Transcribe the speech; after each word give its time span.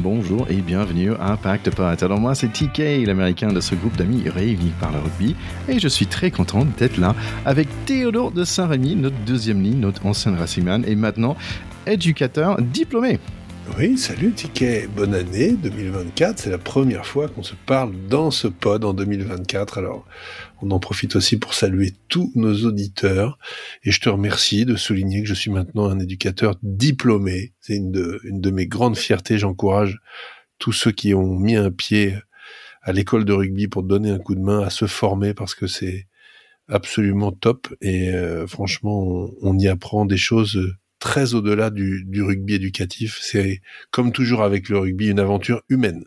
bonjour 0.00 0.46
et 0.48 0.56
bienvenue 0.56 1.12
à 1.12 1.32
Impact 1.32 1.70
Pot. 1.74 2.02
Alors 2.02 2.18
moi 2.18 2.34
c'est 2.34 2.48
TK, 2.48 3.06
l'américain 3.06 3.52
de 3.52 3.60
ce 3.60 3.74
groupe 3.74 3.96
d'amis 3.96 4.28
réunis 4.28 4.72
par 4.80 4.92
le 4.92 4.98
rugby 4.98 5.36
et 5.68 5.78
je 5.78 5.88
suis 5.88 6.06
très 6.06 6.30
content 6.30 6.64
d'être 6.78 6.96
là 6.96 7.14
avec 7.44 7.68
Théodore 7.84 8.32
de 8.32 8.44
Saint-Rémy, 8.44 8.96
notre 8.96 9.18
deuxième 9.26 9.62
ligne, 9.62 9.80
notre 9.80 10.06
ancien 10.06 10.34
racingman 10.34 10.84
et 10.86 10.94
maintenant 10.94 11.36
éducateur 11.86 12.60
diplômé. 12.60 13.18
Oui, 13.68 13.98
salut 13.98 14.32
Ticket, 14.32 14.88
bonne 14.88 15.14
année 15.14 15.52
2024. 15.52 16.38
C'est 16.38 16.50
la 16.50 16.58
première 16.58 17.06
fois 17.06 17.28
qu'on 17.28 17.42
se 17.42 17.54
parle 17.66 17.92
dans 18.08 18.30
ce 18.30 18.48
pod 18.48 18.84
en 18.84 18.94
2024. 18.94 19.78
Alors, 19.78 20.06
on 20.62 20.70
en 20.70 20.80
profite 20.80 21.14
aussi 21.14 21.38
pour 21.38 21.54
saluer 21.54 21.92
tous 22.08 22.32
nos 22.34 22.64
auditeurs. 22.64 23.38
Et 23.84 23.90
je 23.90 24.00
te 24.00 24.08
remercie 24.08 24.64
de 24.64 24.76
souligner 24.76 25.22
que 25.22 25.28
je 25.28 25.34
suis 25.34 25.50
maintenant 25.50 25.86
un 25.86 25.98
éducateur 25.98 26.56
diplômé. 26.62 27.52
C'est 27.60 27.76
une 27.76 27.92
de, 27.92 28.50
mes 28.50 28.66
grandes 28.66 28.96
fiertés. 28.96 29.38
J'encourage 29.38 29.98
tous 30.58 30.72
ceux 30.72 30.92
qui 30.92 31.14
ont 31.14 31.38
mis 31.38 31.56
un 31.56 31.70
pied 31.70 32.14
à 32.82 32.92
l'école 32.92 33.24
de 33.24 33.32
rugby 33.32 33.68
pour 33.68 33.82
donner 33.82 34.10
un 34.10 34.18
coup 34.18 34.34
de 34.34 34.40
main 34.40 34.62
à 34.62 34.70
se 34.70 34.86
former 34.86 35.34
parce 35.34 35.54
que 35.54 35.66
c'est 35.66 36.06
absolument 36.68 37.30
top. 37.30 37.68
Et 37.80 38.10
euh, 38.10 38.46
franchement, 38.46 39.02
on, 39.02 39.34
on 39.42 39.58
y 39.58 39.68
apprend 39.68 40.06
des 40.06 40.16
choses 40.16 40.74
très 41.00 41.34
au-delà 41.34 41.70
du, 41.70 42.22
rugby 42.22 42.54
éducatif. 42.54 43.18
C'est 43.20 43.60
comme 43.90 44.12
toujours 44.12 44.42
avec 44.42 44.68
le 44.68 44.78
rugby, 44.78 45.08
une 45.08 45.18
aventure 45.18 45.62
humaine. 45.68 46.04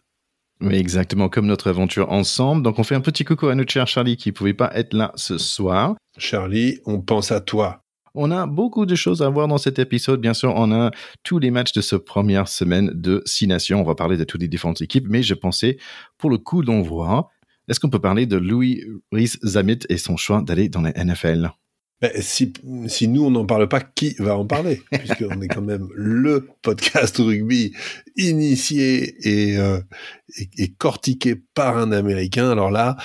Oui, 0.61 0.75
exactement, 0.75 1.27
comme 1.27 1.47
notre 1.47 1.67
aventure 1.69 2.11
ensemble. 2.11 2.63
Donc 2.63 2.79
on 2.79 2.83
fait 2.83 2.95
un 2.95 3.01
petit 3.01 3.25
coucou 3.25 3.47
à 3.47 3.55
notre 3.55 3.71
cher 3.71 3.87
Charlie 3.87 4.15
qui 4.15 4.29
ne 4.29 4.33
pouvait 4.33 4.53
pas 4.53 4.71
être 4.75 4.93
là 4.93 5.11
ce 5.15 5.37
soir. 5.37 5.95
Charlie, 6.17 6.79
on 6.85 7.01
pense 7.01 7.31
à 7.31 7.41
toi. 7.41 7.81
On 8.15 8.29
a 8.29 8.45
beaucoup 8.45 8.85
de 8.85 8.93
choses 8.93 9.23
à 9.23 9.29
voir 9.29 9.47
dans 9.47 9.57
cet 9.57 9.79
épisode. 9.79 10.21
Bien 10.21 10.35
sûr, 10.35 10.53
on 10.55 10.71
a 10.71 10.91
tous 11.23 11.39
les 11.39 11.49
matchs 11.49 11.73
de 11.73 11.81
cette 11.81 12.05
première 12.05 12.47
semaine 12.47 12.91
de 12.93 13.23
Six 13.25 13.47
Nations. 13.47 13.81
On 13.81 13.83
va 13.83 13.95
parler 13.95 14.17
de 14.17 14.23
toutes 14.23 14.41
les 14.41 14.47
différentes 14.47 14.81
équipes, 14.81 15.07
mais 15.09 15.23
je 15.23 15.33
pensais, 15.33 15.77
pour 16.19 16.29
le 16.29 16.37
coup 16.37 16.63
d'envoi, 16.63 17.29
est-ce 17.67 17.79
qu'on 17.79 17.89
peut 17.89 17.99
parler 17.99 18.27
de 18.27 18.37
Louis 18.37 18.83
Rhys 19.11 19.39
Zamit 19.43 19.79
et 19.89 19.97
son 19.97 20.15
choix 20.15 20.43
d'aller 20.43 20.69
dans 20.69 20.81
la 20.81 20.91
NFL 20.91 21.49
ben, 22.01 22.11
si, 22.21 22.51
si, 22.87 23.07
nous, 23.07 23.25
on 23.25 23.31
n'en 23.31 23.45
parle 23.45 23.69
pas, 23.69 23.79
qui 23.79 24.15
va 24.19 24.37
en 24.37 24.45
parler? 24.45 24.81
Puisqu'on 24.91 25.41
est 25.41 25.47
quand 25.47 25.61
même 25.61 25.87
le 25.95 26.49
podcast 26.61 27.17
rugby 27.17 27.73
initié 28.17 29.15
et, 29.25 29.57
euh, 29.57 29.79
et, 30.37 30.49
et, 30.57 30.71
cortiqué 30.73 31.35
par 31.53 31.77
un 31.77 31.91
Américain. 31.91 32.49
Alors 32.51 32.71
là, 32.71 32.97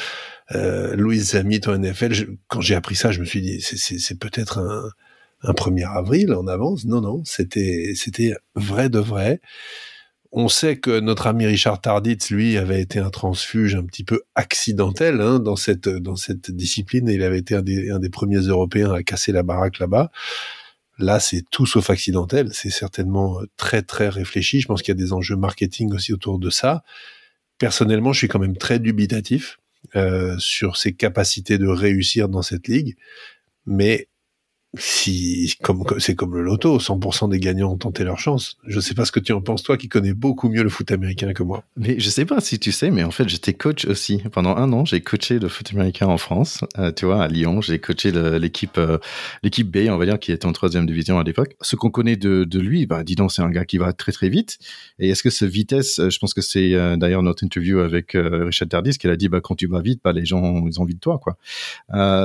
euh, 0.54 0.96
Louis 0.96 1.20
Zamit 1.20 1.60
en 1.66 1.78
NFL, 1.78 2.38
quand 2.48 2.60
j'ai 2.60 2.74
appris 2.74 2.96
ça, 2.96 3.12
je 3.12 3.20
me 3.20 3.24
suis 3.24 3.42
dit, 3.42 3.60
c'est 3.60 4.18
peut-être 4.18 4.58
un, 4.58 4.90
un 5.42 5.52
1er 5.52 5.96
avril 5.96 6.32
en 6.32 6.46
avance. 6.46 6.84
Non, 6.84 7.00
non, 7.00 7.22
c'était 7.24 7.94
vrai 8.54 8.88
de 8.88 8.98
vrai. 8.98 9.40
On 10.30 10.48
sait 10.48 10.76
que 10.76 11.00
notre 11.00 11.26
ami 11.26 11.46
Richard 11.46 11.80
Tarditz, 11.80 12.30
lui, 12.30 12.58
avait 12.58 12.82
été 12.82 12.98
un 12.98 13.08
transfuge 13.08 13.74
un 13.74 13.84
petit 13.84 14.04
peu 14.04 14.22
accidentel 14.34 15.22
hein, 15.22 15.38
dans 15.38 15.56
cette 15.56 16.50
discipline. 16.50 17.08
Et 17.08 17.14
il 17.14 17.22
avait 17.22 17.38
été 17.38 17.54
un 17.54 17.62
des, 17.62 18.10
premiers 18.10 18.40
Européens 18.40 18.92
à 18.92 19.02
casser 19.02 19.32
la 19.32 19.42
baraque 19.42 19.78
là-bas. 19.78 20.10
Là, 20.98 21.18
c'est 21.20 21.44
tout 21.50 21.64
sauf 21.64 21.88
accidentel. 21.88 22.50
C'est 22.52 22.70
certainement 22.70 23.40
très 23.56 23.82
très 23.82 24.08
réfléchi. 24.10 24.60
Je 24.60 24.66
pense 24.66 24.82
qu'il 24.82 24.92
y 24.92 24.98
a 24.98 25.02
des 25.02 25.12
enjeux 25.12 25.36
marketing 25.36 25.94
aussi 25.94 26.12
autour 26.12 26.38
de 26.38 26.50
ça. 26.50 26.82
Personnellement, 27.58 28.12
je 28.12 28.18
suis 28.18 28.28
quand 28.28 28.38
même 28.38 28.56
très 28.56 28.78
dubitatif 28.80 29.58
euh, 29.96 30.36
sur 30.38 30.76
ses 30.76 30.92
capacités 30.92 31.56
de 31.56 31.68
réussir 31.68 32.28
dans 32.28 32.42
cette 32.42 32.68
ligue. 32.68 32.96
Mais 33.64 34.08
si 34.76 35.54
comme 35.62 35.82
c'est 35.98 36.14
comme 36.14 36.34
le 36.34 36.42
loto, 36.42 36.78
100% 36.78 37.30
des 37.30 37.40
gagnants 37.40 37.72
ont 37.72 37.78
tenté 37.78 38.04
leur 38.04 38.18
chance. 38.18 38.58
Je 38.66 38.80
sais 38.80 38.94
pas 38.94 39.06
ce 39.06 39.12
que 39.12 39.20
tu 39.20 39.32
en 39.32 39.40
penses 39.40 39.62
toi, 39.62 39.78
qui 39.78 39.88
connais 39.88 40.12
beaucoup 40.12 40.50
mieux 40.50 40.62
le 40.62 40.68
foot 40.68 40.92
américain 40.92 41.32
que 41.32 41.42
moi. 41.42 41.64
Mais 41.76 41.98
je 41.98 42.10
sais 42.10 42.26
pas 42.26 42.40
si 42.40 42.58
tu 42.58 42.70
sais, 42.70 42.90
mais 42.90 43.02
en 43.02 43.10
fait 43.10 43.28
j'étais 43.28 43.54
coach 43.54 43.86
aussi 43.86 44.22
pendant 44.30 44.56
un 44.56 44.70
an. 44.74 44.84
J'ai 44.84 45.00
coaché 45.00 45.38
le 45.38 45.48
foot 45.48 45.70
américain 45.72 46.06
en 46.06 46.18
France, 46.18 46.64
euh, 46.78 46.92
tu 46.92 47.06
vois, 47.06 47.24
à 47.24 47.28
Lyon. 47.28 47.62
J'ai 47.62 47.78
coaché 47.78 48.12
l'équipe 48.12 48.76
euh, 48.76 48.98
l'équipe 49.42 49.70
B, 49.70 49.88
on 49.88 49.96
va 49.96 50.04
dire, 50.04 50.18
qui 50.18 50.32
était 50.32 50.44
en 50.44 50.52
troisième 50.52 50.84
division 50.84 51.18
à 51.18 51.24
l'époque. 51.24 51.56
Ce 51.62 51.74
qu'on 51.74 51.90
connaît 51.90 52.16
de, 52.16 52.46
lui, 52.58 52.86
bah 52.86 53.04
dis 53.04 53.14
donc, 53.14 53.32
c'est 53.32 53.42
un 53.42 53.50
gars 53.50 53.64
qui 53.64 53.78
va 53.78 53.94
très 53.94 54.12
très 54.12 54.28
vite. 54.28 54.58
Et 54.98 55.08
est-ce 55.08 55.22
que 55.22 55.30
ce 55.30 55.46
vitesse, 55.46 55.98
euh, 55.98 56.10
je 56.10 56.18
pense 56.18 56.34
que 56.34 56.42
c'est 56.42 56.72
d'ailleurs 56.98 57.22
notre 57.22 57.42
interview 57.42 57.78
avec 57.78 58.12
Richard 58.14 58.68
Tardis 58.68 58.98
qui 58.98 59.08
a 59.08 59.16
dit, 59.16 59.28
bah 59.28 59.40
quand 59.40 59.54
tu 59.54 59.66
vas 59.66 59.80
vite, 59.80 60.00
bah 60.04 60.12
les 60.12 60.26
gens 60.26 60.66
ils 60.66 60.78
ont 60.78 60.82
envie 60.82 60.94
de 60.94 61.00
toi, 61.00 61.18
quoi. 61.18 61.38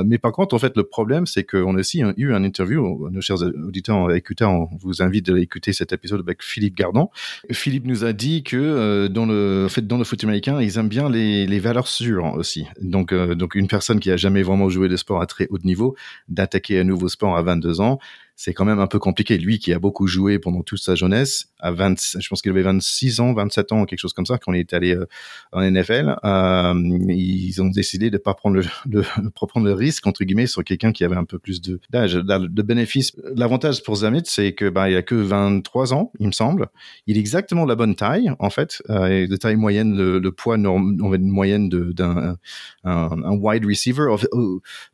mais 0.04 0.18
par 0.18 0.32
contre, 0.32 0.54
en 0.54 0.58
fait, 0.58 0.76
le 0.76 0.84
problème, 0.84 1.26
c'est 1.26 1.44
qu'on 1.44 1.76
a 1.76 1.80
aussi 1.80 2.02
eu 2.16 2.33
un 2.34 2.44
interview. 2.44 3.08
Nos 3.10 3.20
chers 3.20 3.42
auditeurs 3.42 4.12
écouteurs, 4.12 4.50
on 4.50 4.68
vous 4.80 5.02
invite 5.02 5.28
à 5.28 5.38
écouter 5.38 5.72
cet 5.72 5.92
épisode 5.92 6.20
avec 6.20 6.42
Philippe 6.42 6.76
Gardon. 6.76 7.10
Philippe 7.50 7.86
nous 7.86 8.04
a 8.04 8.12
dit 8.12 8.42
que 8.42 8.56
euh, 8.56 9.08
dans 9.08 9.26
le 9.26 9.64
en 9.66 9.68
fait 9.68 9.86
dans 9.86 9.98
le 9.98 10.04
foot 10.04 10.22
américain, 10.24 10.60
ils 10.60 10.78
aiment 10.78 10.88
bien 10.88 11.08
les, 11.08 11.46
les 11.46 11.58
valeurs 11.60 11.88
sûres 11.88 12.34
aussi. 12.34 12.66
Donc 12.80 13.12
euh, 13.12 13.34
donc 13.34 13.54
une 13.54 13.68
personne 13.68 14.00
qui 14.00 14.10
a 14.10 14.16
jamais 14.16 14.42
vraiment 14.42 14.68
joué 14.68 14.88
de 14.88 14.96
sport 14.96 15.20
à 15.20 15.26
très 15.26 15.46
haut 15.50 15.58
niveau 15.64 15.94
d'attaquer 16.28 16.80
un 16.80 16.84
nouveau 16.84 17.08
sport 17.08 17.36
à 17.36 17.42
22 17.42 17.80
ans, 17.80 17.98
c'est 18.36 18.52
quand 18.52 18.64
même 18.64 18.80
un 18.80 18.86
peu 18.86 18.98
compliqué. 18.98 19.38
Lui 19.38 19.58
qui 19.58 19.72
a 19.72 19.78
beaucoup 19.78 20.06
joué 20.06 20.38
pendant 20.38 20.62
toute 20.62 20.80
sa 20.80 20.94
jeunesse, 20.94 21.46
à 21.60 21.70
20, 21.70 22.18
je 22.20 22.28
pense 22.28 22.42
qu'il 22.42 22.50
avait 22.50 22.62
26 22.62 23.20
ans, 23.20 23.32
27 23.32 23.72
ans, 23.72 23.84
quelque 23.84 23.98
chose 23.98 24.12
comme 24.12 24.26
ça, 24.26 24.38
quand 24.38 24.52
il 24.52 24.60
est 24.60 24.72
allé 24.72 24.94
euh, 24.94 25.06
en 25.52 25.62
NFL, 25.62 26.16
euh, 26.24 26.74
ils 27.08 27.62
ont 27.62 27.68
décidé 27.68 28.10
de 28.10 28.18
pas 28.18 28.34
prendre 28.34 28.56
le, 28.56 28.64
de 28.86 29.02
pas 29.40 29.46
prendre 29.46 29.66
le 29.66 29.72
risque 29.72 30.06
entre 30.06 30.24
guillemets 30.24 30.46
sur 30.46 30.64
quelqu'un 30.64 30.92
qui 30.92 31.04
avait 31.04 31.16
un 31.16 31.24
peu 31.24 31.38
plus 31.38 31.60
de 31.60 31.80
d'âge, 31.90 32.14
de 32.14 32.62
bénéfices. 32.62 33.12
L'avantage 33.36 33.82
pour 33.82 33.96
Zamit, 33.96 34.22
c'est 34.24 34.52
que 34.52 34.68
bah 34.68 34.90
il 34.90 34.96
a 34.96 35.02
que 35.02 35.14
23 35.14 35.94
ans, 35.94 36.12
il 36.18 36.26
me 36.26 36.32
semble. 36.32 36.68
Il 37.06 37.16
est 37.16 37.20
exactement 37.20 37.64
la 37.64 37.76
bonne 37.76 37.94
taille 37.94 38.30
en 38.38 38.50
fait, 38.50 38.82
euh, 38.90 39.26
de 39.26 39.36
taille 39.36 39.56
moyenne, 39.56 39.96
le, 39.96 40.18
le 40.18 40.32
poids 40.32 40.56
norm, 40.56 40.96
va 41.10 41.18
moyenne 41.18 41.68
d'un 41.68 42.36
un, 42.84 43.22
un, 43.24 43.36
wide 43.36 43.64
receiver 43.64 44.06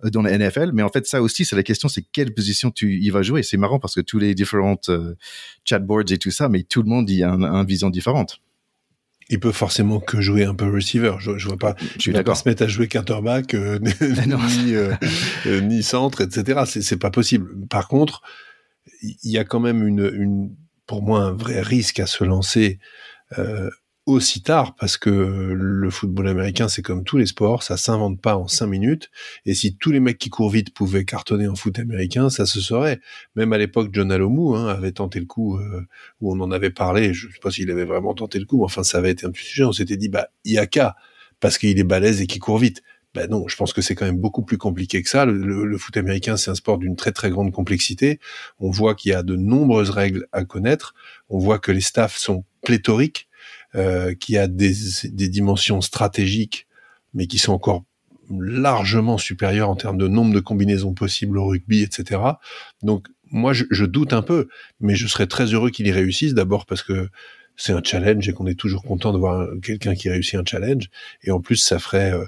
dans 0.04 0.22
la 0.22 0.36
NFL. 0.36 0.70
Mais 0.72 0.82
en 0.82 0.88
fait, 0.88 1.06
ça 1.06 1.22
aussi, 1.22 1.44
c'est 1.44 1.56
la 1.56 1.62
question, 1.62 1.88
c'est 1.88 2.04
quelle 2.12 2.34
position 2.34 2.70
tu 2.70 3.00
y 3.00 3.10
vas 3.10 3.22
jouer 3.22 3.29
et 3.36 3.42
c'est 3.42 3.56
marrant 3.56 3.78
parce 3.78 3.94
que 3.94 4.00
tous 4.00 4.18
les 4.18 4.34
différentes 4.34 4.88
euh, 4.88 5.16
chatboards 5.64 6.10
et 6.10 6.18
tout 6.18 6.30
ça, 6.30 6.48
mais 6.48 6.62
tout 6.62 6.82
le 6.82 6.88
monde 6.88 7.08
y 7.10 7.22
a 7.22 7.30
une 7.30 7.66
vision 7.66 7.90
différente. 7.90 8.40
Il 9.28 9.38
peut 9.38 9.52
forcément 9.52 10.00
que 10.00 10.20
jouer 10.20 10.44
un 10.44 10.54
peu 10.54 10.68
receiver. 10.68 11.14
Je, 11.20 11.38
je 11.38 11.46
vois 11.46 11.56
pas. 11.56 11.76
Je 11.96 12.00
suis 12.00 12.12
d'accord. 12.12 12.36
Se 12.36 12.48
mettre 12.48 12.64
à 12.64 12.66
jouer 12.66 12.88
quarterback, 12.88 13.54
euh, 13.54 13.78
ni, 13.80 14.74
euh, 14.74 15.60
ni 15.60 15.84
centre, 15.84 16.20
etc. 16.20 16.62
C'est, 16.66 16.82
c'est 16.82 16.96
pas 16.96 17.10
possible. 17.10 17.66
Par 17.68 17.86
contre, 17.86 18.22
il 19.02 19.30
y 19.30 19.38
a 19.38 19.44
quand 19.44 19.60
même 19.60 19.86
une, 19.86 20.10
une, 20.12 20.56
pour 20.86 21.02
moi, 21.02 21.20
un 21.20 21.32
vrai 21.32 21.60
risque 21.60 22.00
à 22.00 22.06
se 22.06 22.24
lancer 22.24 22.80
aussi 24.06 24.42
tard 24.42 24.74
parce 24.76 24.96
que 24.96 25.10
le 25.10 25.90
football 25.90 26.28
américain, 26.28 26.68
c'est 26.68 26.82
comme 26.82 27.04
tous 27.04 27.16
les 27.16 27.26
sports, 27.26 27.62
ça 27.62 27.76
s'invente 27.76 28.20
pas 28.20 28.36
en 28.36 28.48
cinq 28.48 28.66
minutes. 28.66 29.10
Et 29.46 29.54
si 29.54 29.76
tous 29.76 29.92
les 29.92 30.00
mecs 30.00 30.18
qui 30.18 30.30
courent 30.30 30.50
vite 30.50 30.72
pouvaient 30.74 31.04
cartonner 31.04 31.48
en 31.48 31.54
foot 31.54 31.78
américain, 31.78 32.30
ça 32.30 32.46
se 32.46 32.60
saurait. 32.60 33.00
Même 33.36 33.52
à 33.52 33.58
l'époque, 33.58 33.90
John 33.92 34.10
Alomou 34.10 34.54
hein, 34.56 34.68
avait 34.68 34.92
tenté 34.92 35.20
le 35.20 35.26
coup, 35.26 35.58
euh, 35.58 35.86
où 36.20 36.32
on 36.32 36.40
en 36.40 36.50
avait 36.50 36.70
parlé. 36.70 37.12
Je 37.14 37.28
sais 37.28 37.38
pas 37.42 37.50
s'il 37.50 37.70
avait 37.70 37.84
vraiment 37.84 38.14
tenté 38.14 38.38
le 38.38 38.46
coup, 38.46 38.58
mais 38.58 38.64
enfin, 38.64 38.82
ça 38.82 38.98
avait 38.98 39.10
été 39.10 39.26
un 39.26 39.30
petit 39.30 39.44
sujet. 39.44 39.64
On 39.64 39.72
s'était 39.72 39.96
dit, 39.96 40.08
bah, 40.08 40.28
il 40.44 40.52
y 40.54 40.58
a 40.58 40.66
qu'à, 40.66 40.96
parce 41.38 41.58
qu'il 41.58 41.78
est 41.78 41.84
balèze 41.84 42.20
et 42.20 42.26
qu'il 42.26 42.40
court 42.40 42.58
vite. 42.58 42.82
Ben 43.12 43.28
non, 43.28 43.48
je 43.48 43.56
pense 43.56 43.72
que 43.72 43.82
c'est 43.82 43.96
quand 43.96 44.06
même 44.06 44.20
beaucoup 44.20 44.42
plus 44.44 44.56
compliqué 44.56 45.02
que 45.02 45.08
ça. 45.08 45.24
Le, 45.24 45.64
le 45.64 45.78
foot 45.78 45.96
américain, 45.96 46.36
c'est 46.36 46.50
un 46.50 46.54
sport 46.54 46.78
d'une 46.78 46.94
très 46.94 47.10
très 47.10 47.28
grande 47.28 47.50
complexité. 47.50 48.20
On 48.60 48.70
voit 48.70 48.94
qu'il 48.94 49.10
y 49.10 49.14
a 49.14 49.24
de 49.24 49.34
nombreuses 49.34 49.90
règles 49.90 50.28
à 50.30 50.44
connaître. 50.44 50.94
On 51.28 51.38
voit 51.38 51.58
que 51.58 51.72
les 51.72 51.80
staffs 51.80 52.16
sont 52.16 52.44
pléthoriques 52.62 53.28
euh, 53.74 54.14
qui 54.14 54.36
a 54.36 54.46
des, 54.46 54.72
des 55.04 55.28
dimensions 55.28 55.80
stratégiques, 55.80 56.66
mais 57.14 57.26
qui 57.26 57.38
sont 57.38 57.52
encore 57.52 57.84
largement 58.30 59.18
supérieures 59.18 59.68
en 59.68 59.76
termes 59.76 59.98
de 59.98 60.08
nombre 60.08 60.32
de 60.32 60.40
combinaisons 60.40 60.94
possibles 60.94 61.38
au 61.38 61.46
rugby, 61.46 61.82
etc. 61.82 62.20
Donc 62.82 63.08
moi, 63.30 63.52
je, 63.52 63.64
je 63.70 63.84
doute 63.84 64.12
un 64.12 64.22
peu, 64.22 64.48
mais 64.80 64.94
je 64.94 65.06
serais 65.06 65.26
très 65.26 65.46
heureux 65.46 65.70
qu'il 65.70 65.86
y 65.86 65.92
réussisse, 65.92 66.34
d'abord 66.34 66.66
parce 66.66 66.82
que 66.82 67.08
c'est 67.56 67.72
un 67.72 67.82
challenge 67.82 68.28
et 68.28 68.32
qu'on 68.32 68.46
est 68.46 68.58
toujours 68.58 68.82
content 68.82 69.12
de 69.12 69.18
voir 69.18 69.48
quelqu'un 69.62 69.94
qui 69.94 70.08
réussit 70.08 70.36
un 70.36 70.44
challenge, 70.44 70.90
et 71.22 71.30
en 71.30 71.40
plus, 71.40 71.56
ça 71.56 71.78
ferait... 71.78 72.12
Euh, 72.12 72.24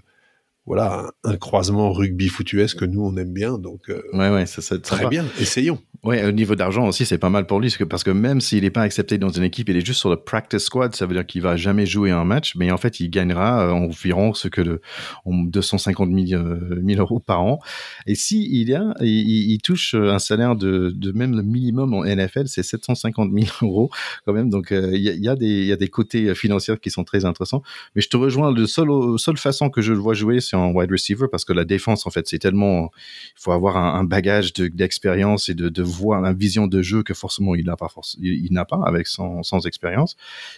voilà 0.67 1.11
un, 1.25 1.37
croisement 1.37 1.93
rugby 1.93 2.29
foutuesque 2.29 2.81
que 2.81 2.85
nous 2.85 3.03
on 3.03 3.17
aime 3.17 3.33
bien 3.33 3.59
donc 3.59 3.89
euh, 3.89 4.03
ouais 4.13 4.31
ouais 4.31 4.47
ça, 4.47 4.63
ça 4.63 4.79
très 4.79 5.07
bien 5.09 5.25
essayons 5.41 5.79
Ouais, 6.05 6.25
au 6.25 6.33
niveau 6.33 6.57
d'argent 6.57 6.89
aussi, 6.89 7.07
c'est 7.07 7.17
pas 7.17 7.31
mal 7.31 7.47
pour 7.47 7.61
lui, 7.61 7.73
parce 7.89 8.03
que 8.03 8.11
même 8.11 8.41
s'il 8.41 8.65
n'est 8.65 8.71
pas 8.71 8.83
accepté 8.83 9.19
dans 9.19 9.29
une 9.29 9.45
équipe, 9.45 9.69
il 9.69 9.77
est 9.77 9.87
juste 9.87 10.01
sur 10.01 10.11
le 10.11 10.17
practice 10.17 10.65
squad, 10.65 10.97
ça 10.97 11.07
veut 11.07 11.15
dire 11.15 11.25
qu'il 11.25 11.43
va 11.43 11.55
jamais 11.57 11.87
jouer 11.87 12.11
un 12.11 12.25
match, 12.25 12.57
mais 12.57 12.73
en 12.73 12.77
fait, 12.77 12.99
il 12.99 13.09
gagnera 13.09 13.69
euh, 13.69 13.71
environ 13.71 14.35
ce 14.35 14.49
que 14.49 14.61
le 14.61 14.81
250 15.25 16.11
000, 16.13 16.43
1000 16.83 16.99
euros 16.99 17.21
par 17.21 17.43
an. 17.43 17.61
Et 18.09 18.17
si 18.17 18.49
il 18.51 18.69
y 18.69 18.75
a, 18.75 18.95
il, 19.01 19.61
touche 19.63 19.95
un 19.95 20.19
salaire 20.19 20.57
de, 20.57 20.93
de, 20.93 21.13
même 21.13 21.37
le 21.37 21.45
minimum 21.45 21.95
en 21.95 22.05
NFL, 22.05 22.49
c'est 22.49 22.65
750 22.65 23.31
000 23.33 23.47
euros 23.63 23.89
quand 24.27 24.33
même. 24.33 24.51
Donc 24.51 24.73
euh, 24.73 24.91
il 24.93 25.03
y, 25.03 25.29
a, 25.29 25.37
des 25.37 25.47
il 25.47 25.67
y 25.67 25.73
a 25.73 25.77
des 25.77 25.89
côtés 25.89 26.35
financiers 26.35 26.79
qui 26.79 26.91
sont 26.91 27.05
très 27.05 27.25
intéressants. 27.25 27.63
Mais 27.95 28.03
je 28.03 28.09
te 28.09 28.17
rejoins, 28.17 28.51
le 28.51 28.67
seul 28.67 28.89
seule 29.19 29.37
façon 29.37 29.71
que 29.71 29.81
je 29.81 29.93
le 29.93 30.01
vois 30.01 30.15
jouer, 30.15 30.41
en 30.55 30.73
wide 30.73 30.91
receiver, 30.91 31.27
parce 31.31 31.45
que 31.45 31.53
la 31.53 31.65
défense, 31.65 32.07
en 32.07 32.11
fait, 32.11 32.29
c'est 32.29 32.39
tellement, 32.39 32.91
il 33.37 33.43
faut 33.43 33.53
avoir 33.53 33.77
un, 33.77 34.05
bagage 34.05 34.53
d'expérience 34.53 35.49
et 35.49 35.55
de, 35.55 35.69
de 35.69 35.83
voit 35.83 36.21
la 36.21 36.33
vision 36.33 36.67
de 36.67 36.83
jeu 36.83 37.03
que 37.03 37.15
forcément 37.15 37.55
il 37.55 37.65
n'a 37.65 37.77
pas, 37.77 37.89
il, 38.19 38.51
pas 38.69 38.81
avec 38.85 39.07
son 39.07 39.43
sans 39.43 39.67
expérience. 39.67 40.17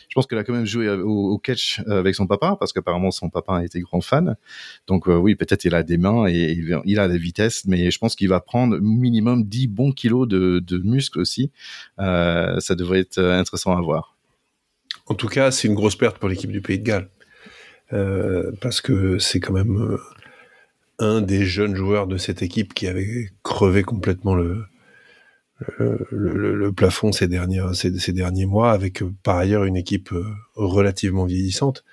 Je 0.08 0.14
pense 0.14 0.26
qu'il 0.26 0.38
a 0.38 0.44
quand 0.44 0.52
même 0.52 0.66
joué 0.66 0.88
au, 0.90 1.38
catch 1.38 1.80
avec 1.86 2.14
son 2.14 2.26
papa 2.26 2.56
parce 2.58 2.72
qu'apparemment 2.72 3.10
son 3.10 3.28
papa 3.28 3.58
a 3.58 3.64
été 3.64 3.80
grand 3.80 4.00
fan. 4.00 4.36
Donc 4.86 5.06
oui, 5.06 5.34
peut-être 5.34 5.64
il 5.64 5.74
a 5.74 5.82
des 5.82 5.98
mains 5.98 6.26
et 6.26 6.56
il, 6.84 6.98
a 6.98 7.08
des 7.08 7.18
vitesses, 7.18 7.64
mais 7.66 7.90
je 7.90 7.98
pense 7.98 8.16
qu'il 8.16 8.28
va 8.28 8.40
prendre 8.40 8.78
minimum 8.78 9.44
10 9.44 9.68
bons 9.68 9.92
kilos 9.92 10.26
de, 10.26 10.60
de 10.60 10.78
muscles 10.78 11.20
aussi. 11.20 11.50
ça 11.98 12.74
devrait 12.76 13.00
être 13.00 13.18
intéressant 13.18 13.76
à 13.76 13.80
voir. 13.80 14.14
En 15.06 15.14
tout 15.14 15.28
cas, 15.28 15.50
c'est 15.50 15.68
une 15.68 15.74
grosse 15.74 15.96
perte 15.96 16.18
pour 16.18 16.28
l'équipe 16.28 16.50
du 16.50 16.62
Pays 16.62 16.78
de 16.78 16.84
Galles. 16.84 17.08
Euh, 17.92 18.52
parce 18.60 18.80
que 18.80 19.18
c'est 19.18 19.40
quand 19.40 19.52
même 19.52 19.76
euh, 19.76 19.98
un 20.98 21.20
des 21.20 21.44
jeunes 21.44 21.74
joueurs 21.74 22.06
de 22.06 22.16
cette 22.16 22.42
équipe 22.42 22.72
qui 22.74 22.86
avait 22.86 23.30
crevé 23.42 23.82
complètement 23.82 24.34
le, 24.34 24.64
le, 26.10 26.72
plafond 26.72 27.12
ces 27.12 27.28
derniers, 27.28 28.46
mois, 28.46 28.72
avec 28.72 29.02
euh, 29.02 29.12
par 29.22 29.36
ailleurs 29.36 29.64
une 29.64 29.76
équipe 29.76 30.10
relativement 30.54 31.24
vieillissante. 31.24 31.84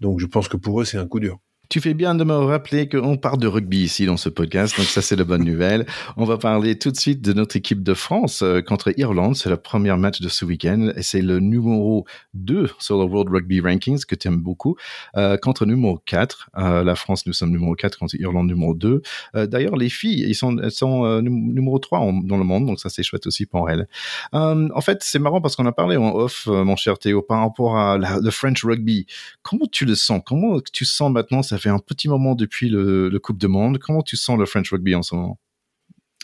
Donc 0.00 0.20
je 0.20 0.26
pense 0.26 0.48
que 0.48 0.56
pour 0.56 0.80
eux, 0.80 0.84
c'est 0.84 0.98
un 0.98 1.06
coup 1.06 1.20
dur. 1.20 1.38
Tu 1.68 1.80
fais 1.80 1.94
bien 1.94 2.14
de 2.14 2.22
me 2.22 2.34
rappeler 2.34 2.88
qu'on 2.88 3.16
parle 3.16 3.38
de 3.38 3.48
rugby 3.48 3.82
ici 3.82 4.06
dans 4.06 4.16
ce 4.16 4.28
podcast, 4.28 4.76
donc 4.76 4.86
ça 4.86 5.02
c'est 5.02 5.16
la 5.16 5.24
bonne 5.24 5.44
nouvelle. 5.44 5.84
On 6.16 6.24
va 6.24 6.38
parler 6.38 6.78
tout 6.78 6.92
de 6.92 6.96
suite 6.96 7.22
de 7.22 7.32
notre 7.32 7.56
équipe 7.56 7.82
de 7.82 7.92
France 7.92 8.42
euh, 8.42 8.60
contre 8.60 8.92
Irlande. 8.98 9.34
C'est 9.34 9.50
le 9.50 9.56
premier 9.56 9.94
match 9.96 10.20
de 10.20 10.28
ce 10.28 10.44
week-end 10.44 10.92
et 10.96 11.02
c'est 11.02 11.22
le 11.22 11.40
numéro 11.40 12.06
2 12.34 12.70
sur 12.78 12.98
le 12.98 13.04
World 13.04 13.30
Rugby 13.30 13.60
Rankings 13.60 14.04
que 14.04 14.14
tu 14.14 14.28
aimes 14.28 14.40
beaucoup 14.40 14.76
euh, 15.16 15.36
contre 15.36 15.66
numéro 15.66 15.98
4. 16.06 16.50
Euh, 16.56 16.84
la 16.84 16.94
France, 16.94 17.26
nous 17.26 17.32
sommes 17.32 17.50
numéro 17.50 17.74
4 17.74 17.98
contre 17.98 18.14
Irlande 18.14 18.46
numéro 18.46 18.74
2. 18.74 19.02
Euh, 19.34 19.46
D'ailleurs, 19.46 19.76
les 19.76 19.88
filles, 19.88 20.24
ils 20.28 20.34
sont, 20.34 20.58
elles 20.58 20.70
sont 20.70 21.20
numéro 21.20 21.78
3 21.78 22.12
dans 22.24 22.36
le 22.36 22.44
monde, 22.44 22.66
donc 22.66 22.78
ça 22.78 22.90
c'est 22.90 23.02
chouette 23.02 23.26
aussi 23.26 23.46
pour 23.46 23.68
elles. 23.70 23.88
en 24.32 24.80
fait, 24.80 24.98
c'est 25.02 25.18
marrant 25.18 25.40
parce 25.40 25.56
qu'on 25.56 25.66
a 25.66 25.72
parlé 25.72 25.96
en 25.96 26.14
off, 26.14 26.46
mon 26.46 26.76
cher 26.76 26.98
Théo, 26.98 27.22
par 27.22 27.40
rapport 27.40 27.76
à 27.76 27.98
le 27.98 28.30
French 28.30 28.64
Rugby. 28.64 29.06
Comment 29.42 29.66
tu 29.70 29.84
le 29.84 29.94
sens? 29.94 30.20
Comment 30.24 30.60
tu 30.72 30.84
sens 30.84 31.10
maintenant 31.10 31.42
ça 31.42 31.55
fait 31.58 31.68
un 31.68 31.78
petit 31.78 32.08
moment 32.08 32.34
depuis 32.34 32.68
le, 32.68 33.16
Coupe 33.22 33.38
de 33.38 33.46
Monde. 33.46 33.78
Comment 33.78 34.02
tu 34.02 34.16
sens 34.16 34.38
le 34.38 34.46
French 34.46 34.70
Rugby 34.70 34.94
en 34.94 35.02
ce 35.02 35.14
moment? 35.14 35.38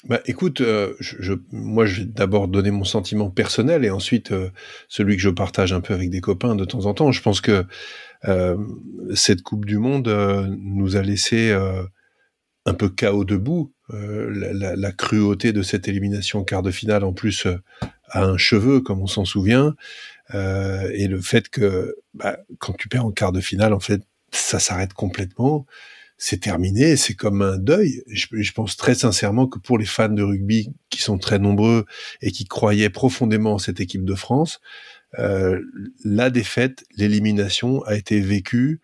Bah, 0.04 0.20
écoute, 0.26 0.60
euh, 0.60 0.94
moi, 1.52 1.86
je 1.86 2.00
vais 2.00 2.06
d'abord 2.06 2.48
donner 2.48 2.72
mon 2.72 2.82
sentiment 2.82 3.30
personnel 3.30 3.84
et 3.84 3.90
ensuite 3.90 4.32
euh, 4.32 4.50
celui 4.88 5.16
que 5.16 5.22
je 5.22 5.30
partage 5.30 5.72
un 5.72 5.80
peu 5.80 5.94
avec 5.94 6.10
des 6.10 6.20
copains 6.20 6.56
de 6.56 6.64
temps 6.64 6.86
en 6.86 6.94
temps. 6.94 7.12
Je 7.12 7.22
pense 7.22 7.40
que 7.40 7.64
euh, 8.24 8.56
cette 9.14 9.42
Coupe 9.42 9.64
du 9.64 9.78
Monde 9.78 10.08
nous 10.58 10.96
a 10.96 11.02
laissé 11.02 11.52
un 12.66 12.74
peu 12.74 12.88
chaos 12.88 13.24
debout. 13.24 13.72
La, 13.90 14.92
cruauté 14.92 15.52
de 15.52 15.62
cette 15.62 15.86
élimination 15.86 16.44
quart 16.44 16.62
de 16.62 16.70
finale, 16.70 17.04
en 17.04 17.12
plus, 17.12 17.46
à 18.08 18.24
un 18.24 18.38
cheveu, 18.38 18.80
comme 18.80 19.00
on 19.02 19.06
s'en 19.06 19.24
souvient, 19.24 19.74
et 20.32 21.06
le 21.08 21.20
fait 21.20 21.48
que 21.48 21.94
bah, 22.14 22.38
quand 22.58 22.72
tu 22.72 22.88
perds 22.88 23.04
en 23.04 23.12
quart 23.12 23.32
de 23.32 23.40
finale, 23.40 23.72
en 23.72 23.80
fait, 23.80 24.02
ça 24.32 24.58
s'arrête 24.58 24.94
complètement. 24.94 25.66
C'est 26.18 26.40
terminé, 26.40 26.96
c'est 26.96 27.14
comme 27.14 27.42
un 27.42 27.58
deuil. 27.58 28.02
Je, 28.06 28.52
pense 28.52 28.76
très 28.76 28.94
sincèrement 28.94 29.46
que 29.46 29.58
pour 29.58 29.78
les 29.78 29.86
fans 29.86 30.08
de 30.08 30.22
rugby 30.22 30.72
qui 30.88 31.02
sont 31.02 31.18
très 31.18 31.38
nombreux 31.38 31.84
et 32.20 32.30
qui 32.30 32.44
croyaient 32.44 32.90
profondément 32.90 33.54
en 33.54 33.58
cette 33.58 33.80
équipe 33.80 34.04
de 34.04 34.14
France, 34.14 34.60
euh, 35.18 35.60
la 36.04 36.30
défaite, 36.30 36.84
l'élimination 36.96 37.82
a 37.84 37.96
été 37.96 38.20
vécue 38.20 38.80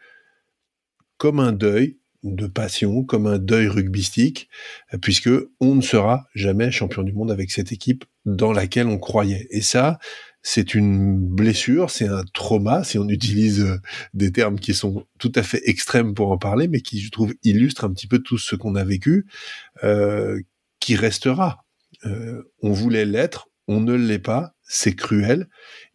comme 1.16 1.40
un 1.40 1.52
deuil 1.52 1.98
de 2.24 2.46
passion, 2.46 3.04
comme 3.04 3.26
un 3.26 3.38
deuil 3.38 3.68
rugbystique, 3.68 4.48
puisque 5.00 5.30
on 5.60 5.74
ne 5.76 5.80
sera 5.80 6.26
jamais 6.34 6.70
champion 6.70 7.02
du 7.02 7.12
monde 7.12 7.30
avec 7.30 7.50
cette 7.50 7.70
équipe 7.72 8.04
dans 8.26 8.52
laquelle 8.52 8.88
on 8.88 8.98
croyait. 8.98 9.46
Et 9.50 9.62
ça, 9.62 9.98
c'est 10.43 10.75
une 10.75 11.19
blessure, 11.19 11.90
c'est 11.90 12.08
un 12.08 12.23
trauma, 12.32 12.85
si 12.85 12.99
on 12.99 13.08
utilise 13.08 13.61
euh, 13.61 13.79
des 14.14 14.32
termes 14.32 14.58
qui 14.58 14.75
sont 14.75 15.05
tout 15.19 15.32
à 15.35 15.43
fait 15.43 15.61
extrêmes 15.69 16.14
pour 16.14 16.31
en 16.31 16.38
parler, 16.38 16.69
mais 16.69 16.81
qui, 16.81 17.00
je 17.00 17.11
trouve, 17.11 17.35
illustrent 17.43 17.85
un 17.85 17.93
petit 17.93 18.06
peu 18.06 18.20
tout 18.20 18.38
ce 18.38 18.56
qu'on 18.56 18.75
a 18.75 18.85
vécu, 18.85 19.26
euh, 19.85 20.40
qui 20.81 20.96
restera. 20.96 21.64
Euh, 22.06 22.43
on 22.62 22.73
voulait 22.73 23.05
l'être, 23.05 23.49
on 23.67 23.81
ne 23.81 23.94
l'est 23.94 24.19
pas, 24.19 24.55
c'est 24.62 24.94
cruel, 24.94 25.49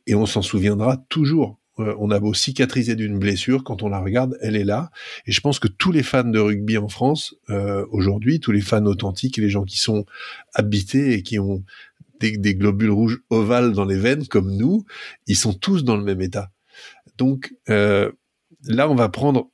et 0.08 0.16
on 0.16 0.26
s'en 0.26 0.42
souviendra 0.42 0.98
toujours. 1.10 1.60
on 1.78 2.12
a 2.12 2.20
beau 2.20 2.36
cicatriser 2.36 2.96
d'une 2.96 3.18
blessure, 3.18 3.64
quand 3.64 3.82
on 3.82 3.90
la 3.90 4.00
regarde, 4.00 4.38
elle 4.42 4.56
est 4.56 4.66
là. 4.66 4.92
Et 5.26 5.32
je 5.32 5.42
pense 5.42 5.58
que 5.58 5.68
tous 5.68 5.92
les 5.92 6.04
fans 6.04 6.24
de 6.24 6.38
rugby 6.38 6.78
en 6.78 6.88
France, 6.90 7.34
aujourd'hui, 7.90 8.40
tous 8.40 8.52
les 8.52 8.62
fans 8.62 8.86
authentiques, 8.86 9.38
les 9.38 9.50
gens 9.50 9.64
qui 9.64 9.80
sont 9.80 10.06
habités 10.54 11.14
et 11.14 11.24
qui 11.24 11.40
ont 11.40 11.64
des, 12.32 12.56
globules 12.56 12.92
rouges 12.92 13.22
ovales 13.30 13.74
dans 13.74 13.86
les 13.86 13.98
veines 13.98 14.28
comme 14.28 14.56
nous, 14.56 14.86
ils 15.28 15.36
sont 15.36 15.54
tous 15.54 15.84
dans 15.84 15.98
le 15.98 16.04
même 16.04 16.22
état. 16.22 16.52
Donc 17.18 17.54
euh, 17.70 18.12
là, 18.66 18.90
on 18.90 18.96
va 18.96 19.10
prendre 19.10 19.50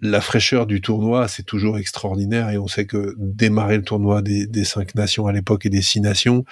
la 0.00 0.20
fraîcheur 0.20 0.66
du 0.66 0.80
tournoi, 0.80 1.26
c'est 1.26 1.42
toujours 1.42 1.76
extraordinaire 1.76 2.50
et 2.50 2.58
on 2.58 2.68
sait 2.68 2.86
que 2.86 3.14
démarrer 3.18 3.76
le 3.76 3.82
tournoi 3.82 4.22
des, 4.22 4.64
cinq 4.64 4.94
nations 4.94 5.26
à 5.26 5.32
l'époque 5.32 5.66
et 5.66 5.70
des 5.70 5.82
six 5.82 6.00
nations, 6.00 6.44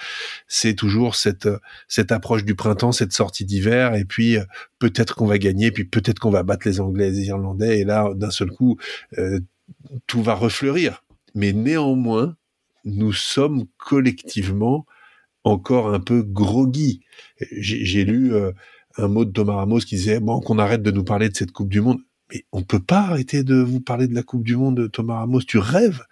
c'est 0.47 0.73
toujours 0.73 1.15
cette 1.15 1.47
cette 1.87 2.11
approche 2.11 2.43
du 2.43 2.55
printemps, 2.55 2.91
cette 2.91 3.13
sortie 3.13 3.45
d'hiver 3.45 3.95
et 3.95 4.03
puis 4.03 4.37
euh, 4.37 4.43
peut-être 4.79 5.15
qu'on 5.15 5.27
va 5.27 5.37
gagner, 5.37 5.71
puis 5.71 5.85
peut-être 5.85 6.19
qu'on 6.19 6.29
va 6.29 6.43
battre 6.43 6.67
les 6.67 6.81
Anglais 6.81 7.07
et 7.07 7.11
les 7.11 7.27
Irlandais 7.27 7.79
et 7.79 7.83
là 7.85 8.11
d'un 8.13 8.31
seul 8.31 8.51
coup 8.51 8.77
euh, 9.17 9.39
tout 10.07 10.21
va 10.21 10.33
refleurir. 10.33 11.03
Mais 11.33 11.53
néanmoins, 11.53 12.35
nous 12.83 13.13
sommes 13.13 13.65
collectivement 13.77 14.85
encore 15.43 15.93
un 15.93 15.99
peu 15.99 16.23
groggy. 16.23 17.01
J'ai 17.51 18.05
lu 18.05 18.33
euh, 18.33 18.51
un 18.97 19.07
mot 19.07 19.25
de 19.25 19.31
Thomas 19.31 19.55
Ramos 19.55 19.79
qui 19.79 19.95
disait 19.95 20.19
bon 20.19 20.39
qu'on 20.39 20.59
arrête 20.59 20.83
de 20.83 20.91
nous 20.91 21.03
parler 21.03 21.29
de 21.29 21.35
cette 21.35 21.51
Coupe 21.51 21.69
du 21.69 21.81
Monde. 21.81 21.99
Mais 22.31 22.45
on 22.51 22.63
peut 22.63 22.79
pas 22.79 23.01
arrêter 23.01 23.43
de 23.43 23.55
vous 23.55 23.81
parler 23.81 24.07
de 24.07 24.15
la 24.15 24.23
Coupe 24.23 24.43
du 24.43 24.55
Monde, 24.55 24.89
Thomas 24.91 25.19
Ramos. 25.19 25.41
Tu 25.41 25.57
rêves? 25.57 26.03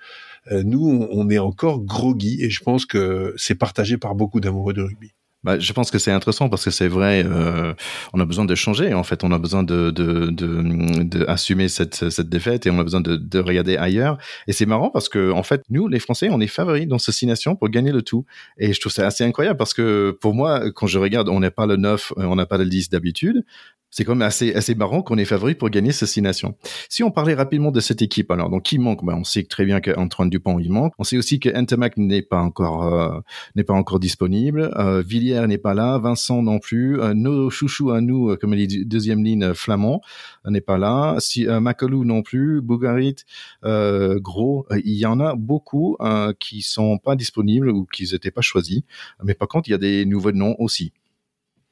Euh, 0.51 0.63
nous, 0.63 1.07
on, 1.11 1.29
est 1.29 1.37
encore 1.37 1.81
groggy 1.81 2.43
et 2.43 2.49
je 2.49 2.63
pense 2.63 2.85
que 2.85 3.33
c'est 3.37 3.55
partagé 3.55 3.97
par 3.97 4.15
beaucoup 4.15 4.39
d'amoureux 4.39 4.73
de 4.73 4.81
rugby. 4.81 5.13
Bah, 5.43 5.57
je 5.57 5.71
pense 5.71 5.89
que 5.89 5.99
c'est 5.99 6.11
intéressant 6.11 6.49
parce 6.49 6.65
que 6.65 6.71
c'est 6.71 6.89
vrai, 6.89 7.23
euh, 7.25 7.73
on 8.11 8.19
a 8.19 8.25
besoin 8.25 8.43
de 8.43 8.53
changer. 8.55 8.93
En 8.93 9.03
fait, 9.03 9.23
on 9.23 9.31
a 9.31 9.39
besoin 9.39 9.63
de, 9.63 9.89
de, 9.89 10.31
de, 10.31 11.67
cette, 11.69 12.09
cette 12.09 12.27
défaite 12.27 12.67
et 12.67 12.69
on 12.71 12.77
a 12.77 12.83
besoin 12.83 12.99
de, 12.99 13.15
de 13.15 13.39
regarder 13.39 13.77
ailleurs. 13.77 14.17
Et 14.47 14.53
c'est 14.53 14.65
marrant 14.65 14.89
parce 14.89 15.07
que 15.07 15.31
en 15.31 15.43
fait, 15.43 15.63
nous, 15.69 15.87
les 15.87 15.99
Français, 15.99 16.27
on 16.29 16.41
est 16.41 16.47
favoris 16.47 16.87
dans 16.87 16.99
ces 16.99 17.13
six 17.13 17.25
nations 17.25 17.55
pour 17.55 17.69
gagner 17.69 17.93
le 17.93 18.01
tout. 18.01 18.25
Et 18.57 18.73
je 18.73 18.81
trouve 18.81 18.91
ça 18.91 19.07
assez 19.07 19.23
incroyable 19.23 19.57
parce 19.57 19.73
que 19.73 20.17
pour 20.19 20.33
moi, 20.33 20.71
quand 20.71 20.87
je 20.87 20.99
regarde, 20.99 21.29
on 21.29 21.39
n'est 21.39 21.51
pas 21.51 21.65
le 21.65 21.77
9, 21.77 22.13
on 22.17 22.35
n'a 22.35 22.45
pas 22.45 22.57
le 22.57 22.65
10 22.65 22.89
d'habitude 22.89 23.45
c'est 23.91 24.03
quand 24.03 24.13
même 24.13 24.21
assez, 24.27 24.53
assez 24.53 24.75
marrant 24.75 25.01
qu'on 25.01 25.17
est 25.17 25.25
favori 25.25 25.55
pour 25.55 25.69
gagner 25.69 25.91
ces 25.91 26.05
six 26.05 26.21
nations. 26.21 26.55
Si 26.89 27.03
on 27.03 27.11
parlait 27.11 27.33
rapidement 27.33 27.71
de 27.71 27.79
cette 27.79 28.01
équipe, 28.01 28.29
alors, 28.31 28.49
donc, 28.49 28.63
qui 28.63 28.77
manque? 28.77 29.03
Ben, 29.03 29.15
on 29.15 29.23
sait 29.23 29.43
très 29.43 29.65
bien 29.65 29.81
qu'Antoine 29.81 30.29
Dupont, 30.29 30.59
il 30.59 30.71
manque. 30.71 30.93
On 30.99 31.03
sait 31.03 31.17
aussi 31.17 31.39
que 31.39 31.49
Entemac 31.55 31.97
n'est 31.97 32.21
pas 32.21 32.39
encore, 32.39 32.85
euh, 32.85 33.19
n'est 33.55 33.63
pas 33.63 33.73
encore 33.73 33.99
disponible. 33.99 34.71
Euh, 34.77 35.01
Villiers 35.01 35.47
n'est 35.47 35.57
pas 35.57 35.73
là. 35.73 35.97
Vincent 35.97 36.41
non 36.43 36.59
plus. 36.59 36.99
Euh, 36.99 37.13
nos 37.13 37.49
chouchous 37.49 37.91
à 37.91 38.01
nous, 38.01 38.29
euh, 38.29 38.35
comme 38.35 38.53
les 38.53 38.67
deuxième 38.67 39.23
ligne 39.23 39.43
euh, 39.43 39.53
flamand, 39.53 40.01
n'est 40.45 40.61
pas 40.61 40.77
là. 40.77 41.15
Si, 41.19 41.45
Makalou 41.45 42.05
non 42.05 42.21
plus. 42.21 42.61
Bougarit, 42.61 43.15
Gros. 43.63 44.65
il 44.83 44.95
y 44.95 45.05
en 45.05 45.19
a 45.19 45.35
beaucoup 45.35 45.97
qui 46.39 46.61
sont 46.61 46.97
pas 46.97 47.15
disponibles 47.15 47.69
ou 47.69 47.85
qui 47.85 48.07
n'étaient 48.11 48.31
pas 48.31 48.41
choisis. 48.41 48.81
Mais 49.23 49.33
par 49.33 49.47
contre, 49.47 49.69
il 49.69 49.71
y 49.71 49.75
a 49.75 49.79
des 49.79 50.05
nouveaux 50.05 50.31
noms 50.31 50.55
aussi. 50.59 50.93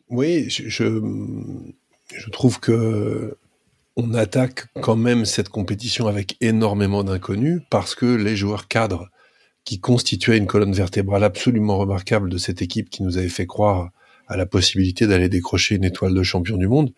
Oui, 0.09 0.49
je, 0.49 0.67
je 0.69 1.01
je 2.15 2.29
trouve 2.29 2.59
que 2.59 3.37
on 3.95 4.13
attaque 4.13 4.67
quand 4.81 4.95
même 4.95 5.25
cette 5.25 5.49
compétition 5.49 6.07
avec 6.07 6.37
énormément 6.39 7.03
d'inconnus 7.03 7.61
parce 7.69 7.95
que 7.95 8.05
les 8.05 8.35
joueurs 8.35 8.67
cadres 8.67 9.09
qui 9.65 9.79
constituaient 9.79 10.37
une 10.37 10.45
colonne 10.45 10.73
vertébrale 10.73 11.23
absolument 11.23 11.77
remarquable 11.77 12.29
de 12.29 12.37
cette 12.37 12.61
équipe 12.61 12.89
qui 12.89 13.03
nous 13.03 13.17
avait 13.17 13.27
fait 13.27 13.47
croire 13.47 13.89
à 14.27 14.37
la 14.37 14.45
possibilité 14.45 15.07
d'aller 15.07 15.29
décrocher 15.29 15.75
une 15.75 15.83
étoile 15.83 16.13
de 16.13 16.23
champion 16.23 16.57
du 16.57 16.67
monde, 16.67 16.93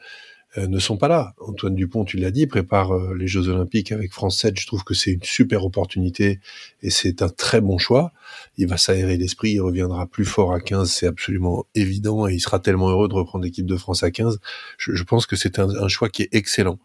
ne 0.58 0.80
sont 0.80 0.98
pas 0.98 1.08
là. 1.08 1.36
Antoine 1.40 1.76
Dupont, 1.76 2.06
tu 2.06 2.18
l'as 2.18 2.32
dit, 2.32 2.48
prépare 2.48 2.92
euh, 2.92 3.16
les 3.16 3.28
Jeux 3.28 3.50
Olympiques 3.50 3.92
avec 3.92 4.12
France 4.12 4.40
7. 4.40 4.60
Je 4.60 4.66
trouve 4.66 4.84
que 4.84 4.96
c'est 4.96 5.12
une 5.12 5.24
super 5.24 5.64
opportunité 5.64 6.40
et 6.82 6.90
c'est 6.90 7.22
un 7.22 7.30
très 7.30 7.62
bon 7.62 7.78
choix. 7.78 8.12
Il 8.58 8.68
va 8.68 8.78
s'aérer 8.78 9.18
l'esprit, 9.18 9.52
il 9.52 9.62
reviendra 9.62 10.08
plus 10.08 10.26
fort 10.26 10.54
à 10.54 10.60
15, 10.60 10.92
c'est 10.92 11.06
absolument 11.06 11.66
évident 11.76 12.28
et 12.28 12.34
il 12.34 12.40
sera 12.40 12.60
tellement 12.60 12.90
heureux 12.90 13.08
de 13.08 13.14
reprendre 13.14 13.46
l'équipe 13.46 13.66
de 13.66 13.78
France 13.78 14.02
à 14.04 14.10
15. 14.10 14.40
Je, 14.78 15.04
pense 15.04 15.28
que 15.28 15.36
c'est 15.36 15.60
un, 15.60 15.88
choix 15.88 16.10
qui 16.10 16.24
est 16.24 16.30
excellent. 16.32 16.80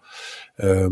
Euh, 0.60 0.90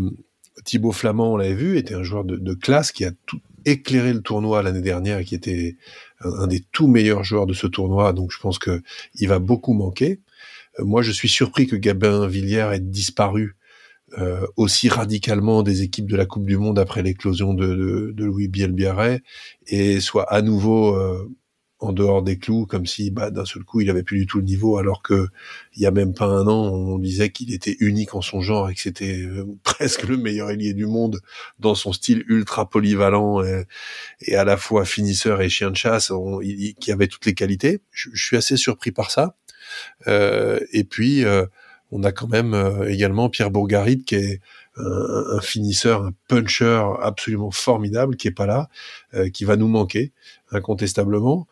Thibaut 0.65 0.93
Flamand, 0.93 1.35
on 1.35 1.37
l'avait 1.37 1.55
vu, 1.55 1.77
était 1.77 1.95
un 1.95 2.03
joueur 2.03 2.25
de, 2.25 2.55
classe 2.55 2.91
qui 2.91 3.05
a 3.05 3.13
tout 3.27 3.41
éclairé 3.65 4.13
le 4.13 4.23
tournoi 4.23 4.63
l'année 4.63 4.81
dernière 4.81 5.19
et 5.19 5.25
qui 5.25 5.35
était 5.35 5.77
un, 6.21 6.31
un, 6.31 6.47
des 6.47 6.65
tout 6.73 6.89
meilleurs 6.89 7.23
joueurs 7.23 7.47
de 7.47 7.55
ce 7.55 7.67
tournoi. 7.67 8.13
Donc 8.15 8.33
je 8.33 8.39
pense 8.39 8.59
que 8.59 8.83
il 9.17 9.29
va 9.29 9.39
beaucoup 9.39 9.75
manquer. 9.75 10.21
Euh, 10.79 10.85
moi, 10.85 11.03
je 11.03 11.13
suis 11.13 11.29
surpris 11.29 11.67
que 11.67 11.77
Gabin 11.77 12.27
Villiers 12.27 12.71
ait 12.75 12.81
disparu 12.81 13.57
euh, 14.19 14.47
aussi 14.57 14.89
radicalement 14.91 15.63
des 15.63 15.83
équipes 15.83 16.11
de 16.11 16.17
la 16.17 16.27
Coupe 16.27 16.45
du 16.45 16.59
Monde 16.59 16.79
après 16.79 17.03
l'éclosion 17.03 17.55
de, 17.55 17.67
de, 17.67 18.13
de, 18.13 18.25
Louis 18.27 18.47
Bielbiarret 18.47 19.23
et 19.67 20.01
soit 20.01 20.31
à 20.31 20.43
nouveau 20.43 20.95
euh, 20.95 21.31
en 21.79 21.93
dehors 21.93 22.23
des 22.23 22.39
clous, 22.39 22.67
comme 22.67 22.85
si 22.85 23.11
bah, 23.11 23.31
d'un 23.31 23.47
seul 23.47 23.65
coup 23.65 23.81
il 23.81 23.89
avait 23.89 24.03
plus 24.03 24.19
du 24.19 24.27
tout 24.27 24.39
le 24.39 24.45
niveau, 24.45 24.77
alors 24.77 25.03
que 25.03 25.29
il 25.75 25.83
y 25.83 25.87
a 25.87 25.91
même 25.91 26.13
pas 26.13 26.27
un 26.27 26.47
an 26.47 26.69
on 26.73 26.99
disait 26.99 27.31
qu'il 27.31 27.55
était 27.55 27.77
unique 27.81 28.15
en 28.15 28.21
son 28.21 28.43
genre 28.43 28.69
et 28.69 28.75
que 28.75 28.81
c'était 28.83 29.23
euh, 29.23 29.47
presque 29.65 30.03
le 30.03 30.19
meilleur 30.19 30.51
ailier 30.51 30.75
du 30.75 30.87
monde 30.87 31.21
dans 31.59 31.75
son 31.75 31.95
style 31.95 32.23
ultra 32.29 32.69
polyvalent 32.69 33.43
et, 33.43 34.35
à 34.35 34.45
la 34.45 34.59
fois 34.59 34.85
finisseur 34.85 35.41
et 35.41 35.49
chien 35.49 35.71
de 35.71 35.77
chasse, 35.77 36.13
qui 36.81 36.93
avait 36.93 37.09
toutes 37.09 37.27
les 37.27 37.35
qualités. 37.35 37.81
Je, 37.91 38.11
suis 38.15 38.37
assez 38.37 38.57
surpris 38.57 38.93
par 38.93 39.11
ça. 39.11 39.37
Euh, 40.07 40.61
et 40.73 40.85
puis 40.85 41.25
euh, 41.25 41.47
on 41.91 42.05
a 42.05 42.13
quand 42.13 42.29
même 42.29 42.55
également 42.89 43.29
Pierre 43.29 43.51
Bourgarit 43.51 44.03
qui 44.03 44.15
est 44.15 44.41
un, 44.77 45.41
finisseur, 45.43 46.03
un 46.03 46.13
puncher 46.29 46.83
absolument 47.03 47.51
formidable 47.51 48.17
qui 48.17 48.29
est 48.29 48.33
pas 48.33 48.47
là, 48.47 48.71
qui 49.35 49.45
va 49.45 49.57
nous 49.57 49.69
manquer 49.69 50.13
incontestablement. 50.51 51.47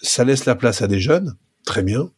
Ça 0.00 0.24
laisse 0.24 0.46
la 0.46 0.54
place 0.54 0.80
à 0.80 0.86
des 0.86 1.00
jeunes, 1.00 1.36
très 1.66 1.82
bien. 1.82 2.10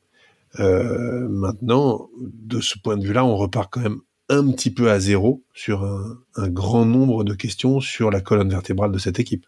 Euh, 0.61 1.29
maintenant, 1.29 2.09
de 2.21 2.61
ce 2.61 2.79
point 2.79 2.97
de 2.97 3.05
vue-là, 3.05 3.25
on 3.25 3.37
repart 3.37 3.69
quand 3.71 3.81
même 3.81 4.01
un 4.29 4.51
petit 4.51 4.71
peu 4.71 4.91
à 4.91 4.99
zéro 4.99 5.43
sur 5.55 5.85
un, 5.85 6.49
grand 6.49 6.85
nombre 6.85 7.25
de 7.25 7.35
questions 7.35 7.81
sur 7.81 8.11
la 8.11 8.21
colonne 8.21 8.51
vertébrale 8.51 8.93
de 8.93 8.99
cette 8.99 9.21
équipe. 9.21 9.47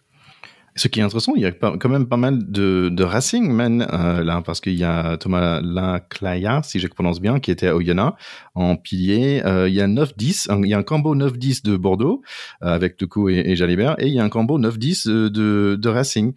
Ce 0.79 0.87
qui 0.87 1.01
est 1.01 1.03
intéressant, 1.03 1.33
il 1.35 1.43
y 1.43 1.45
a 1.45 1.51
quand 1.51 1.89
même 1.89 2.07
pas 2.07 2.17
mal 2.17 2.39
de, 2.53 2.89
de 2.89 3.03
Racing 3.03 3.51
Men 3.51 3.85
euh, 3.93 4.23
là, 4.23 4.43
parce 4.47 4.61
qu'il 4.61 4.75
y 4.75 4.85
a 4.85 5.17
Thomas 5.17 5.61
Laclaya, 5.61 6.61
si 6.63 6.79
je 6.79 6.87
prononce 6.87 7.21
bien, 7.21 7.41
qui 7.41 7.51
était 7.51 7.67
à 7.67 7.75
Oyonnax 7.75 8.17
en 8.55 8.77
pilier. 8.77 9.43
Euh, 9.45 9.69
il 9.69 9.75
y 9.75 9.81
a 9.81 9.89
9-10, 9.89 10.47
il 10.63 10.69
y 10.69 10.75
a 10.75 10.79
un 10.79 10.85
combo 10.85 11.17
9-10 11.17 11.65
de 11.65 11.77
Bordeaux 11.77 12.23
euh, 12.63 12.73
avec 12.73 12.97
Tuku 12.97 13.29
et, 13.29 13.51
et, 13.51 13.57
Jalibert, 13.57 13.97
et 13.99 14.07
il 14.07 14.15
y 14.15 14.21
a 14.21 14.25
un 14.25 14.29
combo 14.29 14.57
9-10 14.57 15.09
de, 15.09 15.75
de 15.75 15.89
Racing, 15.89 16.33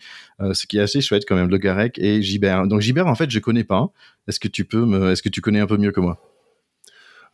ce 0.53 0.65
qui 0.65 0.79
est 0.79 0.81
assez 0.81 1.01
chouette 1.01 1.23
quand 1.27 1.35
même, 1.35 1.49
Le 1.49 1.59
Garec 1.59 1.99
et 1.99 2.23
Gibert. 2.23 2.65
Donc 2.65 2.81
Gibert, 2.81 3.05
en 3.05 3.15
fait, 3.15 3.29
je 3.29 3.37
connais 3.37 3.63
pas. 3.63 3.91
Est-ce 4.27 4.39
que 4.39 4.47
tu 4.47 4.65
peux 4.65 4.85
me, 4.85 5.11
est-ce 5.11 5.21
que 5.21 5.29
tu 5.29 5.41
connais 5.41 5.59
un 5.59 5.67
peu 5.67 5.77
mieux 5.77 5.91
que 5.91 5.99
moi? 5.99 6.30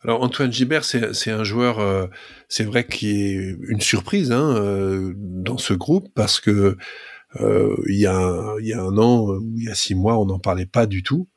Alors 0.04 0.22
Antoine 0.22 0.52
Gibert, 0.52 0.84
c'est 0.84 1.30
un 1.30 1.42
joueur, 1.42 1.80
euh, 1.80 2.06
c'est 2.48 2.62
vrai 2.62 2.86
qui 2.86 3.10
est 3.10 3.56
une 3.68 3.80
surprise 3.80 4.30
hein, 4.30 4.54
euh, 4.56 5.12
dans 5.16 5.58
ce 5.58 5.74
groupe 5.74 6.08
parce 6.14 6.38
que 6.38 6.76
euh, 7.40 7.76
il, 7.88 7.96
y 7.96 8.06
a 8.06 8.16
un, 8.16 8.58
il 8.60 8.66
y 8.66 8.72
a 8.72 8.80
un 8.80 8.96
an 8.96 9.26
ou 9.26 9.54
il 9.56 9.64
y 9.64 9.68
a 9.68 9.74
six 9.74 9.96
mois, 9.96 10.16
on 10.18 10.26
n'en 10.26 10.38
parlait 10.38 10.66
pas 10.66 10.86
du 10.86 11.02
tout. 11.02 11.28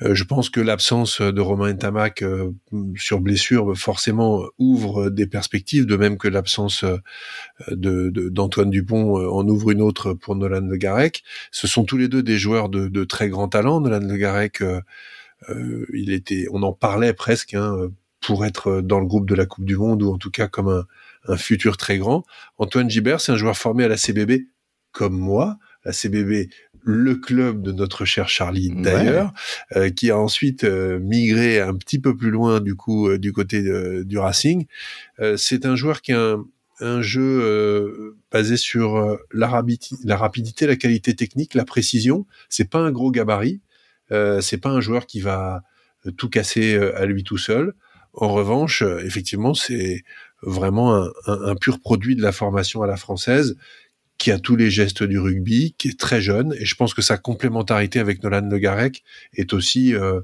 je 0.00 0.22
pense 0.22 0.48
que 0.48 0.60
l'absence 0.60 1.20
de 1.20 1.40
Romain 1.40 1.72
Ntamak 1.72 2.24
sur 2.96 3.20
blessure 3.20 3.76
forcément 3.76 4.44
ouvre 4.58 5.10
des 5.10 5.26
perspectives, 5.26 5.84
de 5.84 5.96
même 5.96 6.16
que 6.16 6.28
l'absence 6.28 6.84
de 7.68 8.10
d'Antoine 8.30 8.70
Dupont 8.70 9.16
en 9.16 9.46
ouvre 9.48 9.72
une 9.72 9.82
autre 9.82 10.14
pour 10.14 10.36
Nolan 10.36 10.66
Le 10.68 10.76
Garec. 10.76 11.24
Ce 11.50 11.66
sont 11.66 11.84
tous 11.84 11.96
les 11.96 12.08
deux 12.08 12.22
des 12.22 12.38
joueurs 12.38 12.68
de, 12.68 12.86
de 12.86 13.04
très 13.04 13.28
grand 13.28 13.48
talent. 13.48 13.80
Nolan 13.80 14.06
Le 14.06 14.16
Garec, 14.16 14.62
il 15.92 16.12
était, 16.12 16.46
on 16.52 16.62
en 16.62 16.72
parlait 16.72 17.12
presque 17.12 17.54
hein, 17.54 17.90
pour 18.26 18.44
être 18.44 18.80
dans 18.80 19.00
le 19.00 19.06
groupe 19.06 19.28
de 19.28 19.34
la 19.34 19.46
Coupe 19.46 19.64
du 19.64 19.76
Monde 19.76 20.02
ou 20.02 20.12
en 20.12 20.18
tout 20.18 20.30
cas 20.30 20.48
comme 20.48 20.68
un, 20.68 20.84
un 21.26 21.36
futur 21.36 21.76
très 21.76 21.98
grand. 21.98 22.24
Antoine 22.58 22.90
Gibert, 22.90 23.20
c'est 23.20 23.32
un 23.32 23.36
joueur 23.36 23.56
formé 23.56 23.84
à 23.84 23.88
la 23.88 23.96
CBB 23.96 24.46
comme 24.92 25.18
moi, 25.18 25.58
la 25.84 25.92
CBB, 25.92 26.48
le 26.84 27.14
club 27.16 27.62
de 27.62 27.72
notre 27.72 28.04
cher 28.04 28.28
Charlie 28.28 28.70
d'ailleurs, 28.70 29.32
euh, 29.76 29.90
qui 29.90 30.10
a 30.10 30.18
ensuite 30.18 30.64
euh, 30.64 30.98
migré 31.00 31.60
un 31.60 31.74
petit 31.74 31.98
peu 31.98 32.16
plus 32.16 32.30
loin 32.30 32.60
du 32.60 32.74
coup 32.74 33.08
euh, 33.08 33.18
du 33.18 33.32
côté 33.32 33.62
du 34.04 34.18
Racing. 34.18 34.66
c'est 35.36 35.66
un 35.66 35.76
joueur 35.76 36.02
qui 36.02 36.12
a 36.12 36.20
un, 36.20 36.44
un 36.80 37.02
jeu 37.02 38.16
basé 38.30 38.56
sur 38.56 39.18
la, 39.32 39.48
rapidité, 39.48 39.96
la 40.04 40.16
rapidité, 40.16 40.66
la 40.66 40.76
qualité 40.76 41.14
technique, 41.14 41.54
la 41.54 41.64
précision. 41.64 42.26
C'est 42.48 42.68
pas 42.68 42.78
un 42.78 42.90
gros 42.90 43.10
gabarit. 43.10 43.60
c'est 44.10 44.60
pas 44.60 44.70
un 44.70 44.80
joueur 44.80 45.06
qui 45.06 45.20
va 45.20 45.62
tout 46.16 46.28
casser 46.28 46.76
à 46.76 47.06
lui 47.06 47.24
tout 47.24 47.38
seul. 47.38 47.74
En 48.14 48.32
revanche, 48.32 48.82
euh, 48.82 49.04
effectivement, 49.04 49.54
c'est 49.54 50.04
vraiment 50.42 51.08
un, 51.26 51.54
pur 51.56 51.80
produit 51.80 52.16
de 52.16 52.22
la 52.22 52.32
formation 52.32 52.82
à 52.82 52.86
la 52.86 52.96
française 52.96 53.56
qui 54.18 54.30
a 54.30 54.38
tous 54.38 54.56
les 54.56 54.70
gestes 54.70 55.02
du 55.02 55.18
rugby, 55.18 55.74
qui 55.78 55.88
est 55.88 55.98
très 55.98 56.20
jeune, 56.20 56.54
et 56.58 56.66
je 56.66 56.74
pense 56.74 56.92
que 56.92 57.02
sa 57.02 57.16
complémentarité 57.16 57.98
avec 57.98 58.22
Nolan 58.22 58.46
Le 58.48 58.58
Garec 58.58 59.02
est 59.34 59.54
aussi 59.54 59.94
euh, 59.94 60.20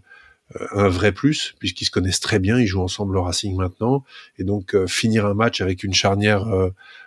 un 0.72 0.88
vrai 0.88 1.12
plus, 1.12 1.54
puisqu'ils 1.58 1.86
se 1.86 1.90
connaissent 1.90 2.20
très 2.20 2.38
bien, 2.38 2.60
ils 2.60 2.66
jouent 2.66 2.82
ensemble 2.82 3.16
au 3.16 3.22
Racing 3.22 3.56
maintenant, 3.56 4.04
et 4.38 4.44
donc 4.44 4.74
euh, 4.74 4.86
finir 4.86 5.24
un 5.24 5.34
match 5.34 5.62
avec 5.62 5.82
une 5.84 5.94
charnière 5.94 6.44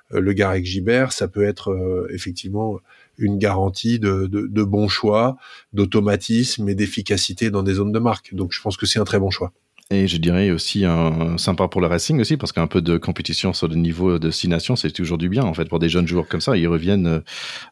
Le 0.09 0.33
Garec-Gibert, 0.33 1.13
ça 1.13 1.27
peut 1.27 1.43
être 1.43 2.07
effectivement 2.11 2.79
une 3.17 3.37
garantie 3.37 3.99
de, 3.99 4.25
de, 4.25 4.47
de 4.47 4.63
bon 4.63 4.87
choix, 4.87 5.37
d'automatisme 5.71 6.67
et 6.67 6.75
d'efficacité 6.75 7.51
dans 7.51 7.63
des 7.63 7.75
zones 7.75 7.91
de 7.91 7.99
marque. 7.99 8.33
Donc 8.33 8.53
je 8.53 8.61
pense 8.61 8.75
que 8.75 8.87
c'est 8.87 8.99
un 8.99 9.05
très 9.05 9.19
bon 9.19 9.29
choix. 9.29 9.53
Et 9.91 10.07
je 10.07 10.17
dirais 10.17 10.49
aussi 10.49 10.85
un 10.85 11.37
sympa 11.37 11.67
pour 11.67 11.81
le 11.81 11.87
racing 11.87 12.19
aussi, 12.19 12.37
parce 12.37 12.51
qu'un 12.51 12.67
peu 12.67 12.81
de 12.81 12.97
compétition 12.97 13.53
sur 13.53 13.67
le 13.67 13.75
niveau 13.75 14.17
de 14.17 14.31
six 14.31 14.47
nations, 14.47 14.75
c'est 14.75 14.91
toujours 14.91 15.17
du 15.17 15.29
bien 15.29 15.43
en 15.43 15.53
fait 15.53 15.65
pour 15.65 15.79
des 15.79 15.89
jeunes 15.89 16.07
joueurs 16.07 16.27
comme 16.27 16.41
ça. 16.41 16.57
Ils 16.57 16.67
reviennent 16.67 17.07
euh, 17.07 17.19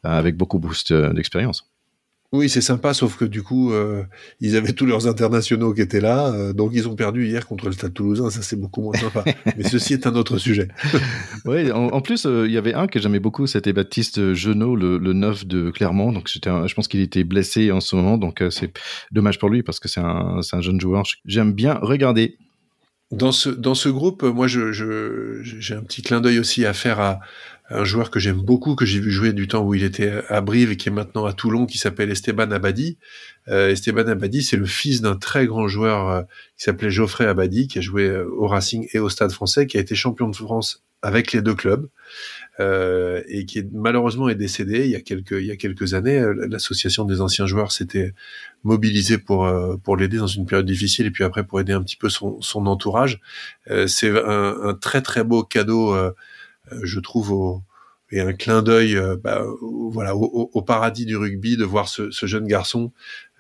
avec 0.04 0.36
beaucoup 0.36 0.60
boost 0.60 0.92
euh, 0.92 1.14
d'expérience. 1.14 1.71
Oui, 2.34 2.48
c'est 2.48 2.62
sympa, 2.62 2.94
sauf 2.94 3.18
que 3.18 3.26
du 3.26 3.44
coup, 3.44 3.74
euh, 3.74 4.04
ils 4.40 4.56
avaient 4.56 4.72
tous 4.72 4.86
leurs 4.86 5.06
internationaux 5.06 5.74
qui 5.74 5.82
étaient 5.82 6.00
là, 6.00 6.32
euh, 6.32 6.54
donc 6.54 6.72
ils 6.74 6.88
ont 6.88 6.96
perdu 6.96 7.28
hier 7.28 7.46
contre 7.46 7.66
le 7.66 7.74
Stade 7.74 7.94
Toulousain, 7.94 8.30
ça 8.30 8.42
c'est 8.42 8.56
beaucoup 8.56 8.82
moins 8.82 8.94
sympa. 8.94 9.26
Mais 9.58 9.64
ceci 9.64 9.94
est 9.94 10.08
un 10.08 10.16
autre 10.16 10.38
sujet. 10.38 10.70
oui, 11.46 11.70
en, 11.74 12.00
plus, 12.00 12.26
euh, 12.26 12.46
il 12.48 12.54
y 12.54 12.58
avait 12.58 12.74
un 12.74 12.88
que 12.88 13.02
j'aimais 13.02 13.20
beaucoup, 13.20 13.48
c'était 13.48 13.74
Baptiste 13.74 14.34
Genot, 14.34 14.78
le, 14.78 14.98
le 14.98 15.12
neuf 15.12 15.46
de 15.46 15.72
Clermont. 15.72 16.14
Donc 16.14 16.30
je 16.34 16.74
pense 16.74 16.88
qu'il 16.88 17.02
était 17.02 17.26
blessé 17.26 17.70
en 17.70 17.82
ce 17.82 17.98
moment, 17.98 18.18
donc 18.18 18.42
c'est 18.50 18.72
dommage 19.12 19.38
pour 19.38 19.50
lui 19.50 19.62
parce 19.62 19.82
que 19.82 19.90
c'est 19.90 20.00
un, 20.00 20.40
un 20.54 20.62
jeune 20.62 20.80
joueur. 20.80 21.04
J'aime 21.26 21.52
bien 21.52 21.80
regarder. 21.82 22.38
Dans 23.12 23.34
ce, 23.34 23.50
dans 23.50 23.76
ce 23.76 23.90
groupe, 23.90 24.24
moi, 24.24 24.48
je, 24.48 24.72
je, 24.72 25.42
j'ai 25.44 25.76
un 25.76 25.82
petit 25.82 26.02
clin 26.02 26.22
d'œil 26.22 26.40
aussi 26.40 26.66
à 26.66 26.72
faire 26.72 27.02
à, 27.02 27.20
un 27.72 27.84
joueur 27.84 28.12
que 28.12 28.20
j'aime 28.20 28.42
beaucoup, 28.42 28.76
que 28.76 28.86
j'ai 28.86 29.00
vu 29.00 29.12
jouer 29.12 29.34
du 29.34 29.48
temps 29.48 29.64
où 29.64 29.74
il 29.74 29.84
était 29.84 30.22
à 30.30 30.42
Brive 30.42 30.72
et 30.72 30.78
qui 30.78 30.90
est 30.90 30.92
maintenant 30.92 31.26
à 31.26 31.34
Toulon, 31.34 31.66
qui 31.66 31.78
s'appelle 31.78 32.12
Esteban 32.12 32.52
Abadi. 32.52 32.98
Euh, 33.48 33.70
Esteban 33.70 34.08
Abadi, 34.08 34.44
c'est 34.44 34.58
le 34.58 34.66
fils 34.66 35.02
d'un 35.02 35.16
très 35.16 35.46
grand 35.46 35.68
joueur 35.68 36.10
euh, 36.10 36.22
qui 36.58 36.66
s'appelait 36.66 36.92
Geoffrey 36.92 37.26
Abadi, 37.26 37.68
qui 37.68 37.80
a 37.80 37.82
joué 37.82 38.08
euh, 38.08 38.30
au 38.38 38.48
Racing 38.48 38.88
et 38.94 39.00
au 39.00 39.10
Stade 39.10 39.32
français, 39.32 39.68
qui 39.68 39.78
a 39.78 39.80
été 39.80 39.96
champion 39.96 40.30
de 40.30 40.36
France 40.36 40.84
avec 41.02 41.32
les 41.34 41.42
deux 41.42 41.56
clubs. 41.56 41.88
Euh, 42.60 43.24
et 43.28 43.46
qui 43.46 43.64
malheureusement 43.72 44.28
est 44.28 44.36
décédé 44.36 44.84
il 44.84 44.92
y 44.92 44.96
a 44.96 45.00
quelques 45.00 45.32
il 45.32 45.46
y 45.46 45.52
a 45.52 45.56
quelques 45.56 45.94
années. 45.94 46.20
Euh, 46.20 46.48
l'association 46.50 47.06
des 47.06 47.22
anciens 47.22 47.46
joueurs 47.46 47.72
s'était 47.72 48.14
mobilisée 48.64 49.18
pour 49.18 49.50
pour 49.84 49.96
l'aider 49.98 50.18
dans 50.18 50.28
une 50.28 50.46
période 50.46 50.66
difficile 50.66 51.08
et 51.08 51.12
puis 51.12 51.24
après 51.24 51.46
pour 51.46 51.60
aider 51.60 51.74
un 51.74 51.82
petit 51.82 51.96
peu 51.96 52.10
son, 52.10 52.40
son 52.42 52.68
entourage. 52.68 53.20
Euh, 53.70 53.88
c'est 53.88 54.10
un, 54.10 54.58
un, 54.64 54.74
très 54.74 55.02
très 55.02 55.24
beau 55.24 55.44
cadeau 55.44 55.96
euh, 55.96 56.12
je 56.84 57.00
trouve, 57.00 57.32
au, 57.32 57.64
un 58.20 58.34
clin 58.34 58.62
d'œil 58.62 58.98
euh, 58.98 59.16
bah, 59.16 59.44
voilà 59.62 60.16
au, 60.16 60.62
paradis 60.62 61.06
du 61.06 61.16
rugby 61.16 61.56
de 61.56 61.64
voir 61.64 61.88
ce, 61.88 62.10
jeune 62.12 62.46
garçon 62.46 62.92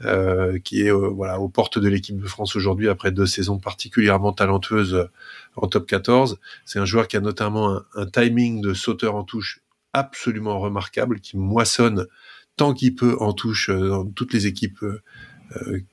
euh, 0.05 0.59
qui 0.59 0.81
est 0.81 0.91
voilà 0.91 1.39
aux 1.39 1.49
portes 1.49 1.77
de 1.77 1.87
l'équipe 1.89 2.19
de 2.19 2.27
France 2.27 2.55
aujourd'hui 2.55 2.87
après 2.87 3.11
deux 3.11 3.25
saisons 3.25 3.59
particulièrement 3.59 4.33
talentueuses 4.33 5.09
en 5.57 5.67
top 5.67 5.87
14. 5.87 6.39
C'est 6.65 6.79
un 6.79 6.85
joueur 6.85 7.07
qui 7.07 7.17
a 7.17 7.21
notamment 7.21 7.81
un, 7.95 8.05
timing 8.05 8.61
de 8.61 8.73
sauteur 8.73 9.15
en 9.15 9.23
touche 9.23 9.61
absolument 9.93 10.59
remarquable, 10.59 11.19
qui 11.19 11.37
moissonne 11.37 12.07
tant 12.55 12.73
qu'il 12.73 12.95
peut 12.95 13.17
en 13.19 13.33
touche 13.33 13.69
dans 13.69 14.05
toutes 14.05 14.33
les 14.33 14.47
équipes 14.47 14.85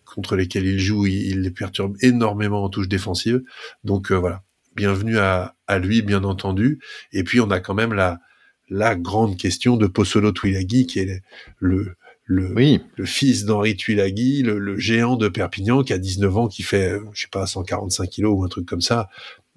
contre 0.04 0.36
lesquelles 0.36 0.66
il 0.66 0.78
joue. 0.78 1.06
Il, 1.06 1.40
les 1.40 1.50
perturbe 1.50 1.96
énormément 2.00 2.62
en 2.62 2.68
touche 2.68 2.88
défensive. 2.88 3.42
Donc 3.82 4.12
voilà, 4.12 4.44
bienvenue 4.78 5.18
à, 5.18 5.56
à, 5.66 5.80
lui, 5.80 6.02
bien 6.02 6.22
entendu. 6.22 6.78
Et 7.12 7.24
puis, 7.24 7.40
on 7.40 7.50
a 7.50 7.58
quand 7.58 7.74
même 7.74 7.92
la, 7.92 8.20
la 8.68 8.94
grande 8.94 9.36
question 9.36 9.76
de 9.76 9.88
Possolo 9.88 10.30
Twilaghi, 10.30 10.86
qui 10.86 11.00
est 11.00 11.20
le, 11.58 11.96
le, 12.24 12.78
le 12.96 13.04
fils 13.04 13.44
d'Henri 13.44 13.74
Tuilagi, 13.74 14.44
le, 14.44 14.60
le, 14.60 14.78
géant 14.78 15.16
de 15.16 15.28
Perpignan, 15.28 15.82
qui 15.82 15.92
a 15.92 15.98
19 15.98 16.36
ans, 16.36 16.46
qui 16.46 16.62
fait, 16.62 16.92
je 17.12 17.22
sais 17.22 17.28
pas, 17.28 17.44
145 17.44 18.08
kilos 18.08 18.34
ou 18.38 18.44
un 18.44 18.48
truc 18.48 18.66
comme 18.66 18.80
ça, 18.80 19.08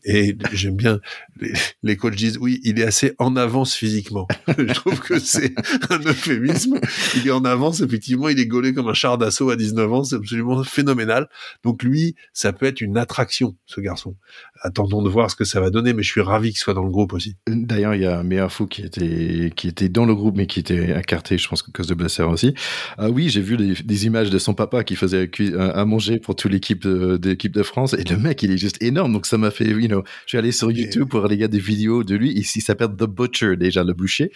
et 0.04 0.36
j'aime 0.54 0.76
bien, 0.76 1.00
les, 1.40 1.54
les, 1.84 1.96
coachs 1.96 2.16
disent, 2.16 2.38
oui, 2.40 2.60
il 2.64 2.80
est 2.80 2.84
assez 2.84 3.14
en 3.20 3.36
avance 3.36 3.76
physiquement. 3.76 4.28
je 4.58 4.74
trouve 4.74 5.00
que 5.00 5.20
c'est 5.20 5.54
un 5.90 6.00
euphémisme. 6.00 6.80
Il 7.16 7.28
est 7.28 7.32
en 7.32 7.46
avance, 7.46 7.82
effectivement, 7.82 8.30
il 8.30 8.40
est 8.40 8.48
gaulé 8.48 8.74
comme 8.74 8.88
un 8.88 8.94
char 8.94 9.18
d'assaut 9.18 9.50
à 9.50 9.56
19 9.56 9.94
ans, 9.94 10.04
c'est 10.04 10.16
absolument 10.16 10.64
phénoménal. 10.64 11.30
Donc 11.64 11.84
lui, 11.84 12.16
ça 12.34 12.54
peut 12.54 12.66
être 12.66 12.82
une 12.82 12.98
attraction, 12.98 13.56
ce 13.66 13.82
garçon. 13.82 14.16
Attendons 14.62 15.02
de 15.02 15.10
voir 15.10 15.30
ce 15.30 15.36
que 15.36 15.44
ça 15.44 15.60
va 15.60 15.70
donner, 15.70 15.94
mais 15.94 16.04
je 16.04 16.10
suis 16.10 16.22
ravi 16.22 16.50
qu'il 16.50 16.60
soit 16.60 16.74
dans 16.74 16.84
le 16.84 16.92
groupe 16.92 17.14
aussi. 17.14 17.36
D'ailleurs, 17.48 17.96
il 17.96 18.02
y 18.02 18.06
a 18.06 18.24
Méa 18.24 18.50
Fou 18.50 18.68
qui 18.68 18.84
était, 18.84 19.52
qui 19.56 19.68
était 19.68 19.90
dans 19.90 20.06
le 20.06 20.16
groupe, 20.16 20.36
mais 20.36 20.48
qui 20.48 20.60
était 20.60 20.98
écarté, 20.98 21.38
je 21.38 21.48
pense, 21.48 21.64
à 21.68 21.72
cause 21.72 21.88
de 21.88 21.94
blessure 21.94 22.30
aussi. 22.30 22.54
Ah 22.98 23.10
oui, 23.10 23.30
j'ai 23.30 23.42
vu 23.42 23.58
des, 23.58 24.06
images 24.06 24.32
de 24.32 24.40
son 24.40 24.56
papa 24.56 24.84
qui 24.84 24.96
faisait 24.96 25.30
à 25.58 25.86
manger 25.86 26.20
pour 26.20 26.36
toute 26.36 26.52
l'équipe 26.52 26.82
de, 26.82 27.18
de, 27.18 27.34
de 27.34 27.64
France, 27.64 27.94
et 27.94 28.04
le 28.04 28.18
mec, 28.18 28.42
il 28.42 28.52
est 28.52 28.58
juste 28.58 28.82
énorme, 28.82 29.14
donc 29.14 29.26
ça 29.26 29.38
m'a 29.38 29.52
fait 29.52 29.70
une 29.70 29.91
know, 29.92 30.04
je 30.26 30.30
suis 30.30 30.38
allé 30.38 30.52
sur 30.52 30.72
YouTube 30.72 31.08
pour 31.10 31.22
regarder 31.22 31.48
des 31.48 31.60
vidéos 31.60 32.04
de 32.04 32.16
lui. 32.16 32.32
Ici, 32.32 32.60
il 32.60 32.62
s'appelle 32.62 32.90
The 32.90 33.06
Butcher, 33.06 33.56
déjà, 33.58 33.84
le 33.84 33.94
boucher. 33.94 34.32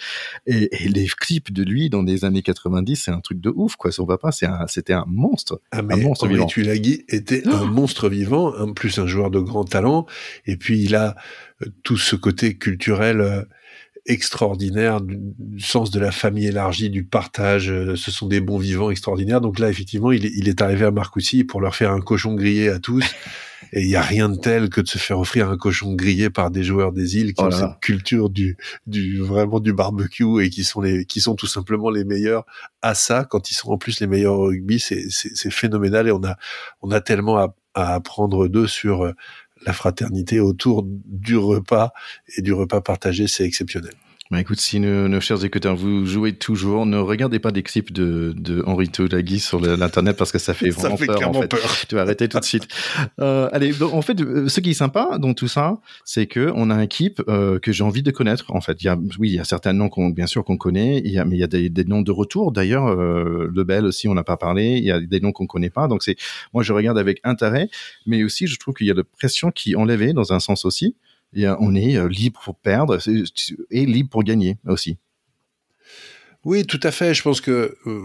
Et, 0.46 0.70
les 0.88 1.08
clips 1.08 1.52
de 1.52 1.64
lui 1.64 1.90
dans 1.90 2.04
les 2.04 2.26
années 2.26 2.42
90, 2.42 2.96
c'est 2.96 3.12
un 3.12 3.20
truc 3.20 3.40
de 3.40 3.52
ouf, 3.54 3.76
quoi. 3.76 3.92
Son 3.92 4.06
papa, 4.06 4.32
c'était 4.32 4.94
un, 4.94 5.06
monstre. 5.08 5.62
Ah, 5.72 5.82
mais 5.82 5.96
un 5.96 5.98
monstre 5.98 6.28
vivant. 6.28 6.46
Tulagi 6.46 7.04
était 7.10 7.48
un 7.48 7.66
monstre 7.72 8.10
vivant, 8.10 8.56
en 8.56 8.74
plus 8.74 8.98
un 9.00 9.08
joueur 9.08 9.32
de 9.32 9.40
grand 9.40 9.66
talent. 9.66 10.06
Et 10.46 10.58
puis, 10.58 10.82
il 10.84 10.96
a 10.96 11.16
euh, 11.62 11.68
tout 11.84 11.98
ce 11.98 12.16
côté 12.16 12.58
culturel 12.58 13.22
euh, 13.22 13.44
extraordinaire, 14.06 15.02
du, 15.02 15.20
sens 15.60 15.90
de 15.90 16.00
la 16.00 16.12
famille 16.12 16.48
élargie, 16.48 16.90
du 16.90 17.04
partage. 17.04 17.72
Euh, 17.72 17.96
ce 17.96 18.12
sont 18.12 18.28
des 18.28 18.42
bons 18.42 18.58
vivants 18.58 18.92
extraordinaires. 18.92 19.42
Donc 19.42 19.60
là, 19.60 19.70
effectivement, 19.70 20.12
il 20.12 20.26
est, 20.26 20.32
il 20.36 20.48
est 20.48 20.62
arrivé 20.62 20.86
à 20.86 20.92
Marcoussis 20.92 21.44
pour 21.44 21.62
leur 21.62 21.76
faire 21.76 21.92
un 21.92 22.02
cochon 22.02 22.36
grillé 22.36 22.70
à 22.70 22.80
tous. 22.80 23.04
Et 23.74 23.82
il 23.82 23.90
y 23.90 23.96
a 23.96 24.02
rien 24.02 24.30
de 24.30 24.36
tel 24.36 24.70
que 24.70 24.82
de 24.82 24.88
se 24.88 24.98
faire 24.98 25.20
offrir 25.20 25.50
un 25.50 25.58
cochon 25.58 25.94
grillé 25.94 26.30
par 26.30 26.52
des 26.52 26.64
joueurs 26.64 26.92
des 26.92 27.18
îles 27.18 27.34
qui 27.34 27.44
oh 27.44 27.48
ont 27.48 27.52
cette 27.52 27.80
culture 27.82 28.30
du, 28.30 28.58
du 28.88 29.20
vraiment 29.20 29.60
du 29.60 29.74
barbecue 29.74 30.44
et 30.44 30.50
qui 30.50 30.64
sont 30.64 30.82
les, 30.82 31.06
qui 31.06 31.22
sont 31.22 31.36
tout 31.36 31.48
simplement 31.48 31.90
les 31.90 32.06
meilleurs 32.06 32.46
à 32.82 32.96
ça. 32.96 33.24
Quand 33.24 33.52
ils 33.52 33.56
sont 33.56 33.70
en 33.70 33.78
plus 33.78 34.00
les 34.00 34.08
meilleurs 34.08 34.36
au 34.36 34.46
rugby, 34.46 34.80
c'est, 34.80 35.06
c'est, 35.10 35.52
phénoménal 35.52 36.08
et 36.08 36.12
on 36.12 36.24
a, 36.24 36.36
on 36.82 36.92
a 36.92 37.02
tellement 37.02 37.38
à, 37.38 37.56
à 37.74 37.96
apprendre 37.96 38.48
d'eux 38.48 38.68
sur 38.68 39.04
euh, 39.04 39.14
la 39.66 39.74
fraternité 39.74 40.40
autour 40.40 40.84
du 40.86 41.38
repas 41.38 41.92
et 42.38 42.42
du 42.42 42.54
repas 42.54 42.82
partagé, 42.82 43.28
c'est 43.28 43.44
exceptionnel. 43.44 43.94
Bah 44.32 44.42
écoute, 44.42 44.60
si 44.60 44.80
nos, 44.80 45.22
chers 45.22 45.46
écouteurs, 45.46 45.76
vous 45.76 46.04
jouez 46.08 46.34
toujours, 46.34 46.88
ne 46.88 46.98
regardez 46.98 47.38
pas 47.38 47.52
des 47.52 47.62
clips 47.62 47.94
de, 47.94 48.34
de 48.36 48.64
Henri 48.66 48.90
Toulagui 48.90 49.40
sur 49.40 49.62
l'internet 49.62 50.18
parce 50.18 50.32
que 50.32 50.40
ça 50.40 50.56
fait 50.56 50.70
vraiment 50.72 50.98
peur, 50.98 51.30
en 51.30 51.42
fait. 51.42 51.54
Tu 51.88 51.94
vas 51.94 52.02
arrêter 52.02 52.28
tout 52.28 52.40
de 52.40 52.44
suite. 52.44 52.68
Euh, 53.20 53.48
allez, 53.52 53.72
en 53.84 54.02
fait, 54.02 54.20
euh, 54.22 54.50
ce 54.50 54.62
qui 54.62 54.72
est 54.72 54.74
sympa 54.74 55.20
dans 55.20 55.36
tout 55.36 55.48
ça, 55.48 55.78
c'est 56.06 56.26
que 56.26 56.52
on 56.56 56.72
a 56.72 56.74
un 56.74 56.82
équipe 56.82 57.22
euh, 57.28 57.60
que 57.60 57.72
j'ai 57.72 57.84
envie 57.84 58.02
de 58.02 58.10
connaître. 58.10 58.46
En 58.50 58.62
fait, 58.62 58.82
il 58.82 58.86
y 58.86 58.90
a, 58.90 58.98
oui, 59.20 59.30
il 59.30 59.36
y 59.36 59.40
a 59.40 59.44
certains 59.44 59.74
noms 59.74 59.90
qu'on, 59.90 60.10
bien 60.10 60.26
sûr, 60.26 60.44
qu'on 60.44 60.58
connaît. 60.58 61.04
Il 61.06 61.12
y 61.12 61.20
a, 61.20 61.26
mais 61.26 61.36
il 61.36 61.40
y 61.40 61.44
a 61.44 61.48
des, 61.48 61.70
des 61.70 61.84
noms 61.84 62.02
de 62.02 62.12
retour. 62.12 62.52
D'ailleurs, 62.52 62.88
euh, 62.88 63.48
Le 63.54 63.64
Bel 63.64 63.86
aussi, 63.86 64.08
on 64.08 64.16
n'a 64.16 64.24
pas 64.24 64.38
parlé. 64.38 64.78
Il 64.78 64.86
y 64.86 64.92
a 64.92 65.00
des 65.00 65.20
noms 65.20 65.34
qu'on 65.34 65.46
connaît 65.46 65.70
pas. 65.70 65.88
Donc 65.88 66.02
c'est, 66.02 66.16
moi, 66.52 66.64
je 66.64 66.74
regarde 66.74 66.98
avec 66.98 67.20
intérêt, 67.24 67.70
mais 68.08 68.24
aussi, 68.24 68.48
je 68.48 68.58
trouve 68.58 68.74
qu'il 68.74 68.88
y 68.88 68.92
a 68.92 68.96
de 68.96 69.04
pression 69.04 69.52
qui 69.52 69.76
enlevée 69.76 70.14
dans 70.14 70.34
un 70.34 70.40
sens 70.40 70.66
aussi 70.66 70.96
on 71.60 71.76
est 71.76 71.98
euh, 71.98 72.08
libre 72.08 72.40
pour 72.44 72.56
perdre 72.56 72.98
et 73.72 73.86
libre 73.86 74.10
pour 74.10 74.24
gagner 74.24 74.58
aussi. 74.68 74.98
Oui, 76.44 76.66
tout 76.66 76.80
à 76.84 76.92
fait. 76.92 77.14
Je 77.14 77.24
pense 77.24 77.42
que 77.42 77.78
euh, 77.88 78.02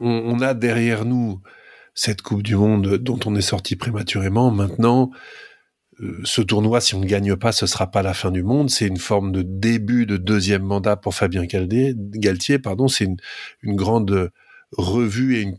on, 0.00 0.40
a 0.40 0.54
derrière 0.54 1.04
nous 1.04 1.40
cette 1.94 2.22
Coupe 2.22 2.42
du 2.42 2.56
Monde 2.56 2.96
dont 2.96 3.18
on 3.26 3.36
est 3.36 3.42
sorti 3.42 3.76
prématurément. 3.76 4.50
Maintenant, 4.50 5.10
euh, 6.00 6.20
ce 6.24 6.40
tournoi, 6.40 6.80
si 6.80 6.94
on 6.94 7.00
ne 7.00 7.06
gagne 7.06 7.36
pas, 7.36 7.52
ce 7.52 7.66
sera 7.66 7.90
pas 7.90 8.02
la 8.02 8.14
fin 8.14 8.30
du 8.30 8.42
monde. 8.42 8.70
C'est 8.70 8.86
une 8.86 8.96
forme 8.96 9.30
de 9.30 9.42
début 9.42 10.06
de 10.06 10.16
deuxième 10.16 10.62
mandat 10.62 10.96
pour 10.96 11.14
Fabien 11.14 11.44
Galtier. 11.44 12.58
Pardon, 12.58 12.88
c'est 12.88 13.04
une, 13.04 13.76
grande 13.76 14.30
revue 14.76 15.36
et 15.36 15.40
une, 15.42 15.58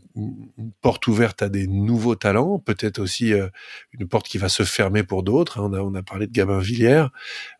porte 0.80 1.06
ouverte 1.06 1.42
à 1.42 1.48
des 1.48 1.66
nouveaux 1.66 2.14
talents, 2.14 2.58
peut-être 2.58 2.98
aussi 2.98 3.32
euh, 3.32 3.48
une 3.92 4.08
porte 4.08 4.26
qui 4.26 4.38
va 4.38 4.48
se 4.48 4.64
fermer 4.64 5.02
pour 5.02 5.22
d'autres. 5.22 5.60
Hein. 5.60 5.70
On, 5.70 5.74
a, 5.74 5.80
on 5.80 5.94
a 5.94 6.02
parlé 6.02 6.26
de 6.26 6.32
Gabin 6.32 6.58
Villière. 6.58 7.10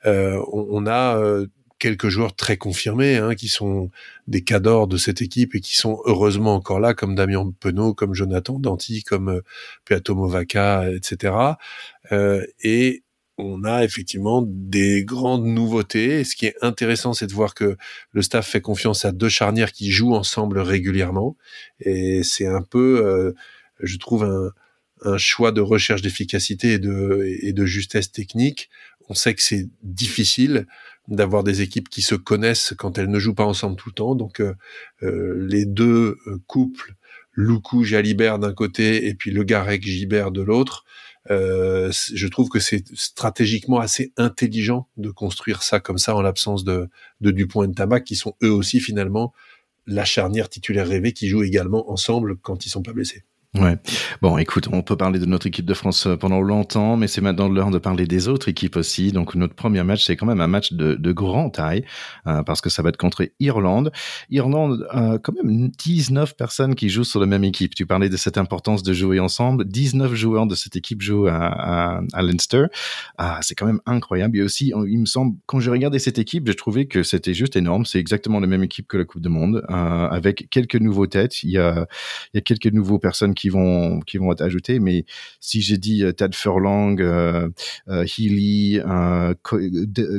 Euh, 0.04 0.42
on, 0.52 0.86
a 0.86 1.16
euh, 1.18 1.46
quelques 1.78 2.08
joueurs 2.08 2.34
très 2.34 2.56
confirmés, 2.56 3.16
hein, 3.16 3.34
qui 3.34 3.48
sont 3.48 3.90
des 4.26 4.42
cadors 4.42 4.88
de 4.88 4.96
cette 4.96 5.22
équipe 5.22 5.54
et 5.54 5.60
qui 5.60 5.76
sont 5.76 6.00
heureusement 6.06 6.54
encore 6.54 6.80
là, 6.80 6.92
comme 6.94 7.14
Damien 7.14 7.52
Penaud, 7.60 7.94
comme 7.94 8.14
Jonathan 8.14 8.58
Danti, 8.58 9.04
comme 9.04 9.28
euh, 9.28 9.40
Peato 9.84 10.14
Movaca, 10.14 10.90
etc. 10.90 11.34
et 12.62 13.03
on 13.38 13.64
a 13.64 13.84
effectivement 13.84 14.42
des 14.46 15.04
grandes 15.04 15.44
nouveautés. 15.44 16.20
Et 16.20 16.24
ce 16.24 16.36
qui 16.36 16.46
est 16.46 16.56
intéressant, 16.62 17.12
c'est 17.12 17.26
de 17.26 17.32
voir 17.32 17.54
que 17.54 17.76
le 18.12 18.22
staff 18.22 18.48
fait 18.48 18.60
confiance 18.60 19.04
à 19.04 19.12
deux 19.12 19.28
charnières 19.28 19.72
qui 19.72 19.90
jouent 19.90 20.14
ensemble 20.14 20.58
régulièrement. 20.58 21.36
Et 21.80 22.22
c'est 22.22 22.46
un 22.46 22.62
peu, 22.62 23.04
euh, 23.04 23.32
je 23.80 23.96
trouve, 23.98 24.24
un, 24.24 24.52
choix 25.18 25.52
de 25.52 25.60
recherche 25.60 26.00
d'efficacité 26.00 26.72
et 26.72 26.78
de, 26.78 27.26
et 27.42 27.52
de 27.52 27.66
justesse 27.66 28.10
technique. 28.10 28.70
On 29.10 29.14
sait 29.14 29.34
que 29.34 29.42
c'est 29.42 29.68
difficile 29.82 30.66
d'avoir 31.08 31.44
des 31.44 31.60
équipes 31.60 31.90
qui 31.90 32.00
se 32.00 32.14
connaissent 32.14 32.72
quand 32.78 32.96
elles 32.96 33.10
ne 33.10 33.18
jouent 33.18 33.34
pas 33.34 33.44
ensemble 33.44 33.76
tout 33.76 33.90
le 33.90 33.94
temps. 33.94 34.14
Donc 34.14 34.40
euh, 34.40 34.54
euh, 35.02 35.46
les 35.46 35.66
deux 35.66 36.16
couples, 36.46 36.94
Loukou 37.32 37.84
Jalibert 37.84 38.38
d'un 38.38 38.54
côté 38.54 39.08
et 39.08 39.14
puis 39.14 39.30
Le 39.30 39.44
Garec 39.44 39.84
Gibert 39.84 40.30
de 40.30 40.40
l'autre, 40.40 40.86
euh, 41.30 41.90
je 42.12 42.26
trouve 42.28 42.48
que 42.48 42.60
c'est 42.60 42.84
stratégiquement 42.94 43.78
assez 43.78 44.12
intelligent 44.16 44.88
de 44.96 45.10
construire 45.10 45.62
ça 45.62 45.80
comme 45.80 45.98
ça 45.98 46.14
en 46.14 46.20
l'absence 46.20 46.64
de, 46.64 46.88
Dupont 47.20 47.62
et 47.62 47.68
de 47.68 47.74
Tabac 47.74 48.02
qui 48.02 48.14
sont 48.14 48.34
eux 48.42 48.52
aussi 48.52 48.80
finalement 48.80 49.32
la 49.86 50.04
charnière 50.04 50.48
titulaire 50.48 50.88
rêvée 50.88 51.12
qui 51.12 51.28
jouent 51.28 51.42
également 51.42 51.90
ensemble 51.90 52.36
quand 52.36 52.66
ils 52.66 52.70
sont 52.70 52.82
pas 52.82 52.92
blessés. 52.92 53.24
Ouais. 53.56 53.76
Bon, 54.20 54.36
écoute, 54.36 54.68
on 54.72 54.82
peut 54.82 54.96
parler 54.96 55.20
de 55.20 55.26
notre 55.26 55.46
équipe 55.46 55.64
de 55.64 55.74
France 55.74 56.08
euh, 56.08 56.16
pendant 56.16 56.40
longtemps, 56.40 56.96
mais 56.96 57.06
c'est 57.06 57.20
maintenant 57.20 57.48
l'heure 57.48 57.70
de 57.70 57.78
parler 57.78 58.04
des 58.04 58.26
autres 58.26 58.48
équipes 58.48 58.74
aussi. 58.74 59.12
Donc, 59.12 59.36
notre 59.36 59.54
premier 59.54 59.84
match, 59.84 60.04
c'est 60.04 60.16
quand 60.16 60.26
même 60.26 60.40
un 60.40 60.48
match 60.48 60.72
de, 60.72 60.94
de 60.94 61.12
grande 61.12 61.52
taille, 61.52 61.84
euh, 62.26 62.42
parce 62.42 62.60
que 62.60 62.68
ça 62.68 62.82
va 62.82 62.88
être 62.88 62.96
contre 62.96 63.28
Irlande. 63.38 63.92
Irlande, 64.28 64.88
euh, 64.96 65.18
quand 65.22 65.34
même 65.40 65.68
19 65.68 66.36
personnes 66.36 66.74
qui 66.74 66.88
jouent 66.88 67.04
sur 67.04 67.20
la 67.20 67.26
même 67.26 67.44
équipe. 67.44 67.76
Tu 67.76 67.86
parlais 67.86 68.08
de 68.08 68.16
cette 68.16 68.38
importance 68.38 68.82
de 68.82 68.92
jouer 68.92 69.20
ensemble. 69.20 69.64
19 69.66 70.14
joueurs 70.14 70.46
de 70.46 70.56
cette 70.56 70.74
équipe 70.74 71.00
jouent 71.00 71.28
à, 71.28 71.36
à, 71.36 72.00
à 72.12 72.22
Leinster. 72.22 72.64
Ah, 73.18 73.38
c'est 73.42 73.54
quand 73.54 73.66
même 73.66 73.80
incroyable. 73.86 74.36
Et 74.36 74.42
aussi, 74.42 74.72
il 74.88 74.98
me 74.98 75.06
semble, 75.06 75.36
quand 75.46 75.60
je 75.60 75.70
regardais 75.70 76.00
cette 76.00 76.18
équipe, 76.18 76.48
j'ai 76.48 76.56
trouvé 76.56 76.88
que 76.88 77.04
c'était 77.04 77.34
juste 77.34 77.54
énorme. 77.54 77.84
C'est 77.86 78.00
exactement 78.00 78.40
la 78.40 78.48
même 78.48 78.64
équipe 78.64 78.88
que 78.88 78.96
la 78.96 79.04
Coupe 79.04 79.22
du 79.22 79.28
Monde, 79.28 79.64
euh, 79.70 80.08
avec 80.08 80.48
quelques 80.50 80.74
nouveaux 80.74 81.06
têtes. 81.06 81.44
Il 81.44 81.50
y 81.50 81.58
a, 81.58 81.86
il 82.32 82.38
y 82.38 82.38
a 82.38 82.40
quelques 82.40 82.72
nouveaux 82.72 82.98
personnes 82.98 83.34
qui 83.34 83.43
qui 83.44 83.50
vont 83.50 84.00
qui 84.00 84.16
vont 84.16 84.32
être 84.32 84.40
ajoutés. 84.40 84.78
Mais 84.78 85.04
si 85.38 85.60
j'ai 85.60 85.76
dit 85.76 86.02
euh, 86.02 86.12
Ted 86.12 86.34
Furlong, 86.34 86.96
euh, 86.98 87.50
euh, 87.88 88.06
Healy, 88.06 88.80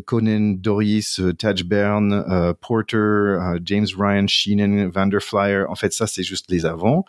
Conan 0.06 0.56
Doris, 0.60 1.20
Taj 1.40 1.64
Bern, 1.64 2.54
Porter, 2.62 3.58
James 3.64 3.88
Ryan, 3.98 4.28
Sheenan, 4.28 4.90
Vanderflyer, 4.90 5.64
en 5.68 5.74
fait 5.74 5.92
ça 5.92 6.06
c'est 6.06 6.22
juste 6.22 6.52
les 6.52 6.68
avant. 6.68 7.04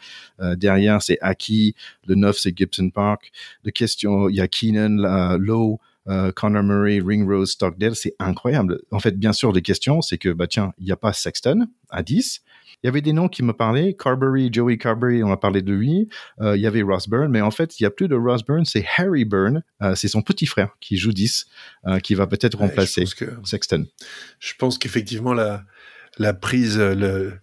derrière 0.57 1.03
c'est 1.03 1.19
Aki, 1.21 1.75
le 2.07 2.15
9 2.15 2.39
c'est 2.39 2.57
Gibson 2.57 2.89
Park. 2.89 3.31
De 3.65 3.71
question, 3.71 4.31
il 4.31 4.37
y 4.37 4.41
a 4.41 4.49
Keenan, 4.49 5.37
Lowe. 5.37 5.79
Uh, 6.09 6.31
Connor 6.37 6.63
Murray, 6.63 7.01
Ringrose, 7.05 7.51
Stockdale, 7.51 7.97
c'est 7.97 8.15
incroyable. 8.21 8.81
En 8.93 9.01
fait, 9.01 9.19
bien 9.19 9.33
sûr, 9.33 9.51
les 9.51 9.61
questions, 9.61 10.03
c'est 10.03 10.19
que, 10.19 10.29
bah 10.29 10.47
tiens, 10.47 10.73
il 10.79 10.85
n'y 10.85 10.93
a 10.93 10.97
pas 10.97 11.13
Sexton 11.13 11.67
à 11.91 12.05
10, 12.05 12.43
il 12.83 12.87
y 12.87 12.89
avait 12.89 13.01
des 13.01 13.13
noms 13.13 13.29
qui 13.29 13.43
me 13.43 13.53
parlaient. 13.53 13.95
Carberry, 13.95 14.51
Joey 14.53 14.79
Carberry, 14.79 15.23
on 15.23 15.31
a 15.31 15.37
parlé 15.37 15.63
de 15.63 15.73
lui. 15.73 16.09
Euh, 16.41 16.57
il 16.57 16.63
y 16.63 16.67
avait 16.67 16.83
Ross 16.83 17.09
Byrne, 17.09 17.31
mais 17.31 17.41
en 17.41 17.51
fait, 17.51 17.81
il 17.81 17.83
y 17.83 17.87
a 17.87 17.91
plus 17.91 18.09
de 18.09 18.15
Ross 18.15 18.45
Byrne, 18.45 18.65
c'est 18.65 18.85
Harry 18.97 19.25
Byrne. 19.25 19.63
Euh, 19.83 19.95
c'est 19.95 20.09
son 20.09 20.23
petit 20.23 20.47
frère 20.47 20.77
qui 20.81 20.97
joue 20.97 21.13
10, 21.13 21.47
euh, 21.87 21.99
qui 21.99 22.15
va 22.15 22.27
peut-être 22.27 22.59
remplacer 22.59 23.05
Sexton. 23.45 23.87
Je 24.39 24.53
pense 24.59 24.79
qu'effectivement, 24.79 25.33
la, 25.33 25.65
la 26.19 26.35
prise, 26.35 26.79
le, 26.79 27.39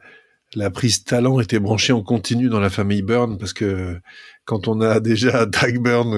la 0.56 0.69
prise 0.69 1.04
talent 1.04 1.39
était 1.39 1.60
branchée 1.60 1.93
en 1.93 2.04
continu 2.04 2.50
dans 2.50 2.60
la 2.60 2.69
famille 2.69 3.02
Byrne 3.02 3.38
parce 3.38 3.54
que 3.54 4.00
quand 4.46 4.68
on 4.68 4.82
a 4.82 5.00
déjà 5.00 5.46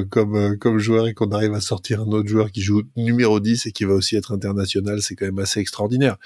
comme 0.10 0.36
euh, 0.36 0.56
comme 0.58 0.80
joueur 0.80 1.08
et 1.08 1.14
qu'on 1.14 1.32
arrive 1.32 1.54
à 1.54 1.62
sortir 1.62 2.02
un 2.02 2.08
autre 2.08 2.28
joueur 2.28 2.52
qui 2.52 2.62
joue 2.62 2.84
numéro 2.96 3.40
10 3.40 3.66
et 3.66 3.72
qui 3.72 3.86
va 3.86 3.94
aussi 3.94 4.16
être 4.16 4.34
international, 4.34 5.02
c'est 5.02 5.16
quand 5.16 5.26
même 5.26 5.40
assez 5.40 5.60
extraordinaire. 5.60 6.18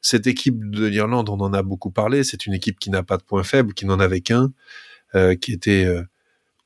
Cette 0.00 0.26
équipe 0.26 0.70
de 0.70 0.86
l'Irlande, 0.86 1.28
on 1.28 1.40
en 1.40 1.52
a 1.52 1.62
beaucoup 1.62 1.90
parlé, 1.90 2.24
c'est 2.24 2.46
une 2.46 2.54
équipe 2.54 2.78
qui 2.78 2.90
n'a 2.90 3.02
pas 3.02 3.16
de 3.16 3.22
point 3.22 3.42
faible, 3.42 3.74
qui 3.74 3.86
n'en 3.86 4.00
avait 4.00 4.20
qu'un, 4.20 4.52
euh, 5.14 5.34
qui 5.34 5.52
était 5.52 5.84
euh, 5.84 6.02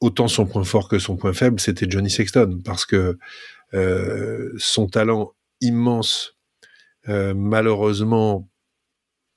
autant 0.00 0.28
son 0.28 0.46
point 0.46 0.64
fort 0.64 0.88
que 0.88 0.98
son 0.98 1.16
point 1.16 1.32
faible, 1.32 1.60
c'était 1.60 1.86
Johnny 1.88 2.10
Sexton 2.10 2.60
parce 2.64 2.86
que 2.86 3.18
son 4.58 4.88
talent 4.88 5.32
immense 5.60 6.34
malheureusement 7.06 8.49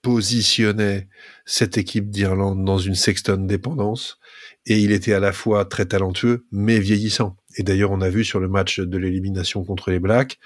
positionnait 0.03 1.07
cette 1.45 1.77
équipe 1.77 2.11
d'Irlande 2.11 2.63
dans 2.63 2.77
une 2.77 2.93
Sexton 2.93 3.37
dépendance 3.37 4.19
et 4.65 4.77
il 4.77 4.91
était 4.91 5.13
à 5.13 5.19
la 5.19 5.31
fois 5.31 5.65
très 5.65 5.85
talentueux 5.85 6.45
mais 6.51 6.77
vieillissant. 6.77 7.37
Et 7.57 7.63
d'ailleurs, 7.63 7.91
on 7.91 8.01
a 8.01 8.09
vu 8.09 8.23
sur 8.23 8.39
le 8.39 8.49
match 8.49 8.79
de 8.79 8.97
l'élimination 8.97 9.63
contre 9.63 9.89
les 9.89 9.99
Blacks, 9.99 10.39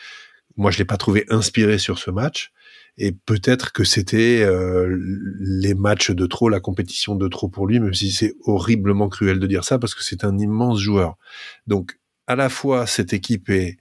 moi 0.56 0.72
je 0.72 0.78
l'ai 0.78 0.86
pas 0.86 0.98
trouvé 0.98 1.26
inspiré 1.30 1.80
sur 1.80 1.98
ce 1.98 2.12
match 2.12 2.54
et 3.00 3.12
peut-être 3.12 3.74
que 3.74 3.84
c'était 3.84 4.41
euh, 4.43 4.96
les 5.39 5.74
matchs 5.74 6.12
de 6.12 6.26
trop, 6.28 6.50
la 6.50 6.60
compétition 6.60 7.15
de 7.15 7.28
trop 7.28 7.50
pour 7.50 7.67
lui, 7.67 7.80
même 7.80 7.93
si 7.93 8.12
c'est 8.12 8.36
horriblement 8.46 9.10
cruel 9.10 9.39
de 9.39 9.48
dire 9.48 9.63
ça 9.63 9.80
parce 9.80 9.96
que 9.96 10.04
c'est 10.04 10.24
un 10.24 10.38
immense 10.38 10.80
joueur. 10.80 11.17
Donc 11.65 12.00
à 12.28 12.36
la 12.36 12.50
fois 12.50 12.86
cette 12.86 13.12
équipe 13.12 13.50
est 13.50 13.78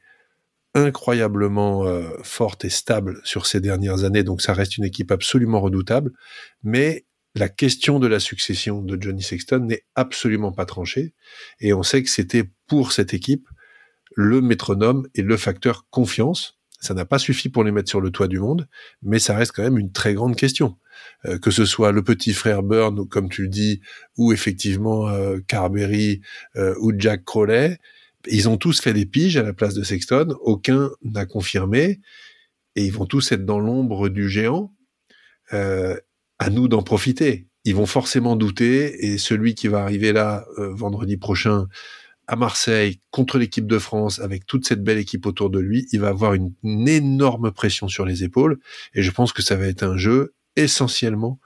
incroyablement 0.77 1.87
euh, 1.87 2.05
forte 2.23 2.67
et 2.67 2.71
stable 2.71 3.21
sur 3.25 3.47
ces 3.47 3.61
dernières 3.61 4.05
années, 4.05 4.23
donc 4.23 4.43
ça 4.43 4.53
reste 4.53 4.77
une 4.77 4.85
équipe 4.85 5.11
absolument 5.11 5.61
redoutable, 5.61 6.13
mais 6.63 7.07
la 7.35 7.49
question 7.49 7.99
de 7.99 8.07
la 8.07 8.21
succession 8.21 8.83
de 8.83 9.01
Johnny 9.01 9.23
Sexton 9.23 9.61
n'est 9.61 9.85
absolument 9.95 10.53
pas 10.53 10.67
tranchée, 10.67 11.15
et 11.61 11.73
on 11.73 11.83
sait 11.83 12.03
que 12.03 12.11
c'était 12.11 12.45
pour 12.67 12.93
cette 12.93 13.15
équipe 13.15 13.49
le 14.15 14.41
métronome 14.41 15.07
et 15.15 15.23
le 15.23 15.37
facteur 15.37 15.87
confiance. 15.91 16.59
Ça 16.79 16.93
n'a 16.93 17.07
pas 17.07 17.19
suffi 17.19 17.49
pour 17.49 17.65
les 17.65 17.73
mettre 17.73 17.89
sur 17.89 18.03
le 18.03 18.11
toit 18.11 18.29
du 18.29 18.39
monde, 18.39 18.69
mais 19.03 19.19
ça 19.19 19.35
reste 19.35 19.53
quand 19.53 19.63
même 19.63 19.79
une 19.79 19.93
très 19.93 20.13
grande 20.13 20.37
question. 20.37 20.77
Euh, 21.25 21.39
que 21.39 21.51
ce 21.51 21.65
soit 21.65 21.91
le 21.91 22.03
petit 22.03 22.35
frère 22.35 22.63
Burn, 22.63 23.09
comme 23.09 23.31
tu 23.31 23.43
le 23.43 23.49
dis, 23.49 23.81
ou 24.19 24.33
effectivement 24.33 25.09
euh, 25.09 25.39
Carberry 25.49 26.21
ou 26.81 26.93
Jack 26.97 27.25
Crowley, 27.25 27.79
ils 28.29 28.49
ont 28.49 28.57
tous 28.57 28.81
fait 28.81 28.93
des 28.93 29.07
piges 29.07 29.37
à 29.37 29.43
la 29.43 29.53
place 29.53 29.75
de 29.75 29.83
Sexton, 29.83 30.37
aucun 30.41 30.91
n'a 31.03 31.27
confirmé, 31.27 32.01
et 32.75 32.85
ils 32.85 32.93
vont 32.93 33.07
tous 33.07 33.33
être 33.33 33.45
dans 33.45 33.59
l'ombre 33.59 34.09
du 34.09 34.29
géant. 34.29 34.73
à 36.39 36.51
nous 36.51 36.69
d'en 36.69 36.83
profiter. 36.83 37.49
Ils 37.65 37.75
vont 37.75 37.87
forcément 37.87 38.37
douter, 38.37 39.07
et 39.07 39.19
celui 39.19 39.55
qui 39.55 39.69
va 39.69 39.83
arriver 39.83 40.13
là 40.13 40.45
vendredi 40.59 41.17
prochain 41.17 41.67
à 42.29 42.37
Marseille 42.37 43.01
contre 43.11 43.39
l'équipe 43.39 43.67
de 43.67 43.79
France 43.79 44.19
avec 44.19 44.47
toute 44.47 44.67
cette 44.67 44.83
belle 44.83 44.99
équipe 44.99 45.27
autour 45.27 45.51
de 45.51 45.61
lui, 45.61 45.87
il 45.93 46.01
va 46.01 46.09
avoir 46.09 46.35
une, 46.35 46.53
énorme 46.65 47.53
pression 47.53 47.89
sur 47.89 48.05
les 48.05 48.25
épaules 48.25 48.59
et 48.95 49.03
je 49.03 49.11
pense 49.11 49.33
que 49.33 49.43
ça 49.43 49.57
va 49.57 49.67
être 49.67 49.83
un 49.83 49.97
jeu 49.97 50.35
essentiellement 50.57 51.39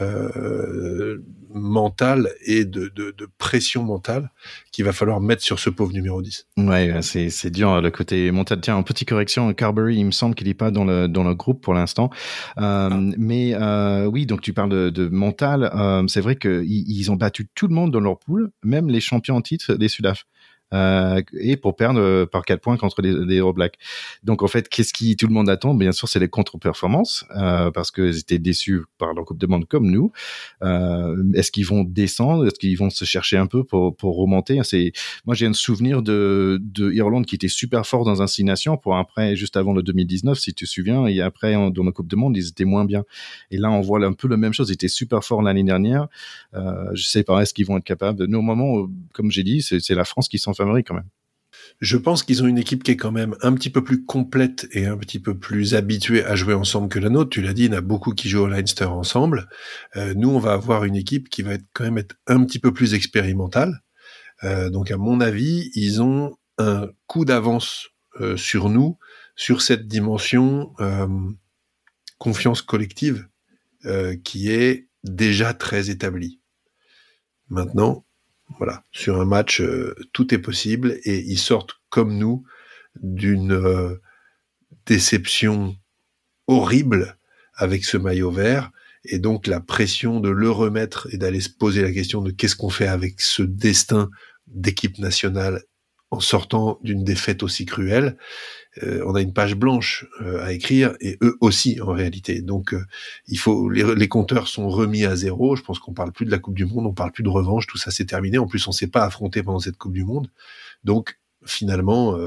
euh, 0.00 1.18
mental 1.54 2.28
et 2.44 2.64
de, 2.64 2.90
de, 2.94 3.14
de, 3.16 3.28
pression 3.38 3.82
mentale 3.82 4.30
qu'il 4.72 4.84
va 4.84 4.92
falloir 4.92 5.20
mettre 5.20 5.42
sur 5.42 5.58
ce 5.58 5.70
pauvre 5.70 5.92
numéro 5.92 6.20
10. 6.20 6.48
Ouais, 6.58 7.00
c'est, 7.02 7.30
c'est 7.30 7.50
dur 7.50 7.80
le 7.80 7.90
côté 7.90 8.30
mental. 8.30 8.60
Tiens, 8.60 8.82
petite 8.82 9.08
correction, 9.08 9.52
Carberry, 9.54 9.96
il 9.96 10.04
me 10.04 10.10
semble 10.10 10.34
qu'il 10.34 10.48
n'est 10.48 10.54
pas 10.54 10.70
dans 10.70 10.84
le, 10.84 11.08
dans 11.08 11.24
le 11.24 11.34
groupe 11.34 11.62
pour 11.62 11.72
l'instant. 11.72 12.10
Euh, 12.58 12.88
ah. 12.92 13.00
Mais 13.16 13.54
euh, 13.54 14.06
oui, 14.06 14.26
donc 14.26 14.42
tu 14.42 14.52
parles 14.52 14.70
de, 14.70 14.90
de 14.90 15.08
mental. 15.08 15.70
Euh, 15.74 16.06
c'est 16.08 16.20
vrai 16.20 16.36
qu'ils 16.36 16.64
ils 16.66 17.10
ont 17.10 17.16
battu 17.16 17.48
tout 17.54 17.68
le 17.68 17.74
monde 17.74 17.90
dans 17.90 18.00
leur 18.00 18.18
poule, 18.18 18.50
même 18.62 18.88
les 18.88 19.00
champions 19.00 19.36
en 19.36 19.42
titre 19.42 19.74
des 19.74 19.88
Sudaf 19.88 20.24
euh, 20.74 21.22
et 21.38 21.56
pour 21.56 21.76
perdre 21.76 22.00
euh, 22.00 22.26
par 22.26 22.44
quatre 22.44 22.60
points 22.60 22.76
contre 22.76 23.00
les, 23.02 23.12
les 23.12 23.52
Blacks. 23.52 23.78
Donc 24.24 24.42
en 24.42 24.48
fait, 24.48 24.68
qu'est-ce 24.68 24.92
qui 24.92 25.16
tout 25.16 25.26
le 25.26 25.32
monde 25.32 25.48
attend? 25.48 25.74
Bien 25.74 25.92
sûr, 25.92 26.08
c'est 26.08 26.18
les 26.18 26.28
contre-performances 26.28 27.24
euh, 27.36 27.70
parce 27.70 27.90
qu'ils 27.90 28.18
étaient 28.18 28.38
déçus 28.38 28.82
par 28.98 29.14
la 29.14 29.22
Coupe 29.22 29.38
de 29.38 29.46
Monde 29.46 29.66
comme 29.66 29.90
nous. 29.90 30.12
Est-ce 30.62 31.52
qu'ils 31.52 31.66
vont 31.66 31.84
descendre? 31.84 32.46
Est-ce 32.46 32.58
qu'ils 32.58 32.76
vont 32.76 32.90
se 32.90 33.04
chercher 33.04 33.36
un 33.36 33.46
peu 33.46 33.64
pour, 33.64 33.96
pour 33.96 34.16
remonter? 34.16 34.60
Moi 35.24 35.34
j'ai 35.34 35.46
un 35.46 35.52
souvenir 35.52 36.02
de, 36.02 36.58
de 36.60 37.22
qui 37.24 37.34
était 37.36 37.48
super 37.48 37.86
fort 37.86 38.04
dans 38.04 38.22
un 38.22 38.26
Six 38.26 38.44
pour 38.82 38.96
après 38.96 39.36
juste 39.36 39.56
avant 39.56 39.72
le 39.72 39.82
2019 39.82 40.38
si 40.38 40.52
tu 40.52 40.64
te 40.64 40.70
souviens 40.70 41.06
et 41.06 41.20
après 41.20 41.54
dans 41.70 41.84
la 41.84 41.92
Coupe 41.92 42.08
de 42.08 42.16
Monde 42.16 42.36
ils 42.36 42.48
étaient 42.48 42.64
moins 42.64 42.84
bien. 42.84 43.04
Et 43.50 43.58
là 43.58 43.70
on 43.70 43.80
voit 43.80 44.04
un 44.04 44.12
peu 44.12 44.28
la 44.28 44.36
même 44.36 44.52
chose. 44.52 44.70
Ils 44.70 44.74
étaient 44.74 44.88
super 44.88 45.22
forts 45.22 45.42
l'année 45.42 45.64
dernière. 45.64 46.08
Je 46.52 47.02
sais 47.02 47.22
pas 47.22 47.42
est-ce 47.42 47.54
qu'ils 47.54 47.66
vont 47.66 47.76
être 47.76 47.84
capables? 47.84 48.18
De... 48.18 48.26
Normalement, 48.26 48.88
comme 49.12 49.30
j'ai 49.30 49.44
dit, 49.44 49.62
c'est 49.62 49.94
la 49.94 50.04
France 50.04 50.28
qui 50.28 50.38
s'en 50.38 50.54
Je 51.80 51.96
pense 51.96 52.22
qu'ils 52.22 52.42
ont 52.42 52.46
une 52.46 52.58
équipe 52.58 52.82
qui 52.82 52.92
est 52.92 52.96
quand 52.96 53.12
même 53.12 53.36
un 53.42 53.54
petit 53.54 53.70
peu 53.70 53.84
plus 53.84 54.04
complète 54.04 54.66
et 54.72 54.86
un 54.86 54.96
petit 54.96 55.18
peu 55.18 55.38
plus 55.38 55.74
habituée 55.74 56.24
à 56.24 56.34
jouer 56.34 56.54
ensemble 56.54 56.88
que 56.88 56.98
la 56.98 57.10
nôtre. 57.10 57.30
Tu 57.30 57.42
l'as 57.42 57.52
dit, 57.52 57.64
il 57.64 57.72
y 57.72 57.74
en 57.74 57.78
a 57.78 57.82
beaucoup 57.82 58.12
qui 58.12 58.28
jouent 58.28 58.42
au 58.42 58.46
Leinster 58.46 58.86
ensemble. 58.86 59.48
Euh, 59.96 60.14
nous, 60.14 60.30
on 60.30 60.38
va 60.38 60.52
avoir 60.52 60.84
une 60.84 60.96
équipe 60.96 61.28
qui 61.28 61.42
va 61.42 61.54
être 61.54 61.66
quand 61.72 61.84
même 61.84 61.98
être 61.98 62.16
un 62.26 62.44
petit 62.44 62.58
peu 62.58 62.72
plus 62.72 62.94
expérimentale. 62.94 63.82
Euh, 64.44 64.70
donc, 64.70 64.90
à 64.90 64.96
mon 64.96 65.20
avis, 65.20 65.70
ils 65.74 66.02
ont 66.02 66.36
un 66.58 66.88
coup 67.06 67.24
d'avance 67.24 67.88
euh, 68.20 68.36
sur 68.36 68.70
nous, 68.70 68.98
sur 69.34 69.60
cette 69.60 69.86
dimension 69.86 70.72
confiance 72.18 72.62
collective 72.62 73.28
qui 74.24 74.50
est 74.50 74.88
déjà 75.04 75.52
très 75.52 75.90
établie. 75.90 76.40
Maintenant, 77.50 78.05
voilà, 78.58 78.84
sur 78.92 79.20
un 79.20 79.24
match, 79.24 79.60
euh, 79.60 79.94
tout 80.12 80.32
est 80.34 80.38
possible 80.38 80.98
et 81.04 81.18
ils 81.18 81.38
sortent 81.38 81.80
comme 81.90 82.16
nous 82.16 82.44
d'une 83.02 83.52
euh, 83.52 84.00
déception 84.86 85.76
horrible 86.46 87.18
avec 87.54 87.84
ce 87.84 87.96
maillot 87.96 88.30
vert 88.30 88.70
et 89.04 89.18
donc 89.18 89.46
la 89.46 89.60
pression 89.60 90.20
de 90.20 90.30
le 90.30 90.50
remettre 90.50 91.08
et 91.12 91.18
d'aller 91.18 91.40
se 91.40 91.50
poser 91.50 91.82
la 91.82 91.92
question 91.92 92.22
de 92.22 92.30
qu'est-ce 92.30 92.56
qu'on 92.56 92.70
fait 92.70 92.88
avec 92.88 93.20
ce 93.20 93.42
destin 93.42 94.10
d'équipe 94.46 94.98
nationale 94.98 95.62
en 96.10 96.20
sortant 96.20 96.78
d'une 96.82 97.02
défaite 97.02 97.42
aussi 97.42 97.66
cruelle, 97.66 98.16
euh, 98.82 99.02
on 99.06 99.14
a 99.14 99.20
une 99.20 99.32
page 99.32 99.56
blanche 99.56 100.06
euh, 100.20 100.44
à 100.44 100.52
écrire 100.52 100.94
et 101.00 101.18
eux 101.22 101.36
aussi 101.40 101.80
en 101.80 101.92
réalité. 101.92 102.42
Donc 102.42 102.74
euh, 102.74 102.84
il 103.26 103.38
faut 103.38 103.68
les, 103.70 104.08
compteurs 104.08 104.48
sont 104.48 104.68
remis 104.68 105.04
à 105.04 105.16
zéro. 105.16 105.56
Je 105.56 105.62
pense 105.62 105.78
qu'on 105.78 105.94
parle 105.94 106.12
plus 106.12 106.26
de 106.26 106.30
la 106.30 106.38
Coupe 106.38 106.54
du 106.54 106.66
Monde, 106.66 106.86
on 106.86 106.92
parle 106.92 107.12
plus 107.12 107.24
de 107.24 107.28
revanche, 107.28 107.66
tout 107.66 107.78
ça 107.78 107.90
c'est 107.90 108.04
terminé. 108.04 108.38
En 108.38 108.46
plus 108.46 108.66
on 108.68 108.72
s'est 108.72 108.86
pas 108.86 109.04
affronté 109.04 109.42
pendant 109.42 109.58
cette 109.58 109.78
Coupe 109.78 109.94
du 109.94 110.04
Monde. 110.04 110.28
Donc 110.84 111.18
finalement 111.44 112.18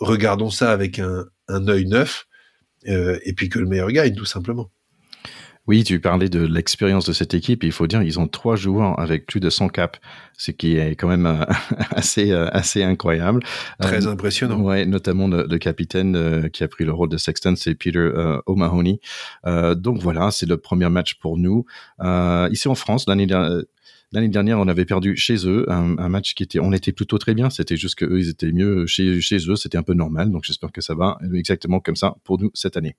regardons 0.00 0.50
ça 0.50 0.72
avec 0.72 0.98
un, 0.98 1.24
un 1.48 1.68
œil 1.68 1.86
neuf 1.86 2.26
et 2.84 3.32
puis 3.36 3.48
que 3.48 3.58
le 3.58 3.66
meilleur 3.66 3.90
gagne 3.90 4.14
tout 4.14 4.24
simplement. 4.24 4.70
Oui, 5.68 5.84
tu 5.84 6.00
parlais 6.00 6.28
de 6.28 6.44
l'expérience 6.44 7.04
de 7.06 7.12
cette 7.12 7.34
équipe. 7.34 7.62
Il 7.62 7.70
faut 7.70 7.86
dire, 7.86 8.02
ils 8.02 8.18
ont 8.18 8.26
trois 8.26 8.56
joueurs 8.56 8.98
avec 8.98 9.26
plus 9.26 9.38
de 9.38 9.48
100 9.48 9.68
caps, 9.68 10.00
ce 10.36 10.50
qui 10.50 10.76
est 10.76 10.96
quand 10.96 11.06
même 11.06 11.26
euh, 11.26 11.44
assez 11.92 12.32
euh, 12.32 12.48
assez 12.50 12.82
incroyable. 12.82 13.44
Très 13.78 14.06
euh, 14.06 14.10
impressionnant. 14.10 14.60
Ouais, 14.60 14.86
notamment 14.86 15.28
le, 15.28 15.58
capitaine 15.58 16.50
qui 16.50 16.64
a 16.64 16.68
pris 16.68 16.84
le 16.84 16.92
rôle 16.92 17.08
de 17.08 17.16
Sexton, 17.16 17.54
c'est 17.56 17.76
Peter 17.76 18.10
O'Mahony. 18.46 19.00
donc 19.76 19.98
voilà, 19.98 20.32
c'est 20.32 20.46
le 20.46 20.56
premier 20.56 20.88
match 20.88 21.14
pour 21.14 21.38
nous 21.38 21.64
ici 22.50 22.66
en 22.66 22.74
France 22.74 23.06
l'année 23.06 23.26
dernière. 23.26 23.62
L'année 24.14 24.28
dernière, 24.28 24.58
on 24.58 24.68
avait 24.68 24.84
perdu 24.84 25.16
chez 25.16 25.48
eux 25.48 25.64
un, 25.70 26.08
match 26.10 26.34
qui 26.34 26.42
était, 26.42 26.58
on 26.58 26.72
était 26.72 26.92
plutôt 26.92 27.16
très 27.16 27.32
bien. 27.32 27.48
C'était 27.48 27.78
juste 27.78 27.94
que 27.94 28.04
eux, 28.04 28.20
ils 28.20 28.28
étaient 28.28 28.52
mieux 28.52 28.86
chez, 28.86 29.22
chez 29.22 29.38
eux. 29.48 29.56
C'était 29.56 29.78
un 29.78 29.82
peu 29.82 29.94
normal. 29.94 30.30
Donc, 30.30 30.44
j'espère 30.44 30.70
que 30.70 30.82
ça 30.82 30.94
va 30.94 31.16
exactement 31.32 31.80
comme 31.80 31.96
ça 31.96 32.16
pour 32.22 32.38
nous 32.38 32.50
cette 32.52 32.76
année. 32.76 32.94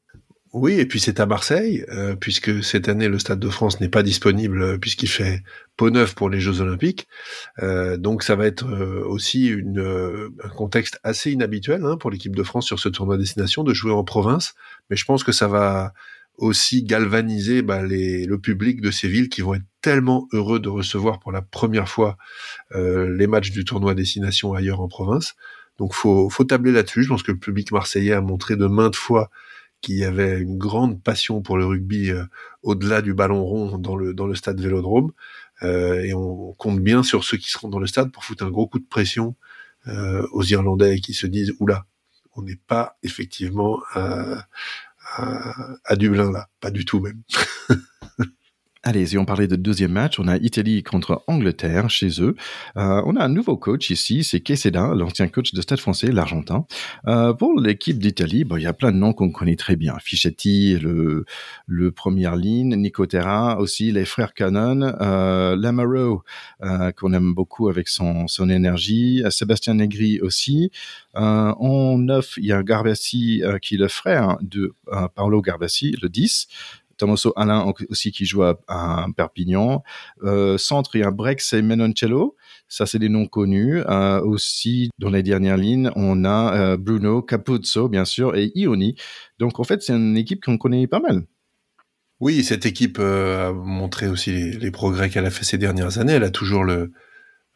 Oui, 0.54 0.74
et 0.74 0.86
puis 0.86 1.00
c'est 1.00 1.20
à 1.20 1.26
Marseille, 1.26 1.84
euh, 1.90 2.16
puisque 2.16 2.64
cette 2.64 2.88
année 2.88 3.08
le 3.08 3.18
Stade 3.18 3.40
de 3.40 3.50
France 3.50 3.82
n'est 3.82 3.90
pas 3.90 4.04
disponible 4.04 4.62
euh, 4.62 4.78
puisqu'il 4.78 5.08
fait 5.08 5.42
peau 5.78 5.90
neuf 5.90 6.14
pour 6.14 6.30
les 6.30 6.40
Jeux 6.40 6.62
Olympiques. 6.62 7.08
Euh, 7.64 7.98
donc 7.98 8.22
ça 8.22 8.36
va 8.36 8.46
être 8.46 8.68
aussi 9.08 9.48
une, 9.48 9.80
un 10.44 10.50
contexte 10.50 11.00
assez 11.02 11.32
inhabituel 11.32 11.84
hein, 11.84 11.98
pour 11.98 12.12
l'équipe 12.12 12.36
de 12.36 12.44
France 12.44 12.68
sur 12.68 12.78
ce 12.78 12.88
tournoi 12.88 13.18
destination 13.18 13.64
de 13.64 13.74
jouer 13.74 13.92
en 13.94 14.04
province. 14.04 14.54
Mais 14.92 14.96
je 14.96 15.06
pense 15.06 15.24
que 15.24 15.32
ça 15.32 15.48
va 15.48 15.92
aussi 16.38 16.84
galvaniser 16.84 17.64
bah, 17.64 17.82
les, 17.84 18.26
le 18.28 18.38
public 18.38 18.80
de 18.80 18.92
ces 18.92 19.08
villes 19.08 19.30
qui 19.30 19.42
vont 19.42 19.56
être 19.56 19.66
tellement 19.82 20.28
heureux 20.34 20.60
de 20.60 20.70
recevoir 20.70 21.20
pour 21.20 21.32
la 21.32 21.42
première 21.42 21.90
fois 21.90 22.18
les 22.76 23.26
matchs 23.26 23.50
du 23.50 23.66
tournoi 23.66 23.96
destination 23.96 24.54
ailleurs 24.54 24.82
en 24.82 24.88
province. 24.88 25.34
Donc 25.80 25.96
faut, 25.96 26.30
faut 26.30 26.44
tabler 26.44 26.72
là-dessus. 26.72 27.04
Je 27.04 27.10
pense 27.10 27.24
que 27.24 27.32
le 27.32 27.40
public 27.40 27.72
marseillais 27.72 28.14
a 28.14 28.22
montré 28.22 28.56
de 28.56 28.68
maintes 28.68 28.96
fois 28.96 29.32
qui 29.84 30.04
avait 30.06 30.40
une 30.40 30.58
grande 30.58 31.04
passion 31.04 31.42
pour 31.42 31.58
le 31.58 31.66
rugby 31.66 32.10
euh, 32.10 32.24
au-delà 32.64 33.02
du 33.02 33.14
ballon 33.14 33.44
rond 33.44 33.78
dans 33.78 33.98
le, 33.98 34.14
dans 34.14 34.26
le 34.26 34.34
stade 34.34 34.60
Vélodrome. 34.60 35.12
Euh, 35.62 36.02
et 36.02 36.14
on 36.14 36.54
compte 36.54 36.80
bien 36.80 37.04
sur 37.04 37.24
ceux 37.24 37.38
qui 37.38 37.52
seront 37.52 37.68
dans 37.68 37.80
le 37.80 37.86
stade 37.86 38.12
pour 38.12 38.24
foutre 38.24 38.44
un 38.46 38.50
gros 38.50 38.66
coup 38.66 38.80
de 38.80 38.88
pression 38.88 39.36
euh, 39.88 40.26
aux 40.32 40.44
Irlandais 40.44 41.00
qui 41.00 41.14
se 41.14 41.28
disent 41.28 41.54
oula, 41.60 41.86
on 42.36 42.42
n'est 42.44 42.60
pas 42.68 42.98
effectivement 43.04 43.82
à, 43.94 44.48
à, 45.18 45.76
à 45.84 45.96
Dublin 45.98 46.32
là, 46.32 46.48
pas 46.62 46.72
du 46.72 46.86
tout 46.86 47.02
même. 47.02 47.22
Allez, 48.86 49.06
si 49.06 49.18
on 49.18 49.24
parlait 49.24 49.48
de 49.48 49.56
deuxième 49.56 49.94
match, 49.94 50.20
on 50.20 50.28
a 50.28 50.36
Italie 50.36 50.84
contre 50.84 51.24
Angleterre 51.28 51.90
chez 51.90 52.22
eux. 52.22 52.36
Euh, 52.76 53.02
on 53.06 53.16
a 53.16 53.24
un 53.24 53.30
nouveau 53.30 53.56
coach 53.56 53.90
ici, 53.90 54.26
c'est 54.26 54.42
Queseda, 54.42 54.94
l'ancien 54.94 55.30
coach 55.30 55.54
de 55.54 55.62
Stade 55.62 55.80
français, 55.80 56.12
l'Argentin. 56.12 56.66
Euh, 57.08 57.34
pour 57.34 57.58
l'équipe 57.58 57.98
d'Italie, 57.98 58.44
bon, 58.44 58.58
il 58.58 58.64
y 58.64 58.68
a 58.68 58.74
plein 58.74 58.92
de 58.92 58.98
noms 58.98 59.14
qu'on 59.14 59.32
connaît 59.32 59.56
très 59.56 59.78
bien. 59.78 59.96
Fichetti, 60.02 60.78
le, 60.80 61.24
le 61.66 61.92
première 61.94 62.36
ligne, 62.36 62.76
Nicotera 62.76 63.58
aussi, 63.58 63.90
les 63.94 64.04
frères 64.04 64.34
Cannon, 64.34 64.82
euh, 65.00 65.56
Lamaro, 65.56 66.24
euh, 66.62 66.92
qu'on 66.92 67.14
aime 67.14 67.34
beaucoup 67.34 67.70
avec 67.70 67.88
son, 67.88 68.28
son 68.28 68.50
énergie, 68.50 69.24
Sébastien 69.30 69.76
Negri 69.76 70.20
aussi. 70.20 70.72
Euh, 71.16 71.54
en 71.58 71.98
neuf, 72.00 72.34
il 72.36 72.48
y 72.48 72.52
a 72.52 72.62
Garbassi 72.64 73.44
qui 73.62 73.76
est 73.76 73.78
le 73.78 73.88
frère 73.88 74.36
de 74.42 74.76
Paolo 75.16 75.42
Garbassi, 75.42 75.96
le 76.02 76.10
10. 76.10 76.50
Tommaso 77.04 77.34
Alain 77.36 77.74
aussi 77.90 78.14
qui 78.14 78.26
joue 78.26 78.44
à, 78.44 79.06
Perpignan. 79.18 79.84
Euh, 80.24 80.58
centre, 80.58 80.96
il 80.96 81.00
y 81.00 81.04
a 81.04 81.12
Brex 81.12 81.52
et 81.52 81.62
Menoncello. 81.62 82.38
Ça, 82.70 82.86
c'est 82.86 82.98
des 82.98 83.10
noms 83.10 83.26
connus. 83.26 83.82
Euh, 83.90 84.22
aussi, 84.22 84.90
dans 85.00 85.10
les 85.10 85.22
dernières 85.22 85.58
lignes, 85.58 85.92
on 85.98 86.24
a 86.24 86.56
euh, 86.56 86.78
Bruno 86.78 87.22
Capuzzo, 87.22 87.90
bien 87.90 88.06
sûr, 88.06 88.38
et 88.38 88.54
Ioni. 88.56 88.96
Donc, 89.38 89.60
en 89.60 89.66
fait, 89.66 89.84
c'est 89.84 89.94
une 89.94 90.16
équipe 90.16 90.42
qu'on 90.42 90.58
connaît 90.58 90.88
pas 90.88 91.02
mal. 91.02 91.24
Oui, 92.22 92.42
cette 92.42 92.66
équipe 92.66 93.00
a 93.00 93.52
montré 93.52 94.08
aussi 94.08 94.32
les, 94.32 94.72
progrès 94.72 95.10
qu'elle 95.10 95.26
a 95.26 95.30
fait 95.30 95.44
ces 95.44 95.58
dernières 95.58 95.98
années. 95.98 96.14
Elle 96.14 96.24
a 96.24 96.30
toujours 96.30 96.64
le, 96.64 96.94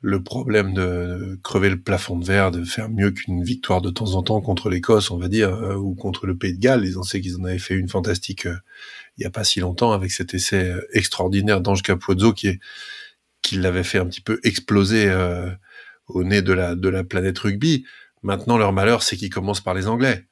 le 0.01 0.21
problème 0.21 0.73
de 0.73 1.39
crever 1.41 1.69
le 1.69 1.79
plafond 1.79 2.19
de 2.19 2.25
verre, 2.25 2.51
de 2.51 2.65
faire 2.65 2.89
mieux 2.89 3.11
qu'une 3.11 3.43
victoire 3.43 3.81
de 3.81 3.91
temps 3.91 4.15
en 4.15 4.23
temps 4.23 4.41
contre 4.41 4.69
l'Écosse, 4.69 5.09
on 5.09 5.17
va 5.17 5.29
dire, 5.29 5.57
ou 5.79 5.95
contre 5.95 6.27
le 6.27 6.37
Pays 6.37 6.53
de 6.53 6.59
Galles. 6.59 6.83
Ils 6.83 6.99
ont 6.99 7.03
sait 7.03 7.21
qu'ils 7.21 7.37
en 7.37 7.45
avaient 7.45 7.59
fait 7.59 7.75
une 7.75 7.87
fantastique 7.87 8.45
il 9.17 9.23
y 9.23 9.25
a 9.25 9.31
pas 9.31 9.43
si 9.43 9.59
longtemps 9.59 9.91
avec 9.91 10.11
cet 10.11 10.33
essai 10.33 10.71
euh, 10.71 10.87
extraordinaire 10.93 11.61
d'Ange 11.61 11.83
Capozzo 11.83 12.33
qui 12.33 12.59
qui 13.41 13.55
l'avait 13.55 13.83
fait 13.83 13.97
un 13.97 14.05
petit 14.05 14.21
peu 14.21 14.39
exploser 14.43 15.07
euh, 15.09 15.49
au 16.07 16.23
nez 16.23 16.41
de 16.41 16.53
la 16.53 16.75
de 16.75 16.89
la 16.89 17.03
planète 17.03 17.39
rugby. 17.39 17.85
Maintenant, 18.23 18.57
leur 18.57 18.73
malheur, 18.73 19.03
c'est 19.03 19.15
qu'ils 19.15 19.29
commencent 19.29 19.61
par 19.61 19.73
les 19.73 19.87
Anglais. 19.87 20.25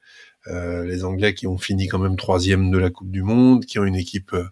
Euh, 0.48 0.86
les 0.86 1.04
Anglais 1.04 1.34
qui 1.34 1.48
ont 1.48 1.58
fini 1.58 1.88
quand 1.88 2.00
même 2.00 2.18
troisième 2.18 2.70
de 2.72 2.78
la 2.78 2.90
Coupe 2.90 3.12
du 3.12 3.24
Monde, 3.24 3.66
qui 3.66 3.80
ont 3.80 3.86
une 3.86 3.96
équipe 3.96 4.34
euh, 4.34 4.46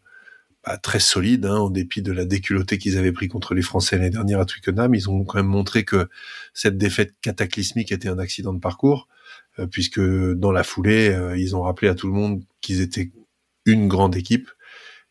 bah, 0.65 0.77
très 0.77 0.99
solide, 0.99 1.45
hein, 1.45 1.57
en 1.57 1.69
dépit 1.69 2.01
de 2.01 2.11
la 2.11 2.25
déculottée 2.25 2.77
qu'ils 2.77 2.97
avaient 2.97 3.11
pris 3.11 3.27
contre 3.27 3.53
les 3.53 3.61
Français 3.61 3.97
l'année 3.97 4.09
dernière 4.09 4.39
à 4.39 4.45
Twickenham. 4.45 4.95
Ils 4.95 5.09
ont 5.09 5.23
quand 5.23 5.37
même 5.37 5.47
montré 5.47 5.83
que 5.83 6.09
cette 6.53 6.77
défaite 6.77 7.13
cataclysmique 7.21 7.91
était 7.91 8.09
un 8.09 8.19
accident 8.19 8.53
de 8.53 8.59
parcours, 8.59 9.07
euh, 9.59 9.67
puisque 9.67 10.01
dans 10.01 10.51
la 10.51 10.63
foulée, 10.63 11.15
ils 11.37 11.55
ont 11.55 11.61
rappelé 11.61 11.89
à 11.89 11.95
tout 11.95 12.07
le 12.07 12.13
monde 12.13 12.43
qu'ils 12.61 12.81
étaient 12.81 13.11
une 13.65 13.87
grande 13.87 14.15
équipe, 14.15 14.49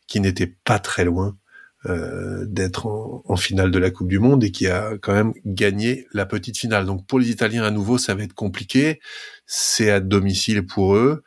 qui 0.07 0.19
n'était 0.19 0.55
pas 0.63 0.79
très 0.79 1.05
loin 1.05 1.37
euh, 1.85 2.45
d'être 2.45 2.85
en, 2.87 3.35
finale 3.35 3.71
de 3.71 3.79
la 3.79 3.91
Coupe 3.91 4.07
du 4.07 4.19
Monde 4.19 4.43
et 4.43 4.51
qui 4.51 4.67
a 4.67 4.97
quand 5.01 5.13
même 5.13 5.33
gagné 5.45 6.07
la 6.13 6.25
petite 6.25 6.57
finale. 6.57 6.85
Donc 6.85 7.05
pour 7.07 7.19
les 7.19 7.29
Italiens 7.29 7.63
à 7.63 7.71
nouveau, 7.71 7.97
ça 7.97 8.15
va 8.15 8.23
être 8.23 8.33
compliqué. 8.33 8.99
C'est 9.45 9.89
à 9.89 9.99
domicile 9.99 10.65
pour 10.65 10.95
eux. 10.95 11.23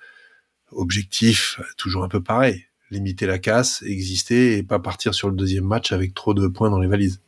Objectif 0.71 1.61
toujours 1.77 2.05
un 2.05 2.09
peu 2.09 2.23
pareil 2.23 2.67
limiter 2.91 3.27
la 3.27 3.39
casse, 3.39 3.83
exister 3.83 4.57
et 4.57 4.63
pas 4.63 4.79
partir 4.79 5.15
sur 5.15 5.29
le 5.29 5.37
deuxième 5.37 5.65
match 5.65 5.93
avec 5.93 6.15
trop 6.15 6.35
de 6.35 6.47
points 6.47 6.71
dans 6.71 6.79
les 6.79 6.89
valises. 6.89 7.21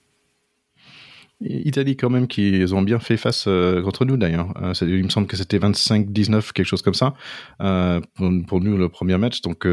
Italie 1.41 1.97
quand 1.97 2.11
même 2.11 2.27
qu'ils 2.27 2.75
ont 2.75 2.83
bien 2.83 2.99
fait 2.99 3.17
face 3.17 3.45
euh, 3.47 3.81
contre 3.83 4.05
nous 4.05 4.17
d'ailleurs. 4.17 4.53
Euh, 4.61 4.73
il 4.83 5.05
me 5.05 5.09
semble 5.09 5.29
que 5.29 5.37
c'était 5.37 5.59
25-19 5.59 6.53
quelque 6.53 6.67
chose 6.67 6.83
comme 6.83 6.95
ça 6.95 7.15
euh, 7.61 8.01
pour, 8.17 8.61
nous 8.61 8.77
le 8.77 8.89
premier 8.89 9.17
match. 9.19 9.41
Donc 9.43 9.67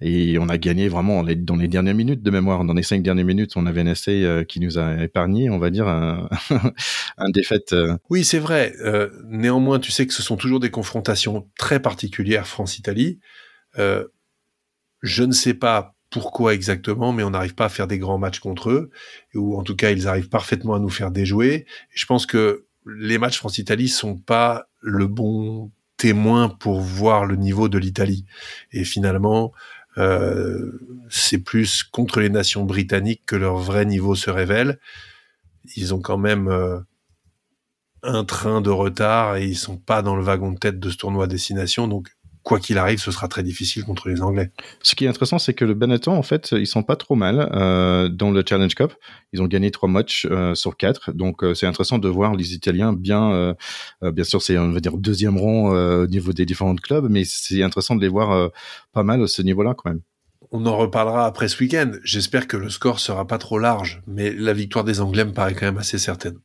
et 0.00 0.38
on 0.38 0.48
a 0.48 0.58
gagné 0.58 0.88
vraiment 0.88 1.24
dans 1.24 1.56
les 1.56 1.68
dernières 1.68 1.94
minutes 1.94 2.22
de 2.22 2.30
mémoire. 2.30 2.64
Dans 2.64 2.74
les 2.74 2.84
cinq 2.84 3.02
dernières 3.02 3.24
minutes, 3.24 3.52
on 3.56 3.66
avait 3.66 3.80
un 3.80 3.86
essai 3.86 4.44
qui 4.48 4.60
nous 4.60 4.78
a 4.78 5.02
épargné, 5.02 5.50
on 5.50 5.58
va 5.58 5.70
dire, 5.70 5.88
un, 5.88 6.28
un 7.18 7.30
défaite. 7.30 7.74
Oui, 8.08 8.24
c'est 8.24 8.38
vrai. 8.38 8.72
néanmoins, 9.28 9.80
tu 9.80 9.90
sais 9.90 10.06
que 10.06 10.14
ce 10.14 10.22
sont 10.22 10.36
toujours 10.36 10.60
des 10.60 10.70
confrontations 10.70 11.48
très 11.58 11.80
particulières 11.80 12.46
France-Italie. 12.46 13.18
je 13.76 15.22
ne 15.22 15.32
sais 15.32 15.54
pas 15.54 15.94
pourquoi 16.14 16.54
exactement, 16.54 17.12
mais 17.12 17.24
on 17.24 17.30
n'arrive 17.30 17.56
pas 17.56 17.64
à 17.64 17.68
faire 17.68 17.88
des 17.88 17.98
grands 17.98 18.18
matchs 18.18 18.38
contre 18.38 18.70
eux, 18.70 18.90
ou 19.34 19.58
en 19.58 19.64
tout 19.64 19.74
cas 19.74 19.90
ils 19.90 20.06
arrivent 20.06 20.28
parfaitement 20.28 20.74
à 20.74 20.78
nous 20.78 20.88
faire 20.88 21.10
déjouer. 21.10 21.66
Je 21.90 22.06
pense 22.06 22.24
que 22.24 22.66
les 22.86 23.18
matchs 23.18 23.38
France-Italie 23.38 23.88
sont 23.88 24.16
pas 24.16 24.68
le 24.80 25.08
bon 25.08 25.72
témoin 25.96 26.48
pour 26.48 26.80
voir 26.80 27.24
le 27.24 27.34
niveau 27.34 27.68
de 27.68 27.78
l'Italie. 27.78 28.26
Et 28.70 28.84
finalement, 28.84 29.52
euh, 29.98 30.78
c'est 31.10 31.38
plus 31.38 31.82
contre 31.82 32.20
les 32.20 32.30
nations 32.30 32.62
britanniques 32.62 33.22
que 33.26 33.34
leur 33.34 33.56
vrai 33.56 33.84
niveau 33.84 34.14
se 34.14 34.30
révèle. 34.30 34.78
Ils 35.74 35.94
ont 35.94 36.00
quand 36.00 36.18
même 36.18 36.46
euh, 36.46 36.78
un 38.04 38.24
train 38.24 38.60
de 38.60 38.70
retard 38.70 39.34
et 39.34 39.46
ils 39.46 39.58
sont 39.58 39.78
pas 39.78 40.00
dans 40.00 40.14
le 40.14 40.22
wagon 40.22 40.52
de 40.52 40.58
tête 40.58 40.78
de 40.78 40.90
ce 40.90 40.96
tournoi 40.96 41.24
à 41.24 41.26
destination, 41.26 41.88
donc 41.88 42.10
quoi 42.44 42.60
qu'il 42.60 42.78
arrive, 42.78 43.00
ce 43.00 43.10
sera 43.10 43.26
très 43.26 43.42
difficile 43.42 43.84
contre 43.84 44.08
les 44.08 44.22
Anglais. 44.22 44.52
Ce 44.82 44.94
qui 44.94 45.06
est 45.06 45.08
intéressant, 45.08 45.38
c'est 45.38 45.54
que 45.54 45.64
le 45.64 45.74
Benetton, 45.74 46.12
en 46.12 46.22
fait, 46.22 46.52
ils 46.52 46.66
sont 46.66 46.82
pas 46.82 46.94
trop 46.94 47.16
mal 47.16 47.50
euh, 47.54 48.08
dans 48.08 48.30
le 48.30 48.44
Challenge 48.46 48.74
Cup. 48.74 48.92
Ils 49.32 49.42
ont 49.42 49.46
gagné 49.46 49.70
trois 49.70 49.88
matchs 49.88 50.28
euh, 50.30 50.54
sur 50.54 50.76
quatre, 50.76 51.10
donc 51.12 51.42
euh, 51.42 51.54
c'est 51.54 51.66
intéressant 51.66 51.98
de 51.98 52.08
voir 52.08 52.36
les 52.36 52.54
Italiens 52.54 52.92
bien. 52.92 53.54
bien 54.02 54.24
sûr, 54.24 54.42
c'est 54.42 54.58
on 54.58 54.70
va 54.70 54.80
dire 54.80 54.96
deuxième 54.96 55.38
rang 55.38 55.70
au 55.70 56.06
niveau 56.06 56.32
des 56.32 56.44
différents 56.44 56.76
clubs, 56.76 57.08
mais 57.10 57.24
c'est 57.24 57.62
intéressant 57.62 57.96
de 57.96 58.02
les 58.02 58.08
voir 58.08 58.50
pas 58.92 59.02
mal 59.02 59.22
à 59.22 59.26
ce 59.26 59.42
niveau-là 59.42 59.74
quand 59.74 59.90
même. 59.90 60.00
On 60.52 60.66
en 60.66 60.76
reparlera 60.76 61.26
après 61.26 61.48
ce 61.48 61.58
week-end. 61.62 61.92
J'espère 62.04 62.46
que 62.46 62.56
le 62.56 62.68
score 62.68 63.00
sera 63.00 63.26
pas 63.26 63.38
trop 63.38 63.58
large, 63.58 64.02
mais 64.06 64.32
la 64.32 64.52
victoire 64.52 64.84
des 64.84 65.00
Anglais 65.00 65.24
me 65.24 65.32
paraît 65.32 65.54
quand 65.54 65.66
même 65.66 65.78
assez 65.78 65.98
certaine. 65.98 66.38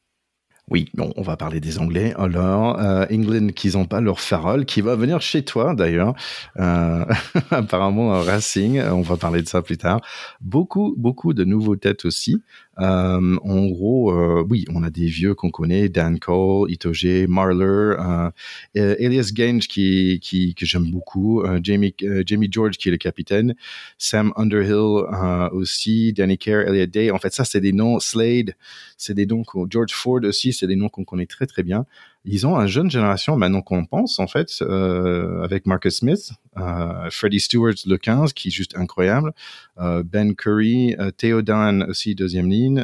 Oui, 0.69 0.89
bon, 0.93 1.11
on 1.15 1.21
va 1.23 1.35
parler 1.35 1.59
des 1.59 1.79
Anglais. 1.79 2.13
Alors, 2.17 2.79
euh, 2.79 3.05
England 3.11 3.47
qui 3.55 3.71
n'ont 3.71 3.85
pas 3.85 4.01
leur 4.01 4.19
Farrell, 4.19 4.65
qui 4.65 4.81
va 4.81 4.95
venir 4.95 5.19
chez 5.21 5.43
toi 5.43 5.73
d'ailleurs. 5.73 6.13
Euh, 6.59 7.05
apparemment, 7.51 8.09
Racing, 8.21 8.81
on 8.81 9.01
va 9.01 9.17
parler 9.17 9.41
de 9.41 9.47
ça 9.47 9.61
plus 9.61 9.77
tard. 9.77 10.01
Beaucoup, 10.41 10.93
beaucoup 10.97 11.33
de 11.33 11.43
nouveaux 11.43 11.75
têtes 11.75 12.05
aussi. 12.05 12.43
Euh, 12.81 13.37
en 13.43 13.65
gros, 13.67 14.11
euh, 14.11 14.45
oui, 14.49 14.65
on 14.73 14.83
a 14.83 14.89
des 14.89 15.05
vieux 15.05 15.35
qu'on 15.35 15.51
connaît, 15.51 15.89
Dan 15.89 16.19
Cole, 16.19 16.71
Itoge, 16.71 17.27
Marler, 17.27 17.65
euh, 17.65 18.31
Elias 18.73 19.31
Gange 19.33 19.67
qui, 19.67 20.19
qui 20.21 20.55
que 20.55 20.65
j'aime 20.65 20.89
beaucoup, 20.89 21.43
Jamie 21.61 21.95
Jamie 22.25 22.49
George 22.51 22.77
qui 22.77 22.89
est 22.89 22.91
le 22.91 22.97
capitaine, 22.97 23.55
Sam 23.97 24.31
Underhill 24.35 25.05
aussi, 25.51 26.13
Danny 26.13 26.37
Kerr, 26.37 26.67
Elliot 26.67 26.85
Day. 26.85 27.11
En 27.11 27.19
fait, 27.19 27.33
ça 27.33 27.45
c'est 27.45 27.61
des 27.61 27.73
noms. 27.73 27.99
Slade, 27.99 28.55
c'est 28.97 29.13
des 29.13 29.25
noms. 29.25 29.43
George 29.69 29.91
Ford 29.91 30.21
aussi, 30.23 30.53
c'est 30.53 30.67
des 30.67 30.75
noms 30.75 30.89
qu'on 30.89 31.03
connaît 31.03 31.25
très 31.25 31.45
très 31.45 31.63
bien 31.63 31.85
ils 32.25 32.45
ont 32.45 32.59
une 32.59 32.67
jeune 32.67 32.91
génération 32.91 33.37
maintenant 33.37 33.61
qu'on 33.61 33.85
pense 33.85 34.19
en 34.19 34.27
fait 34.27 34.49
euh, 34.61 35.41
avec 35.43 35.65
Marcus 35.65 35.97
Smith, 35.97 36.31
euh, 36.57 37.09
Freddie 37.09 37.39
Stewart 37.39 37.75
le 37.85 37.97
15 37.97 38.33
qui 38.33 38.49
est 38.49 38.51
juste 38.51 38.77
incroyable, 38.77 39.33
euh, 39.79 40.03
Ben 40.03 40.35
Curry, 40.35 40.95
euh, 40.99 41.11
Theo 41.11 41.41
Dan 41.41 41.83
aussi 41.83 42.15
deuxième 42.15 42.49
ligne, 42.49 42.83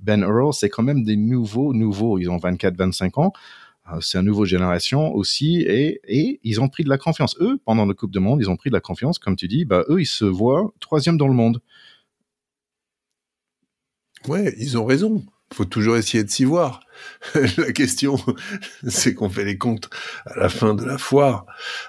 Ben 0.00 0.22
Earl, 0.22 0.52
c'est 0.52 0.68
quand 0.68 0.82
même 0.82 1.04
des 1.04 1.16
nouveaux 1.16 1.72
nouveaux, 1.72 2.18
ils 2.18 2.30
ont 2.30 2.38
24-25 2.38 3.20
ans. 3.20 3.32
Euh, 3.92 4.00
c'est 4.00 4.18
une 4.18 4.24
nouvelle 4.24 4.46
génération 4.46 5.14
aussi 5.14 5.60
et, 5.60 6.00
et 6.04 6.40
ils 6.42 6.60
ont 6.60 6.68
pris 6.68 6.84
de 6.84 6.88
la 6.88 6.98
confiance. 6.98 7.36
Eux, 7.40 7.58
pendant 7.64 7.84
la 7.84 7.94
Coupe 7.94 8.12
du 8.12 8.18
Monde, 8.18 8.40
ils 8.40 8.48
ont 8.48 8.56
pris 8.56 8.70
de 8.70 8.74
la 8.74 8.80
confiance, 8.80 9.18
comme 9.18 9.36
tu 9.36 9.46
dis, 9.46 9.64
bah, 9.64 9.84
eux, 9.88 10.00
ils 10.00 10.06
se 10.06 10.24
voient 10.24 10.72
troisième 10.80 11.18
dans 11.18 11.28
le 11.28 11.34
monde. 11.34 11.60
Ouais, 14.26 14.54
ils 14.58 14.78
ont 14.78 14.86
raison. 14.86 15.22
Faut 15.52 15.66
toujours 15.66 15.96
essayer 15.96 16.24
de 16.24 16.30
s'y 16.30 16.44
voir. 16.44 16.80
la 17.58 17.72
question, 17.72 18.16
c'est 18.88 19.14
qu'on 19.14 19.30
fait 19.30 19.44
les 19.44 19.58
comptes 19.58 19.90
à 20.26 20.38
la 20.38 20.48
fin 20.48 20.74
de 20.74 20.84
la 20.84 20.98
foire, 20.98 21.46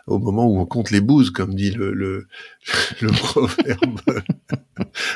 au 0.07 0.19
moment 0.19 0.45
où 0.45 0.59
on 0.59 0.65
compte 0.65 0.91
les 0.91 1.01
bouses, 1.01 1.31
comme 1.31 1.55
dit 1.55 1.71
le, 1.71 1.93
le, 1.93 2.27
le 3.01 3.09
proverbe 3.09 3.99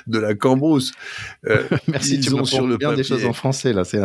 de 0.07 0.19
la 0.19 0.35
Cambrousse. 0.35 0.93
Euh, 1.47 1.63
Merci, 1.87 2.15
ils 2.15 2.21
tu 2.21 2.33
ont 2.33 2.45
sur 2.45 2.67
le 2.67 2.77
bien 2.77 2.93
des 2.93 3.03
choses 3.03 3.25
en 3.25 3.33
français 3.33 3.73
là. 3.73 3.83
C'est 3.83 3.99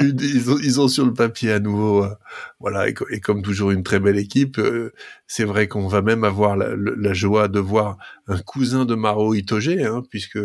ils, 0.00 0.50
ont, 0.50 0.58
ils 0.62 0.80
ont 0.80 0.88
sur 0.88 1.04
le 1.04 1.12
papier 1.12 1.52
à 1.52 1.60
nouveau, 1.60 2.04
euh, 2.04 2.14
voilà, 2.58 2.88
et, 2.88 2.94
comme 3.20 3.42
toujours 3.42 3.70
une 3.70 3.82
très 3.82 4.00
belle 4.00 4.18
équipe. 4.18 4.58
Euh, 4.58 4.92
c'est 5.26 5.44
vrai 5.44 5.68
qu'on 5.68 5.86
va 5.86 6.02
même 6.02 6.24
avoir 6.24 6.56
la, 6.56 6.74
la, 6.76 7.12
joie 7.12 7.48
de 7.48 7.60
voir 7.60 7.98
un 8.26 8.38
cousin 8.38 8.84
de 8.84 8.94
Maro 8.94 9.34
Itoge, 9.34 9.68
hein, 9.68 10.02
puisque 10.10 10.38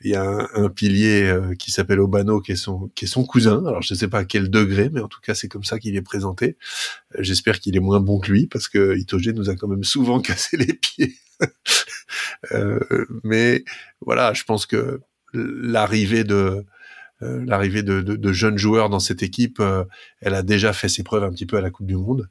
il 0.00 0.10
y 0.10 0.14
a 0.14 0.22
un, 0.22 0.48
un 0.54 0.68
pilier 0.68 1.34
qui 1.58 1.70
s'appelle 1.70 2.00
Obano 2.00 2.40
qui 2.40 2.52
est 2.52 2.56
son 2.56 2.90
qui 2.94 3.04
est 3.04 3.08
son 3.08 3.24
cousin 3.24 3.53
alors 3.58 3.82
je 3.82 3.94
ne 3.94 3.98
sais 3.98 4.08
pas 4.08 4.20
à 4.20 4.24
quel 4.24 4.50
degré, 4.50 4.90
mais 4.90 5.00
en 5.00 5.08
tout 5.08 5.20
cas 5.20 5.34
c'est 5.34 5.48
comme 5.48 5.64
ça 5.64 5.78
qu'il 5.78 5.96
est 5.96 6.02
présenté. 6.02 6.56
Euh, 7.14 7.18
j'espère 7.20 7.60
qu'il 7.60 7.76
est 7.76 7.80
moins 7.80 8.00
bon 8.00 8.18
que 8.18 8.30
lui 8.30 8.46
parce 8.46 8.68
que 8.68 8.96
Itoge 8.96 9.28
nous 9.28 9.50
a 9.50 9.56
quand 9.56 9.68
même 9.68 9.84
souvent 9.84 10.20
cassé 10.20 10.56
les 10.56 10.74
pieds. 10.74 11.14
Euh, 12.52 12.78
mais 13.24 13.64
voilà, 14.02 14.34
je 14.34 14.44
pense 14.44 14.66
que 14.66 15.00
l'arrivée 15.32 16.22
de 16.22 16.64
euh, 17.22 17.44
l'arrivée 17.46 17.82
de, 17.82 18.32
jeunes 18.32 18.58
joueurs 18.58 18.90
dans 18.90 19.00
cette 19.00 19.22
équipe, 19.22 19.60
elle 20.20 20.34
a 20.34 20.42
déjà 20.42 20.72
fait 20.72 20.88
ses 20.88 21.02
preuves 21.02 21.24
un 21.24 21.30
petit 21.30 21.46
peu 21.46 21.56
à 21.56 21.60
la 21.60 21.70
Coupe 21.70 21.86
du 21.86 21.96
Monde. 21.96 22.28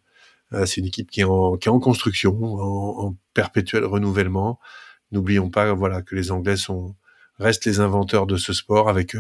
c'est 0.66 0.78
une 0.78 0.86
équipe 0.86 1.10
qui 1.10 1.22
est 1.22 1.26
en, 1.26 1.58
construction, 1.58 2.40
en, 2.44 3.08
en 3.08 3.16
perpétuel 3.34 3.86
renouvellement. 3.86 4.60
N'oublions 5.12 5.50
pas, 5.50 5.74
voilà, 5.74 6.02
que 6.02 6.16
les 6.16 6.32
Anglais 6.32 6.58
sont 6.58 6.96
restent 7.40 7.66
les 7.66 7.80
inventeurs 7.80 8.28
de 8.28 8.38
ce 8.38 8.54
sport 8.54 8.88
avec 8.88 9.16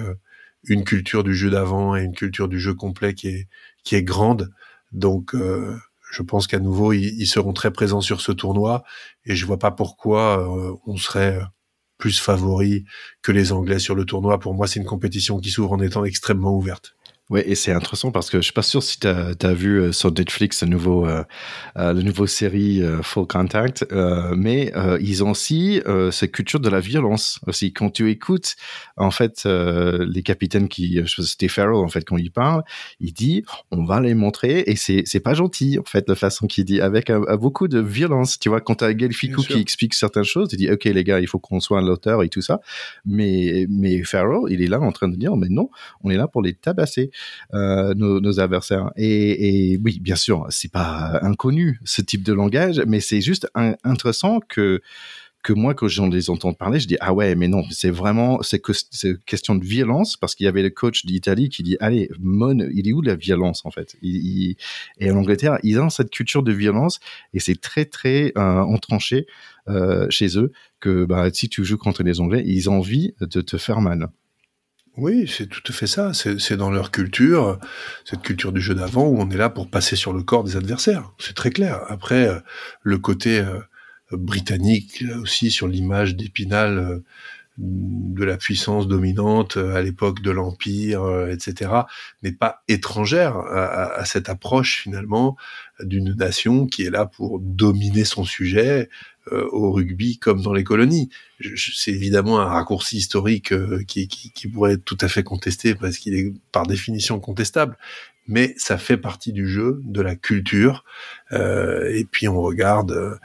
une 0.66 0.84
culture 0.84 1.24
du 1.24 1.36
jeu 1.36 1.50
d'avant 1.50 1.96
et 1.96 2.04
une 2.04 2.16
culture 2.16 2.48
du 2.48 2.60
jeu 2.60 2.74
complet 2.74 3.14
qui 3.14 3.28
est 3.30 3.48
qui 3.84 3.96
est 3.96 4.04
grande. 4.04 4.52
Donc 4.92 5.36
euh, 5.36 5.78
je 6.12 6.22
pense 6.22 6.48
qu'à 6.48 6.60
nouveau 6.60 6.94
ils, 6.94 7.26
seront 7.28 7.54
très 7.54 7.72
présents 7.72 8.02
sur 8.02 8.22
ce 8.22 8.32
tournoi 8.32 8.84
et 9.26 9.36
je 9.36 9.46
vois 9.46 9.60
pas 9.60 9.72
pourquoi 9.72 10.40
euh, 10.40 10.76
on 10.86 10.98
serait 10.98 11.40
plus 11.98 12.20
favori 12.20 12.86
que 13.22 13.32
les 13.32 13.52
Anglais 13.52 13.80
sur 13.80 13.96
le 13.96 14.06
tournoi. 14.06 14.40
Pour 14.40 14.54
moi, 14.54 14.68
c'est 14.68 14.80
une 14.80 14.86
compétition 14.86 15.40
qui 15.40 15.52
s'ouvre 15.52 15.72
en 15.72 15.80
étant 15.80 16.04
extrêmement 16.04 16.54
ouverte. 16.54 16.96
Ouais, 17.34 17.50
et 17.50 17.56
c'est 17.56 17.72
intéressant 17.72 18.12
parce 18.12 18.30
que 18.30 18.38
je 18.38 18.44
suis 18.44 18.54
pas 18.54 18.62
sûr 18.62 18.84
si 18.84 19.00
tu 19.00 19.08
as, 19.08 19.54
vu 19.56 19.82
euh, 19.82 19.92
sur 19.92 20.12
Netflix 20.12 20.62
le 20.62 20.70
nouveau, 20.70 21.08
euh, 21.08 21.24
euh, 21.78 21.92
le 21.92 22.04
nouveau 22.04 22.28
série 22.28 22.80
Full 23.02 23.26
Contact, 23.26 23.88
mais 24.36 24.72
ils 25.02 25.24
ont 25.24 25.32
aussi 25.32 25.82
cette 26.12 26.32
culture 26.32 26.60
de 26.60 26.70
la 26.70 26.80
violence 26.80 27.40
aussi. 27.48 27.74
Quand 27.74 27.90
tu 27.90 28.12
écoutes, 28.12 28.56
en 28.98 29.10
fait, 29.10 29.46
les 29.46 30.22
capitaines 30.22 30.68
qui, 30.68 31.02
c'était 31.08 31.48
Farrell 31.48 31.74
en 31.74 31.88
fait 31.88 32.06
quand 32.06 32.18
il 32.18 32.30
parle, 32.30 32.64
il 33.00 33.14
dit 33.14 33.44
on 33.72 33.84
va 33.84 34.00
les 34.00 34.14
montrer 34.14 34.64
et 34.68 34.76
c'est 34.76 35.02
c'est 35.06 35.20
pas 35.20 35.34
gentil 35.34 35.80
en 35.80 35.86
fait 35.86 36.08
la 36.08 36.16
façon 36.16 36.46
qu'il 36.46 36.66
dit 36.66 36.82
avec 36.82 37.12
beaucoup 37.40 37.68
de 37.68 37.80
violence. 37.80 38.38
Tu 38.38 38.50
vois, 38.50 38.62
quand 38.62 38.76
tu 38.76 38.84
as 38.84 38.96
Gelfico 38.96 39.42
qui 39.42 39.60
explique 39.60 39.96
certaines 39.96 40.24
choses, 40.24 40.50
il 40.52 40.58
dit 40.58 40.70
ok 40.70 40.84
les 40.84 41.04
gars, 41.04 41.20
il 41.20 41.28
faut 41.28 41.40
qu'on 41.40 41.60
soit 41.60 41.82
l'auteur 41.82 42.22
et 42.22 42.30
tout 42.30 42.42
ça, 42.42 42.60
mais 43.06 43.66
mais 43.70 44.04
Farrell, 44.04 44.42
il 44.50 44.62
est 44.62 44.68
là 44.68 44.80
en 44.80 44.92
train 44.92 45.08
de 45.08 45.16
dire 45.16 45.36
mais 45.36 45.50
non, 45.50 45.72
on 46.04 46.12
est 46.12 46.18
là 46.18 46.28
pour 46.28 46.44
les 46.44 46.54
tabasser. 46.54 47.10
Euh, 47.54 47.94
nos, 47.96 48.40
adversaires. 48.40 48.92
Et, 48.96 49.80
oui, 49.84 50.00
bien 50.00 50.16
sûr, 50.16 50.48
c'est 50.50 50.72
pas 50.72 51.20
inconnu 51.22 51.80
ce 51.84 52.02
type 52.02 52.24
de 52.24 52.34
langage, 52.34 52.82
mais 52.88 53.00
c'est 53.00 53.22
juste 53.22 53.48
intéressant 53.84 54.40
que 54.40 54.82
que 55.44 55.52
moi, 55.52 55.74
quand 55.74 55.90
j'en 55.90 56.08
les 56.08 56.30
entends 56.30 56.54
parler, 56.54 56.80
je 56.80 56.88
dis 56.88 56.96
ah 57.02 57.14
ouais, 57.14 57.36
mais 57.36 57.50
non, 57.50 57.64
c'est 57.70 57.90
vraiment 57.90 58.42
c'est 58.42 58.60
que 58.60 58.72
question 59.26 59.56
de 59.56 59.66
violence 59.66 60.16
parce 60.16 60.36
qu'il 60.36 60.46
y 60.46 60.48
avait 60.48 60.64
le 60.64 60.70
coach 60.70 61.06
d'Italie 61.06 61.50
qui 61.50 61.64
dit 61.64 61.76
allez, 61.82 62.10
Mon, 62.20 62.58
il 62.74 62.88
est 62.88 62.94
où 62.94 63.02
la 63.02 63.16
violence 63.16 63.66
en 63.66 63.70
fait? 63.72 63.98
Et 64.02 64.56
en 65.12 65.18
Angleterre, 65.18 65.60
ils 65.62 65.80
ont 65.80 65.90
cette 65.90 66.10
culture 66.10 66.44
de 66.44 66.54
violence 66.54 67.00
et 67.34 67.40
c'est 67.40 67.60
très 67.60 67.86
très 67.86 68.32
euh, 68.38 68.62
entranché 68.62 69.28
euh, 69.68 70.10
chez 70.10 70.40
eux 70.40 70.52
que 70.80 71.04
bah, 71.04 71.30
si 71.32 71.50
tu 71.50 71.66
joues 71.66 71.78
contre 71.78 72.04
les 72.04 72.22
Anglais, 72.22 72.44
ils 72.46 72.70
ont 72.70 72.78
envie 72.78 73.14
de 73.20 73.42
te 73.42 73.58
faire 73.58 73.82
mal. 73.82 74.10
Oui, 74.96 75.28
c'est 75.28 75.48
tout 75.48 75.62
à 75.68 75.74
fait 75.74 75.88
ça. 75.88 76.12
C'est 76.14 76.56
dans 76.56 76.70
leur 76.70 76.92
culture, 76.92 77.60
cette 78.06 78.22
culture 78.22 78.52
du 78.52 78.62
jeu 78.62 78.76
d'avant 78.76 79.08
où 79.08 79.20
on 79.20 79.30
est 79.32 79.38
là 79.38 79.50
pour 79.50 79.68
passer 79.68 79.96
sur 79.96 80.14
le 80.14 80.22
corps 80.22 80.44
des 80.44 80.56
adversaires. 80.56 81.12
C'est 81.18 81.36
très 81.36 81.50
clair. 81.50 81.82
Après, 81.88 82.28
euh, 82.28 82.40
le 82.84 83.00
côté 83.00 83.40
euh, 83.40 83.60
britannique 84.12 85.04
aussi 85.20 85.50
sur 85.50 85.68
l'image 85.68 86.16
d'Épinal 86.16 86.78
euh, 86.78 87.00
de 87.58 88.24
la 88.24 88.38
puissance 88.38 88.88
dominante 88.88 89.58
à 89.58 89.82
l'époque 89.82 90.22
de 90.22 90.32
l'Empire, 90.32 91.28
etc., 91.30 91.70
n'est 92.24 92.32
pas 92.32 92.64
étrangère 92.68 93.38
à, 93.38 94.04
cette 94.06 94.28
approche 94.28 94.82
finalement 94.82 95.38
d'une 95.80 96.16
nation 96.16 96.66
qui 96.66 96.82
est 96.82 96.90
là 96.90 97.06
pour 97.06 97.40
dominer 97.40 98.06
son 98.06 98.24
sujet, 98.24 98.90
au 99.32 99.72
rugby 99.72 100.18
comme 100.18 100.42
dans 100.42 100.54
les 100.54 100.64
colonies. 100.64 101.10
C'est 101.56 101.92
évidemment 101.92 102.40
un 102.40 102.46
raccourci 102.46 102.98
historique 102.98 103.52
euh, 103.52 103.84
qui, 103.88 104.08
qui, 104.08 104.48
pourrait 104.48 104.74
être 104.74 104.86
tout 104.86 104.98
à 105.02 105.08
fait 105.08 105.24
contesté 105.24 105.76
parce 105.76 105.98
qu'il 105.98 106.16
est 106.16 106.34
par 106.52 106.66
définition 106.66 107.20
contestable, 107.20 107.78
mais 108.28 108.54
ça 108.58 108.78
fait 108.78 108.98
partie 108.98 109.34
du 109.34 109.48
jeu, 109.48 109.82
de 109.84 110.02
la 110.02 110.16
culture. 110.16 110.84
Euh, 111.32 111.90
et 111.94 112.06
puis 112.06 112.28
on 112.28 112.42
regarde 112.42 113.20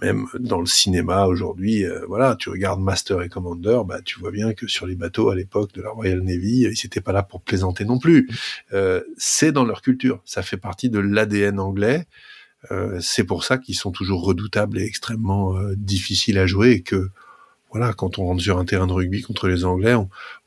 même 0.00 0.26
dans 0.38 0.60
le 0.60 0.66
cinéma 0.66 1.26
aujourd'hui, 1.26 1.84
voilà, 2.06 2.36
tu 2.36 2.48
regardes 2.48 2.80
Master 2.80 3.22
et 3.22 3.28
Commander, 3.28 3.80
bah 3.84 3.98
tu 4.04 4.20
vois 4.20 4.30
bien 4.30 4.54
que 4.54 4.68
sur 4.68 4.86
les 4.86 4.94
bateaux 4.94 5.30
à 5.30 5.34
l'époque 5.34 5.72
de 5.72 5.82
la 5.82 5.90
Royal 5.90 6.20
Navy, 6.20 6.60
ils 6.60 6.68
n'étaient 6.68 7.00
pas 7.00 7.10
là 7.10 7.24
pour 7.24 7.42
plaisanter 7.42 7.84
non 7.84 7.98
plus. 7.98 8.30
c'est 9.16 9.50
dans 9.50 9.64
leur 9.64 9.82
culture, 9.82 10.22
ça 10.24 10.42
fait 10.42 10.58
partie 10.58 10.90
de 10.90 11.00
l'ADN 11.00 11.58
anglais. 11.58 12.06
Euh, 12.70 12.98
c'est 13.00 13.24
pour 13.24 13.44
ça 13.44 13.58
qu'ils 13.58 13.76
sont 13.76 13.90
toujours 13.90 14.24
redoutables 14.24 14.78
et 14.78 14.84
extrêmement 14.84 15.56
euh, 15.56 15.74
difficiles 15.76 16.38
à 16.38 16.46
jouer 16.46 16.72
et 16.72 16.82
que 16.82 17.10
voilà, 17.70 17.92
quand 17.92 18.18
on 18.18 18.26
rentre 18.26 18.42
sur 18.42 18.58
un 18.58 18.64
terrain 18.64 18.86
de 18.86 18.92
rugby 18.92 19.22
contre 19.22 19.48
les 19.48 19.64
Anglais, 19.64 19.94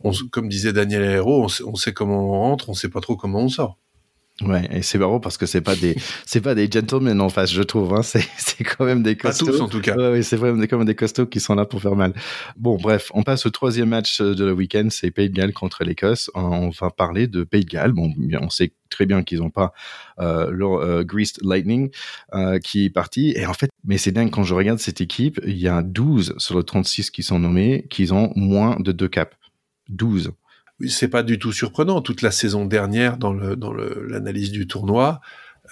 on, 0.03 0.11
comme 0.31 0.49
disait 0.49 0.73
Daniel 0.73 1.03
Aero, 1.03 1.45
on, 1.45 1.47
on, 1.65 1.75
sait 1.75 1.93
comment 1.93 2.27
on 2.27 2.31
rentre, 2.31 2.69
on 2.69 2.73
sait 2.73 2.89
pas 2.89 2.99
trop 2.99 3.15
comment 3.15 3.39
on 3.39 3.49
sort. 3.49 3.77
Ouais, 4.41 4.67
et 4.71 4.81
c'est 4.81 4.97
marrant 4.97 5.19
parce 5.19 5.37
que 5.37 5.45
c'est 5.45 5.61
pas 5.61 5.75
des 5.75 5.95
c'est 6.25 6.41
pas 6.41 6.55
des 6.55 6.69
gentlemen 6.69 7.21
en 7.21 7.29
face, 7.29 7.51
je 7.51 7.61
trouve. 7.61 7.93
Hein. 7.93 8.01
C'est 8.03 8.27
c'est 8.37 8.63
quand 8.63 8.85
même 8.85 9.03
des 9.03 9.15
costauds. 9.15 9.45
Pas 9.45 9.51
tous 9.51 9.61
en 9.61 9.67
tout 9.69 9.79
cas. 9.79 9.95
Ouais, 9.95 10.09
ouais 10.09 10.23
c'est 10.23 10.37
vraiment 10.37 10.59
des, 10.59 10.67
quand 10.67 10.77
même 10.77 10.87
des 10.87 10.95
costauds 10.95 11.27
qui 11.27 11.39
sont 11.39 11.53
là 11.55 11.65
pour 11.65 11.81
faire 11.81 11.95
mal. 11.95 12.13
Bon, 12.57 12.77
bref, 12.77 13.11
on 13.13 13.23
passe 13.23 13.45
au 13.45 13.51
troisième 13.51 13.89
match 13.89 14.21
de 14.21 14.43
le 14.43 14.51
week-end, 14.53 14.87
c'est 14.89 15.11
Pays 15.11 15.29
de 15.29 15.35
Galles 15.35 15.53
contre 15.53 15.83
l'Écosse. 15.83 16.31
On 16.33 16.69
va 16.69 16.89
parler 16.89 17.27
de 17.27 17.43
Pays 17.43 17.63
de 17.63 17.69
Galles. 17.69 17.91
Bon, 17.91 18.11
on 18.41 18.49
sait 18.49 18.73
très 18.89 19.05
bien 19.05 19.23
qu'ils 19.23 19.39
n'ont 19.39 19.49
pas 19.49 19.73
euh, 20.19 20.49
leur 20.51 20.73
euh, 20.75 21.03
Greased 21.03 21.37
Lightning 21.43 21.89
euh, 22.33 22.59
qui 22.59 22.85
est 22.85 22.89
parti. 22.89 23.33
Et 23.35 23.45
en 23.45 23.53
fait, 23.53 23.69
mais 23.83 23.97
c'est 23.97 24.11
dingue 24.11 24.31
quand 24.31 24.43
je 24.43 24.53
regarde 24.55 24.79
cette 24.79 25.01
équipe, 25.01 25.39
il 25.45 25.57
y 25.57 25.67
a 25.67 25.81
12 25.83 26.35
sur 26.37 26.55
le 26.55 26.63
36 26.63 27.11
qui 27.11 27.23
sont 27.23 27.39
nommés, 27.39 27.85
qui 27.89 28.11
ont 28.11 28.31
moins 28.35 28.77
de 28.79 28.91
deux 28.91 29.07
caps. 29.07 29.35
12 29.89 30.31
c'est 30.87 31.07
pas 31.07 31.23
du 31.23 31.39
tout 31.39 31.51
surprenant. 31.51 32.01
Toute 32.01 32.21
la 32.21 32.31
saison 32.31 32.65
dernière, 32.65 33.17
dans 33.17 33.33
le 33.33 33.55
dans 33.55 33.73
l'analyse 33.73 34.51
du 34.51 34.67
tournoi, 34.67 35.21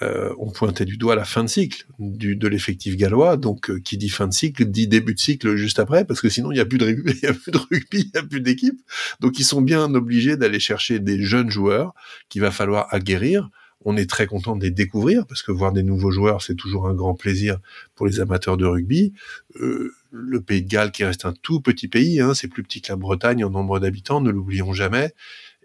euh, 0.00 0.34
on 0.38 0.50
pointait 0.50 0.86
du 0.86 0.96
doigt 0.96 1.14
la 1.14 1.24
fin 1.24 1.44
de 1.44 1.48
cycle 1.48 1.86
du, 1.98 2.34
de 2.34 2.48
l'effectif 2.48 2.96
gallois. 2.96 3.36
Donc, 3.36 3.70
euh, 3.70 3.78
qui 3.78 3.98
dit 3.98 4.08
fin 4.08 4.26
de 4.26 4.32
cycle 4.32 4.64
dit 4.64 4.88
début 4.88 5.14
de 5.14 5.20
cycle 5.20 5.54
juste 5.56 5.78
après, 5.78 6.04
parce 6.04 6.20
que 6.20 6.28
sinon 6.28 6.50
il 6.50 6.54
n'y 6.54 6.60
a 6.60 6.64
plus 6.64 6.78
de 6.78 6.86
rugby, 6.86 7.12
il 7.22 7.26
y 7.26 7.28
a 7.28 7.34
plus 7.34 7.52
de 7.52 7.58
rugby, 7.58 8.00
il 8.00 8.10
y 8.14 8.18
a 8.18 8.22
plus 8.22 8.40
d'équipe. 8.40 8.80
Donc, 9.20 9.38
ils 9.38 9.44
sont 9.44 9.60
bien 9.60 9.94
obligés 9.94 10.36
d'aller 10.36 10.60
chercher 10.60 10.98
des 10.98 11.22
jeunes 11.22 11.50
joueurs 11.50 11.92
qu'il 12.28 12.40
va 12.40 12.50
falloir 12.50 12.86
aguerrir. 12.90 13.50
On 13.84 13.96
est 13.96 14.08
très 14.08 14.26
content 14.26 14.56
de 14.56 14.62
les 14.62 14.70
découvrir 14.70 15.26
parce 15.26 15.42
que 15.42 15.52
voir 15.52 15.72
des 15.72 15.82
nouveaux 15.82 16.12
joueurs, 16.12 16.40
c'est 16.40 16.54
toujours 16.54 16.88
un 16.88 16.94
grand 16.94 17.14
plaisir 17.14 17.58
pour 17.94 18.06
les 18.06 18.20
amateurs 18.20 18.56
de 18.56 18.64
rugby. 18.64 19.12
Euh, 19.60 19.92
le 20.12 20.40
Pays 20.42 20.62
de 20.62 20.68
Galles 20.68 20.92
qui 20.92 21.04
reste 21.04 21.24
un 21.24 21.32
tout 21.32 21.60
petit 21.60 21.88
pays, 21.88 22.20
hein, 22.20 22.34
c'est 22.34 22.48
plus 22.48 22.62
petit 22.62 22.82
que 22.82 22.92
la 22.92 22.96
Bretagne 22.96 23.44
en 23.44 23.50
nombre 23.50 23.80
d'habitants, 23.80 24.20
ne 24.20 24.30
l'oublions 24.30 24.72
jamais, 24.72 25.14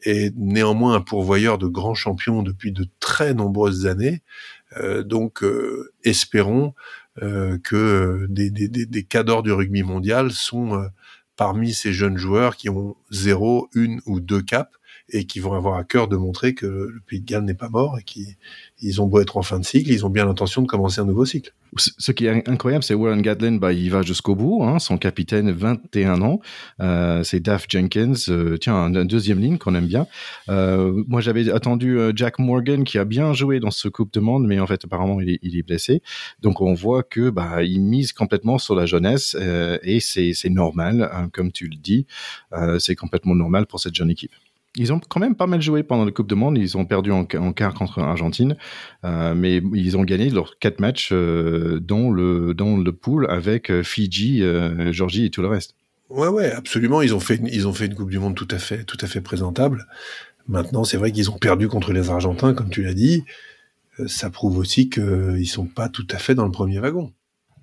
et 0.04 0.32
néanmoins 0.36 0.96
un 0.96 1.02
pourvoyeur 1.02 1.58
de 1.58 1.68
grands 1.68 1.96
champions 1.96 2.44
depuis 2.44 2.72
de 2.72 2.88
très 3.00 3.34
nombreuses 3.34 3.86
années. 3.86 4.22
Euh, 4.78 5.04
donc 5.04 5.44
euh, 5.44 5.92
espérons 6.04 6.74
euh, 7.22 7.58
que 7.64 8.26
des, 8.30 8.50
des, 8.50 8.68
des, 8.68 9.04
cadors 9.04 9.44
du 9.44 9.52
rugby 9.52 9.84
mondial 9.84 10.32
sont 10.32 10.90
parmi 11.36 11.74
ces 11.74 11.94
jeunes 11.94 12.18
joueurs 12.18 12.56
qui 12.56 12.70
ont 12.70 12.96
zéro, 13.12 13.70
une 13.74 14.02
ou 14.06 14.20
deux 14.20 14.42
caps 14.42 14.77
et 15.10 15.26
qui 15.26 15.40
vont 15.40 15.54
avoir 15.54 15.76
à 15.78 15.84
cœur 15.84 16.08
de 16.08 16.18
montrer 16.18 16.54
que 16.54 16.66
le 16.66 17.02
Pays 17.06 17.22
de 17.22 17.26
Galles 17.26 17.44
n'est 17.44 17.54
pas 17.54 17.70
mort 17.70 17.98
et 18.00 18.04
qu'ils 18.04 19.02
ont 19.02 19.08
beau 19.08 19.22
être 19.22 19.38
en 19.38 19.42
fin 19.42 19.60
de 19.60 19.66
cycle, 19.66 19.92
ils 19.92 20.06
ont 20.06 20.10
bien 20.10 20.26
l'intention 20.26 20.62
de 20.62 20.68
commencer 20.68 21.00
un 21.00 21.06
nouveau 21.06 21.26
cycle. 21.26 21.54
Ce 21.76 22.12
qui 22.12 22.26
est 22.26 22.48
incroyable, 22.48 22.84
c'est 22.84 22.94
Warren 22.94 23.22
Gatland, 23.22 23.60
bah, 23.60 23.74
il 23.74 23.90
va 23.92 24.02
jusqu'au 24.02 24.36
bout, 24.36 24.64
hein, 24.64 24.80
son 24.80 24.98
capitaine, 24.98 25.52
21 25.52 26.22
ans, 26.22 26.40
euh, 26.80 27.24
c'est 27.24 27.40
Daph 27.40 27.66
Jenkins, 27.70 28.14
euh, 28.30 28.58
tiens, 28.58 28.76
un, 28.76 29.06
deuxième 29.06 29.40
ligne 29.40 29.58
qu'on 29.58 29.76
aime 29.76 29.86
bien. 29.86 30.08
Euh, 30.50 31.04
moi, 31.08 31.22
j'avais 31.22 31.50
attendu 31.50 32.00
euh, 32.00 32.12
Jack 32.16 32.40
Morgan 32.40 32.84
qui 32.84 32.98
a 32.98 33.06
bien 33.06 33.34
joué 33.34 33.60
dans 33.60 33.72
ce 33.72 33.88
Coupe 33.90 34.14
de 34.14 34.20
Monde, 34.20 34.48
mais 34.48 34.60
en 34.60 34.68
fait, 34.68 34.86
apparemment, 34.86 35.20
il 35.22 35.30
est, 35.30 35.40
il 35.42 35.58
est 35.58 35.64
blessé. 35.64 36.02
Donc, 36.42 36.62
on 36.62 36.74
voit 36.74 37.04
que 37.04 37.30
bah, 37.30 37.64
il 37.64 37.82
mise 37.82 38.14
complètement 38.14 38.58
sur 38.58 38.76
la 38.76 38.86
jeunesse 38.86 39.36
euh, 39.40 39.78
et 39.84 40.00
c'est 40.00 40.34
normal, 40.50 41.10
hein, 41.14 41.30
comme 41.32 41.52
tu 41.52 41.68
le 41.68 41.76
dis, 41.76 42.08
c'est 42.80 42.96
complètement 42.96 43.36
normal 43.36 43.68
pour 43.68 43.80
cette 43.80 43.94
jeune 43.94 44.10
équipe. 44.10 44.32
Ils 44.78 44.94
ont 44.94 45.00
quand 45.00 45.20
même 45.20 45.36
pas 45.36 45.48
mal 45.48 45.62
joué 45.62 45.82
pendant 45.82 46.06
la 46.06 46.12
Coupe 46.12 46.28
du 46.28 46.36
Monde. 46.36 46.58
Ils 46.58 46.78
ont 46.78 46.86
perdu 46.86 47.12
en, 47.12 47.26
quart 47.26 47.74
contre 47.74 48.00
l'Argentine, 48.00 48.56
euh, 49.04 49.34
mais 49.34 49.62
ils 49.74 49.98
ont 49.98 50.04
gagné 50.04 50.30
leurs 50.30 50.60
quatre 50.60 50.80
matchs 50.80 51.10
euh, 51.12 51.80
dans 51.80 52.12
le 52.12 52.54
dans 52.54 52.78
le 52.78 52.92
pool 52.92 53.28
avec 53.30 53.72
euh, 53.72 53.82
Fidji, 53.84 54.44
Georgie 54.92 55.26
et 55.26 55.30
tout 55.32 55.42
le 55.42 55.48
reste. 55.48 55.76
Ouais, 56.10 56.28
ouais, 56.28 56.52
absolument. 56.52 57.02
Ils 57.02 57.16
ont 57.16 57.20
fait 57.20 57.42
ils 57.52 57.68
ont 57.68 57.74
fait 57.74 57.88
une 57.88 57.96
Coupe 57.96 58.12
du 58.12 58.20
Monde 58.20 58.36
tout 58.36 58.48
à 58.52 58.60
fait 58.60 58.84
tout 58.84 58.98
à 59.02 59.08
fait 59.08 59.22
présentable. 59.22 59.88
Maintenant, 60.48 60.84
c'est 60.84 60.98
vrai 60.98 61.12
qu'ils 61.12 61.30
ont 61.32 61.38
perdu 61.38 61.68
contre 61.68 61.92
les 61.92 62.10
Argentins, 62.10 62.54
comme 62.54 62.70
tu 62.70 62.84
l'as 62.84 62.94
dit. 62.94 63.24
Ça 64.06 64.30
prouve 64.30 64.60
aussi 64.60 64.90
qu'ils 64.90 65.48
sont 65.48 65.66
pas 65.66 65.90
tout 65.90 66.08
à 66.12 66.18
fait 66.18 66.36
dans 66.36 66.46
le 66.46 66.52
premier 66.52 66.80
wagon 66.80 67.12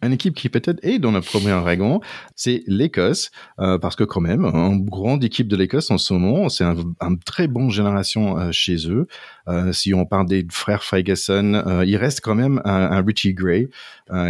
une 0.04 0.12
équipe 0.12 0.34
qui 0.34 0.48
peut-être 0.48 0.78
est 0.82 0.98
dans 0.98 1.10
le 1.10 1.20
premier 1.20 1.52
wagon, 1.52 2.00
c'est 2.36 2.62
l'Écosse, 2.66 3.30
euh, 3.58 3.78
parce 3.78 3.96
que 3.96 4.04
quand 4.04 4.20
même, 4.20 4.44
une 4.44 4.84
grande 4.84 5.24
équipe 5.24 5.48
de 5.48 5.56
l'Écosse 5.56 5.90
en 5.90 5.98
ce 5.98 6.14
moment, 6.14 6.48
c'est 6.48 6.64
un, 6.64 6.76
très 7.24 7.48
bon 7.48 7.70
génération 7.70 8.38
euh, 8.38 8.52
chez 8.52 8.88
eux. 8.88 9.06
Euh, 9.48 9.72
si 9.72 9.92
on 9.94 10.06
parle 10.06 10.26
des 10.26 10.46
frères 10.50 10.84
Ferguson, 10.84 11.82
il 11.86 11.96
reste 11.96 12.20
quand 12.20 12.34
même 12.34 12.60
un, 12.64 13.02
Richie 13.02 13.34
Gray 13.34 13.68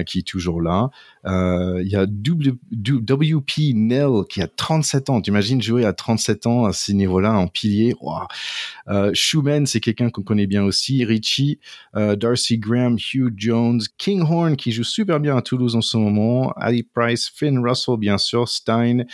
qui 0.06 0.20
est 0.20 0.26
toujours 0.26 0.60
là. 0.60 0.90
Il 1.26 1.88
y 1.88 1.96
a 1.96 2.04
WP 2.04 3.74
Nell 3.74 4.24
qui 4.28 4.42
a 4.42 4.48
37 4.48 5.10
ans. 5.10 5.20
T'imagines 5.20 5.62
jouer 5.62 5.84
à 5.84 5.92
37 5.92 6.46
ans 6.46 6.64
à 6.64 6.72
ce 6.72 6.92
niveau-là 6.92 7.32
en 7.32 7.46
pilier? 7.48 7.94
Wow. 8.00 9.12
Schumann, 9.14 9.66
c'est 9.66 9.80
quelqu'un 9.80 10.10
qu'on 10.10 10.22
connaît 10.22 10.46
bien 10.46 10.64
aussi. 10.64 11.04
Richie, 11.04 11.58
Darcy 11.94 12.58
Graham, 12.58 12.96
Hugh 12.96 13.32
Jones, 13.36 13.80
Kinghorn 13.98 14.56
qui 14.56 14.72
joue 14.72 14.84
super 14.84 15.20
bien 15.20 15.36
à 15.36 15.42
Toulouse 15.42 15.76
en 15.76 15.80
ce 15.80 15.96
moment, 15.96 16.52
Ali 16.56 16.82
Price, 16.82 17.28
Finn 17.28 17.58
Russell, 17.58 17.96
bien 17.98 18.18
sûr, 18.18 18.48
Stein, 18.48 19.04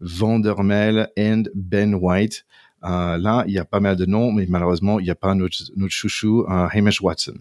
Vandermel 0.00 1.10
et 1.16 1.42
Ben 1.54 1.94
White. 1.94 2.44
Euh, 2.84 3.18
là, 3.18 3.44
il 3.46 3.54
y 3.54 3.58
a 3.58 3.64
pas 3.64 3.80
mal 3.80 3.96
de 3.96 4.06
noms, 4.06 4.32
mais 4.32 4.46
malheureusement, 4.48 5.00
il 5.00 5.04
n'y 5.04 5.10
a 5.10 5.16
pas 5.16 5.34
notre, 5.34 5.56
notre 5.76 5.92
chouchou, 5.92 6.44
euh, 6.48 6.68
Hamish 6.72 7.00
Watson. 7.00 7.34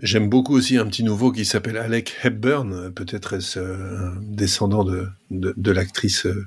J'aime 0.00 0.28
beaucoup 0.28 0.54
aussi 0.54 0.76
un 0.76 0.86
petit 0.86 1.02
nouveau 1.02 1.32
qui 1.32 1.44
s'appelle 1.44 1.76
Alec 1.76 2.14
Hepburn, 2.22 2.92
peut-être 2.92 3.32
est-ce 3.32 3.58
un 3.58 4.14
descendant 4.22 4.84
de, 4.84 5.08
de, 5.32 5.72
l'actrice 5.72 6.24
euh, 6.24 6.46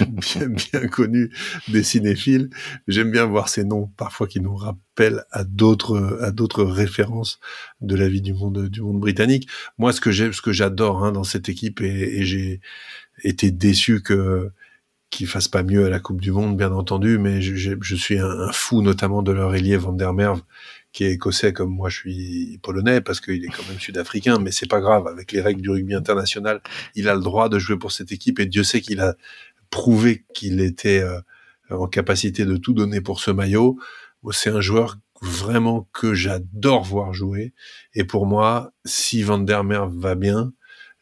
bien, 0.00 0.48
bien 0.48 0.88
connue 0.88 1.30
des 1.68 1.84
cinéphiles. 1.84 2.50
J'aime 2.88 3.12
bien 3.12 3.24
voir 3.24 3.48
ces 3.48 3.62
noms 3.62 3.88
parfois 3.96 4.26
qui 4.26 4.40
nous 4.40 4.56
rappellent 4.56 5.22
à 5.30 5.44
d'autres 5.44 6.18
à 6.22 6.32
d'autres 6.32 6.64
références 6.64 7.38
de 7.82 7.94
la 7.94 8.08
vie 8.08 8.20
du 8.20 8.34
monde 8.34 8.68
du 8.68 8.80
monde 8.80 8.98
britannique. 8.98 9.48
Moi, 9.78 9.92
ce 9.92 10.00
que 10.00 10.10
j'aime, 10.10 10.32
ce 10.32 10.42
que 10.42 10.52
j'adore 10.52 11.04
hein, 11.04 11.12
dans 11.12 11.22
cette 11.22 11.48
équipe, 11.48 11.80
et, 11.82 12.24
j'ai 12.24 12.60
été 13.22 13.52
déçu 13.52 14.02
que 14.02 14.50
qu'ils 15.12 15.28
fassent 15.28 15.48
pas 15.48 15.62
mieux 15.62 15.84
à 15.84 15.90
la 15.90 16.00
Coupe 16.00 16.20
du 16.20 16.32
Monde, 16.32 16.56
bien 16.56 16.72
entendu, 16.72 17.18
mais 17.18 17.42
je, 17.42 17.76
je 17.80 17.94
suis 17.94 18.18
un, 18.18 18.28
un, 18.28 18.50
fou 18.50 18.82
notamment 18.82 19.22
de 19.22 19.30
leur 19.30 19.54
ailier 19.54 19.76
Van 19.76 19.92
der 19.92 20.12
Merwe 20.14 20.40
qui 20.92 21.04
est 21.04 21.12
écossais 21.12 21.52
comme 21.52 21.70
moi 21.70 21.88
je 21.88 21.98
suis 21.98 22.58
polonais 22.62 23.00
parce 23.00 23.20
qu'il 23.20 23.44
est 23.44 23.48
quand 23.48 23.66
même 23.68 23.78
sud-africain, 23.80 24.38
mais 24.38 24.52
c'est 24.52 24.68
pas 24.68 24.80
grave. 24.80 25.06
Avec 25.06 25.32
les 25.32 25.40
règles 25.40 25.62
du 25.62 25.70
rugby 25.70 25.94
international, 25.94 26.60
il 26.94 27.08
a 27.08 27.14
le 27.14 27.20
droit 27.20 27.48
de 27.48 27.58
jouer 27.58 27.78
pour 27.78 27.92
cette 27.92 28.10
équipe 28.10 28.40
et 28.40 28.46
Dieu 28.46 28.64
sait 28.64 28.80
qu'il 28.80 29.00
a 29.00 29.14
prouvé 29.70 30.24
qu'il 30.34 30.60
était 30.60 31.00
euh, 31.00 31.20
en 31.70 31.86
capacité 31.86 32.44
de 32.44 32.56
tout 32.56 32.74
donner 32.74 33.00
pour 33.00 33.20
ce 33.20 33.30
maillot. 33.30 33.78
C'est 34.30 34.50
un 34.50 34.60
joueur 34.60 34.98
vraiment 35.20 35.88
que 35.92 36.14
j'adore 36.14 36.84
voir 36.84 37.12
jouer. 37.12 37.54
Et 37.94 38.04
pour 38.04 38.26
moi, 38.26 38.72
si 38.84 39.22
Van 39.22 39.38
der 39.38 39.64
Merwe 39.64 39.92
va 39.96 40.14
bien, 40.14 40.52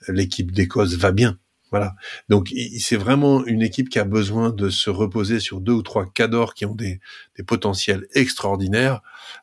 l'équipe 0.09 0.53
d'Écosse 0.53 0.95
va 0.95 1.13
bien. 1.13 1.39
Voilà. 1.71 1.95
Donc 2.29 2.53
c'est 2.79 2.97
vraiment 2.97 3.45
une 3.47 3.63
équipe 3.63 3.89
qui 3.89 3.99
a 3.99 4.05
besoin 4.05 4.51
de 4.51 4.71
se 4.71 4.91
reposer 4.91 5.41
sur 5.41 5.61
deux 5.61 5.73
ou 5.73 5.83
trois 5.83 6.07
cadors 6.07 6.55
qui 6.55 6.67
ont 6.67 6.75
des, 6.75 7.01
potentiels 7.47 8.07
extraordinaires. 8.15 9.01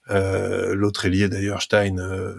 Euh, 0.10 0.76
L'autre 0.76 1.06
ailier 1.06 1.30
d'ailleurs, 1.30 1.62
Stein, 1.62 1.98
euh, 1.98 2.36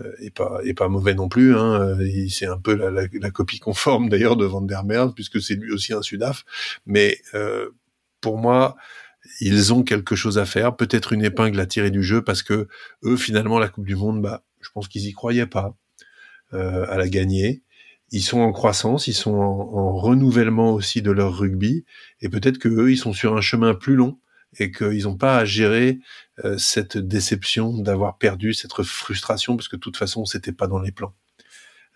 euh, 0.00 0.12
est 0.20 0.30
pas 0.30 0.60
pas 0.76 0.88
mauvais 0.88 1.14
non 1.14 1.28
plus. 1.28 1.56
Hein. 1.56 1.96
C'est 2.28 2.46
un 2.46 2.58
peu 2.58 2.74
la, 2.74 3.30
copie 3.30 3.58
conforme 3.58 4.08
d'ailleurs 4.08 4.36
de 4.36 4.44
Van 4.44 4.60
der 4.60 4.84
Merwe 4.84 5.14
puisque 5.14 5.40
c'est 5.40 5.54
lui 5.54 5.72
aussi 5.72 5.92
un 5.92 6.02
Sudaf. 6.02 6.44
Mais 6.86 7.18
euh, 7.34 7.70
pour 8.20 8.38
moi, 8.38 8.76
ils 9.40 9.72
ont 9.72 9.82
quelque 9.82 10.16
chose 10.16 10.38
à 10.38 10.44
faire, 10.46 10.76
peut-être 10.76 11.12
une 11.12 11.24
épingle 11.24 11.58
à 11.60 11.66
tirer 11.66 11.90
du 11.90 12.02
jeu 12.02 12.22
parce 12.22 12.42
que 12.42 12.68
eux 13.04 13.16
finalement 13.16 13.58
la 13.58 13.68
Coupe 13.68 13.86
du 13.86 13.96
Monde, 13.96 14.22
bah 14.22 14.44
je 14.60 14.70
pense 14.70 14.88
qu'ils 14.88 15.06
y 15.06 15.12
croyaient 15.12 15.46
pas 15.46 15.74
euh, 16.54 16.86
à 16.88 16.96
la 16.96 17.08
gagner 17.08 17.62
ils 18.12 18.22
sont 18.22 18.40
en 18.40 18.52
croissance, 18.52 19.08
ils 19.08 19.14
sont 19.14 19.34
en, 19.34 19.96
renouvellement 19.96 20.72
aussi 20.72 21.02
de 21.02 21.10
leur 21.10 21.36
rugby, 21.36 21.84
et 22.20 22.28
peut-être 22.28 22.58
que 22.58 22.68
eux, 22.68 22.92
ils 22.92 22.98
sont 22.98 23.12
sur 23.12 23.36
un 23.36 23.40
chemin 23.40 23.74
plus 23.74 23.96
long 23.96 24.18
et 24.58 24.70
qu'ils 24.70 25.04
n'ont 25.04 25.16
pas 25.16 25.36
à 25.36 25.44
gérer 25.44 25.98
euh, 26.44 26.56
cette 26.56 26.96
déception 26.96 27.76
d'avoir 27.78 28.16
perdu, 28.16 28.54
cette 28.54 28.72
frustration, 28.82 29.56
parce 29.56 29.68
que 29.68 29.76
de 29.76 29.80
toute 29.80 29.96
façon, 29.96 30.24
c'était 30.24 30.52
pas 30.52 30.66
dans 30.66 30.78
les 30.78 30.92
plans. 30.92 31.14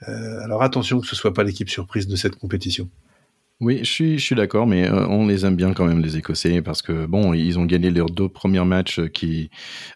Euh, 0.08 0.40
alors 0.42 0.62
attention 0.62 1.00
que 1.00 1.06
ce 1.06 1.14
soit 1.14 1.34
pas 1.34 1.44
l'équipe 1.44 1.68
surprise 1.68 2.06
de 2.06 2.16
cette 2.16 2.36
compétition. 2.36 2.88
Oui, 3.60 3.80
je 3.80 3.90
suis, 3.90 4.18
je 4.18 4.24
suis 4.24 4.34
d'accord, 4.34 4.66
mais 4.66 4.88
euh, 4.88 5.06
on 5.08 5.26
les 5.26 5.44
aime 5.44 5.54
bien 5.54 5.74
quand 5.74 5.84
même 5.84 6.00
les 6.00 6.16
Écossais 6.16 6.62
parce 6.62 6.80
que 6.80 7.04
bon, 7.04 7.34
ils 7.34 7.58
ont 7.58 7.66
gagné 7.66 7.90
leurs 7.90 8.08
deux 8.08 8.30
premiers 8.30 8.64
matchs 8.64 9.02
qui 9.12 9.50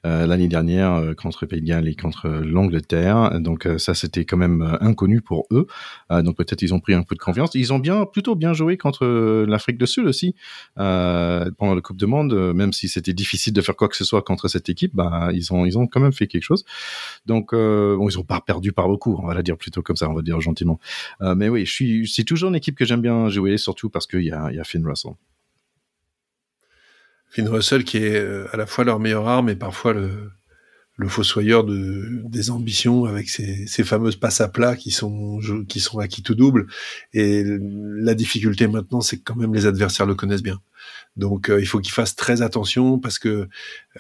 euh, 0.05 0.27
l'année 0.27 0.49
dernière 0.49 0.93
euh, 0.93 1.15
contre 1.15 1.47
Pays 1.47 1.63
de 1.63 1.67
Galles 1.67 1.89
et 1.89 1.95
contre 1.95 2.29
l'Angleterre, 2.29 3.41
donc 3.41 3.67
ça 3.79 3.95
c'était 3.95 4.27
quand 4.27 4.37
même 4.37 4.77
inconnu 4.83 5.23
pour 5.23 5.47
eux. 5.51 5.67
donc 6.11 6.37
peut-être 6.37 6.61
ils 6.61 6.75
ont 6.75 6.81
pris 6.81 6.93
un 6.93 7.05
peu 7.05 7.15
de 7.15 7.21
confiance. 7.21 7.55
Ils 7.55 7.73
ont 7.73 7.79
bien, 7.79 8.05
plutôt 8.05 8.35
bien 8.35 8.53
joué 8.53 8.77
contre 8.77 9.07
l'Afrique 9.49 9.79
du 9.79 9.87
Sud 9.87 10.05
aussi 10.05 10.35
pendant 10.77 11.75
la 11.75 11.81
Coupe 11.81 11.97
du 11.97 12.07
Monde, 12.07 12.53
même 12.53 12.75
si 12.75 12.89
c'était 12.89 13.15
difficile 13.15 13.55
de 13.55 13.63
faire 13.63 13.77
quoi 13.77 13.89
que 13.89 13.97
ce 13.97 14.05
soit 14.05 14.21
contre 14.21 14.49
cette 14.49 14.69
équipe, 14.69 14.95
bah 14.95 15.31
ils 15.33 15.55
ont, 15.55 15.65
ils 15.65 15.79
ont 15.79 15.87
quand 15.87 16.01
même 16.01 16.13
fait 16.13 16.27
quelque 16.27 16.43
chose. 16.43 16.67
Donc 17.25 17.53
bon, 17.55 18.09
ils 18.11 18.19
ont 18.19 18.25
pas 18.25 18.43
perdu 18.43 18.73
par 18.73 18.89
beaucoup, 18.89 19.19
on 19.23 19.27
va 19.27 19.33
la 19.33 19.43
dire 19.43 19.57
plutôt 19.57 19.81
comme 19.81 19.97
ça, 19.97 20.11
on 20.11 20.15
va 20.15 20.21
dire 20.21 20.39
gentiment. 20.43 20.79
mais 21.21 21.49
oui, 21.49 21.65
je 21.65 21.73
suis, 21.73 22.09
c'est 22.09 22.25
toujours 22.25 22.51
une 22.51 22.57
équipe 22.57 22.77
que 22.77 22.85
j'aime 22.85 23.01
bien 23.01 23.31
jouer 23.31 23.54
surtout 23.59 23.91
parce 23.91 24.07
qu'il 24.07 24.23
y 24.23 24.31
a, 24.31 24.65
Finn 24.65 24.87
Russell. 24.87 25.13
Finn 27.31 27.49
Russell 27.49 27.85
qui 27.85 27.99
est 27.99 28.17
euh, 28.17 28.47
à 28.53 28.57
la 28.57 28.67
fois 28.67 28.85
leur 28.85 29.01
meilleure 29.01 29.29
arme 29.29 29.49
et 29.49 29.57
parfois 29.57 29.93
le, 29.93 30.31
fossoyeur 31.09 31.65
de, 31.65 32.23
des 32.25 32.51
ambitions 32.51 33.05
avec 33.05 33.29
ces, 33.29 33.67
fameuses 33.85 34.17
passes 34.17 34.41
à 34.41 34.49
plat 34.49 34.77
qui 34.77 34.93
sont, 34.93 35.41
qui 35.69 35.81
sont 35.81 35.99
acquis 35.99 36.23
tout 36.23 36.37
double. 36.37 36.67
Et 37.13 37.45
la 37.45 38.15
difficulté 38.15 38.69
maintenant, 38.69 39.01
c'est 39.01 39.19
que 39.19 39.23
quand 39.25 39.37
même 39.37 39.53
les 39.53 39.67
adversaires 39.67 40.07
le 40.07 40.15
connaissent 40.15 40.43
bien. 40.43 40.61
Donc 41.17 41.49
euh, 41.49 41.61
il 41.61 41.67
faut 41.67 41.81
qu'il 41.81 41.93
fasse 41.93 42.15
très 42.15 42.43
attention 42.43 42.99
parce 42.99 43.19
que 43.19 43.49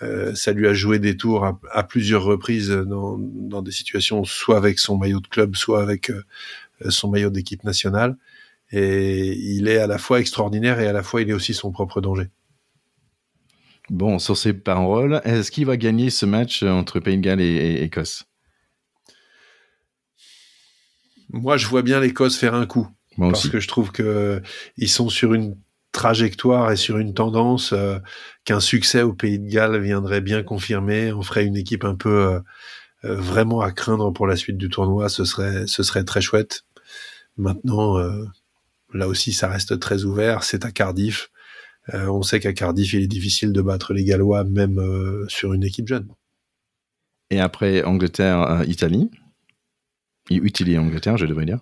euh, 0.02 0.34
ça 0.34 0.52
lui 0.52 0.68
a 0.68 0.74
joué 0.74 0.98
des 0.98 1.16
tours 1.16 1.44
à, 1.44 1.82
plusieurs 1.82 2.22
reprises 2.22 2.70
dans, 2.70 3.18
des 3.62 3.72
situations 3.72 4.24
soit 4.24 4.56
avec 4.56 4.78
son 4.78 4.96
maillot 4.96 5.20
de 5.20 5.28
club, 5.28 5.56
soit 5.56 5.82
avec 5.82 6.12
son 6.88 7.10
maillot 7.10 7.30
d'équipe 7.30 7.64
nationale. 7.64 8.16
Et 8.70 9.32
il 9.32 9.68
est 9.68 9.78
à 9.78 9.86
la 9.86 9.98
fois 9.98 10.20
extraordinaire 10.20 10.80
et 10.80 10.86
à 10.86 10.92
la 10.92 11.02
fois 11.02 11.22
il 11.22 11.30
est 11.30 11.34
aussi 11.34 11.54
son 11.54 11.70
propre 11.70 12.00
danger. 12.00 12.30
Bon, 13.90 14.18
sur 14.18 14.36
ces 14.36 14.54
paroles, 14.54 15.20
est-ce 15.24 15.50
qu'il 15.50 15.66
va 15.66 15.76
gagner 15.76 16.08
ce 16.10 16.24
match 16.24 16.62
entre 16.62 17.00
Pays 17.00 17.18
de 17.18 17.22
Galles 17.22 17.40
et, 17.42 17.82
Écosse? 17.82 18.24
Moi, 21.30 21.56
je 21.56 21.66
vois 21.66 21.82
bien 21.82 22.00
l'Écosse 22.00 22.36
faire 22.36 22.54
un 22.54 22.66
coup. 22.66 22.88
Moi 23.16 23.30
parce 23.30 23.48
que 23.48 23.60
je 23.60 23.68
trouve 23.68 23.92
que 23.92 24.42
ils 24.76 24.88
sont 24.88 25.08
sur 25.08 25.34
une 25.34 25.56
trajectoire 25.92 26.72
et 26.72 26.76
sur 26.76 26.98
une 26.98 27.14
tendance 27.14 27.72
euh, 27.72 27.98
qu'un 28.44 28.58
succès 28.58 29.02
au 29.02 29.12
Pays 29.12 29.38
de 29.38 29.48
Galles 29.48 29.80
viendrait 29.80 30.20
bien 30.20 30.42
confirmer. 30.42 31.12
On 31.12 31.22
ferait 31.22 31.44
une 31.44 31.56
équipe 31.56 31.84
un 31.84 31.94
peu 31.94 32.10
euh, 32.10 32.40
euh, 33.04 33.14
vraiment 33.14 33.60
à 33.60 33.70
craindre 33.70 34.10
pour 34.10 34.26
la 34.26 34.34
suite 34.34 34.58
du 34.58 34.68
tournoi. 34.68 35.08
Ce 35.08 35.24
serait, 35.24 35.66
ce 35.66 35.82
serait 35.82 36.04
très 36.04 36.20
chouette. 36.20 36.64
Maintenant, 37.36 37.98
Là 38.94 39.08
aussi, 39.08 39.32
ça 39.32 39.48
reste 39.48 39.78
très 39.80 40.04
ouvert. 40.04 40.44
C'est 40.44 40.64
à 40.64 40.70
Cardiff. 40.70 41.30
Euh, 41.92 42.06
on 42.06 42.22
sait 42.22 42.40
qu'à 42.40 42.52
Cardiff, 42.52 42.92
il 42.94 43.02
est 43.02 43.08
difficile 43.08 43.52
de 43.52 43.60
battre 43.60 43.92
les 43.92 44.04
Gallois, 44.04 44.44
même 44.44 44.78
euh, 44.78 45.26
sur 45.28 45.52
une 45.52 45.64
équipe 45.64 45.88
jeune. 45.88 46.08
Et 47.30 47.40
après 47.40 47.82
Angleterre-Italie 47.82 49.10
Italie 50.30 50.78
Angleterre, 50.78 51.18
je 51.18 51.26
devrais 51.26 51.44
dire. 51.44 51.58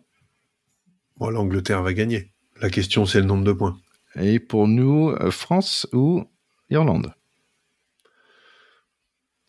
Bon, 1.17 1.31
l'Angleterre 1.31 1.83
va 1.83 1.93
gagner. 1.93 2.33
La 2.61 2.71
question, 2.71 3.07
c'est 3.07 3.21
le 3.21 3.27
nombre 3.27 3.45
de 3.45 3.53
points. 3.53 3.79
Et 4.15 4.39
pour 4.39 4.69
nous, 4.69 5.11
euh, 5.11 5.31
France 5.31 5.89
ou 5.93 6.25
Irlande? 6.71 7.15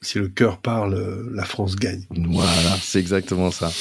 Si 0.06 0.20
le 0.20 0.28
cœur 0.28 0.60
parle, 0.60 0.94
euh, 0.94 1.30
la 1.34 1.44
France 1.44 1.76
gagne. 1.76 2.04
Voilà, 2.10 2.78
c'est 2.82 3.00
exactement 3.00 3.52
ça. 3.52 3.72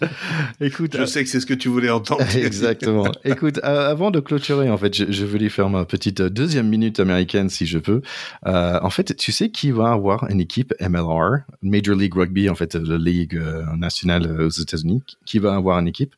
Écoute, 0.60 0.96
je 0.96 1.04
sais 1.04 1.22
que 1.24 1.30
c'est 1.30 1.40
ce 1.40 1.46
que 1.46 1.54
tu 1.54 1.68
voulais 1.68 1.90
entendre. 1.90 2.24
exactement. 2.36 3.10
Écoute, 3.24 3.58
avant 3.62 4.10
de 4.10 4.20
clôturer, 4.20 4.70
en 4.70 4.76
fait, 4.76 5.10
je, 5.10 5.24
voulais 5.24 5.48
faire 5.48 5.68
ma 5.68 5.84
petite 5.84 6.22
deuxième 6.22 6.68
minute 6.68 7.00
américaine, 7.00 7.48
si 7.48 7.66
je 7.66 7.78
peux. 7.78 8.02
Euh, 8.46 8.78
en 8.82 8.90
fait, 8.90 9.16
tu 9.16 9.32
sais 9.32 9.50
qui 9.50 9.70
va 9.70 9.92
avoir 9.92 10.28
une 10.30 10.40
équipe 10.40 10.74
MLR, 10.80 11.40
Major 11.62 11.96
League 11.96 12.14
Rugby, 12.14 12.48
en 12.48 12.54
fait, 12.54 12.74
la 12.74 12.98
ligue 12.98 13.36
euh, 13.36 13.64
nationale 13.76 14.42
aux 14.42 14.50
États-Unis, 14.50 15.02
qui 15.26 15.38
va 15.38 15.54
avoir 15.54 15.78
une 15.78 15.88
équipe? 15.88 16.14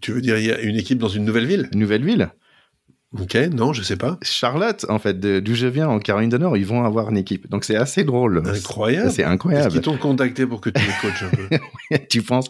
Tu 0.00 0.12
veux 0.12 0.20
dire, 0.20 0.38
il 0.38 0.46
y 0.46 0.52
a 0.52 0.60
une 0.60 0.76
équipe 0.76 0.98
dans 0.98 1.08
une 1.08 1.24
nouvelle 1.24 1.46
ville? 1.46 1.68
Une 1.72 1.80
nouvelle 1.80 2.04
ville 2.04 2.30
Ok, 3.20 3.34
non, 3.52 3.72
je 3.72 3.82
sais 3.82 3.96
pas. 3.96 4.18
Charlotte, 4.22 4.86
en 4.88 4.98
fait, 4.98 5.18
d'où 5.18 5.54
je 5.54 5.66
viens, 5.66 5.88
en 5.88 5.98
Caroline 5.98 6.30
du 6.30 6.38
Nord, 6.38 6.56
ils 6.56 6.66
vont 6.66 6.84
avoir 6.84 7.10
une 7.10 7.16
équipe. 7.16 7.48
Donc 7.48 7.64
c'est 7.64 7.76
assez 7.76 8.04
drôle. 8.04 8.42
Incroyable. 8.46 9.10
C'est 9.10 9.24
incroyable. 9.24 9.66
Est-ce 9.66 9.74
qu'ils 9.74 9.82
t'ont 9.82 9.96
contacté 9.96 10.46
pour 10.46 10.60
que 10.60 10.70
tu 10.70 10.82
les 10.82 10.92
coaches 11.00 11.22
un 11.22 11.30
peu 11.30 11.98
Tu 12.10 12.22
penses? 12.22 12.48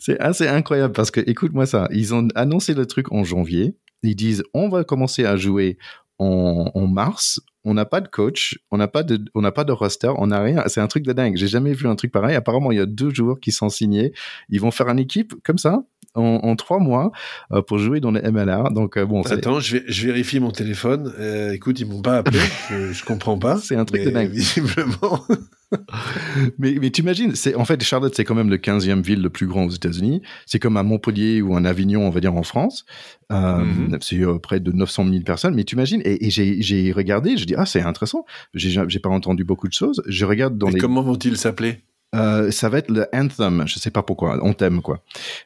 C'est 0.00 0.18
assez 0.20 0.46
incroyable 0.46 0.92
parce 0.92 1.10
que, 1.10 1.20
écoute-moi 1.26 1.66
ça, 1.66 1.88
ils 1.90 2.14
ont 2.14 2.28
annoncé 2.34 2.74
le 2.74 2.86
truc 2.86 3.12
en 3.12 3.24
janvier. 3.24 3.76
Ils 4.02 4.16
disent, 4.16 4.44
on 4.54 4.68
va 4.68 4.84
commencer 4.84 5.24
à 5.24 5.36
jouer 5.36 5.78
en, 6.18 6.70
en 6.74 6.86
mars 6.86 7.40
on 7.68 7.74
n'a 7.74 7.84
pas 7.84 8.00
de 8.00 8.08
coach, 8.08 8.58
on 8.70 8.78
n'a 8.78 8.88
pas 8.88 9.02
de, 9.02 9.22
on 9.34 9.42
n'a 9.42 9.52
pas 9.52 9.64
de 9.64 9.72
roster, 9.72 10.10
on 10.16 10.28
n'a 10.28 10.40
rien. 10.40 10.62
C'est 10.68 10.80
un 10.80 10.86
truc 10.86 11.04
de 11.04 11.12
dingue. 11.12 11.36
J'ai 11.36 11.48
jamais 11.48 11.74
vu 11.74 11.86
un 11.86 11.96
truc 11.96 12.10
pareil. 12.10 12.34
Apparemment, 12.34 12.72
il 12.72 12.78
y 12.78 12.80
a 12.80 12.86
deux 12.86 13.10
joueurs 13.10 13.40
qui 13.40 13.52
sont 13.52 13.68
signés. 13.68 14.12
Ils 14.48 14.60
vont 14.60 14.70
faire 14.70 14.88
une 14.88 14.98
équipe 14.98 15.34
comme 15.44 15.58
ça? 15.58 15.82
En, 16.14 16.56
trois 16.56 16.78
mois 16.78 17.12
euh, 17.52 17.62
pour 17.62 17.78
jouer 17.78 18.00
dans 18.00 18.10
les 18.10 18.22
MLR. 18.22 18.70
Donc 18.72 18.96
euh, 18.96 19.06
bon. 19.06 19.22
Attends, 19.22 19.60
je, 19.60 19.76
vais, 19.76 19.84
je 19.86 20.06
vérifie 20.06 20.40
mon 20.40 20.50
téléphone. 20.50 21.12
Euh, 21.18 21.52
écoute, 21.52 21.78
ils 21.80 21.86
m'ont 21.86 22.02
pas 22.02 22.18
appelé. 22.18 22.40
je, 22.70 22.92
je 22.92 23.04
comprends 23.04 23.38
pas. 23.38 23.56
C'est 23.62 23.76
un 23.76 23.84
truc 23.84 24.04
de 24.04 24.10
dingue. 24.10 24.30
Visiblement. 24.30 25.24
mais, 26.58 26.76
mais 26.80 26.90
tu 26.90 27.02
imagines, 27.02 27.34
c'est 27.34 27.54
en 27.54 27.66
fait 27.66 27.82
Charlotte, 27.82 28.14
c'est 28.14 28.24
quand 28.24 28.34
même 28.34 28.48
le 28.48 28.56
15e 28.56 29.02
ville 29.02 29.20
le 29.20 29.28
plus 29.28 29.46
grand 29.46 29.64
aux 29.64 29.70
États-Unis. 29.70 30.22
C'est 30.46 30.58
comme 30.58 30.78
à 30.78 30.82
Montpellier 30.82 31.42
ou 31.42 31.52
en 31.52 31.64
Avignon, 31.66 32.06
on 32.06 32.10
va 32.10 32.20
dire 32.20 32.34
en 32.34 32.42
France. 32.42 32.86
Euh, 33.30 33.58
mhm. 33.58 33.98
C'est 34.00 34.18
près 34.42 34.60
de 34.60 34.72
900 34.72 35.10
000 35.10 35.22
personnes. 35.24 35.54
Mais 35.54 35.64
tu 35.64 35.74
imagines, 35.74 36.00
et, 36.06 36.26
et 36.26 36.30
j'ai 36.30 36.92
regardé, 36.92 37.36
je 37.36 37.44
dis 37.44 37.54
ah 37.54 37.66
c'est 37.66 37.82
intéressant. 37.82 38.24
J'ai 38.54 38.98
pas 38.98 39.10
entendu 39.10 39.44
beaucoup 39.44 39.68
de 39.68 39.74
choses. 39.74 40.02
Je 40.06 40.24
regarde 40.24 40.56
dans 40.56 40.70
les. 40.70 40.80
Comment 40.80 41.02
vont-ils 41.02 41.36
s'appeler? 41.36 41.82
Euh, 42.14 42.50
ça 42.50 42.68
va 42.68 42.78
être 42.78 42.90
le 42.90 43.06
Anthem, 43.12 43.64
je 43.66 43.78
sais 43.78 43.90
pas 43.90 44.02
pourquoi, 44.02 44.42
Anthem 44.42 44.80
quoi. 44.80 45.02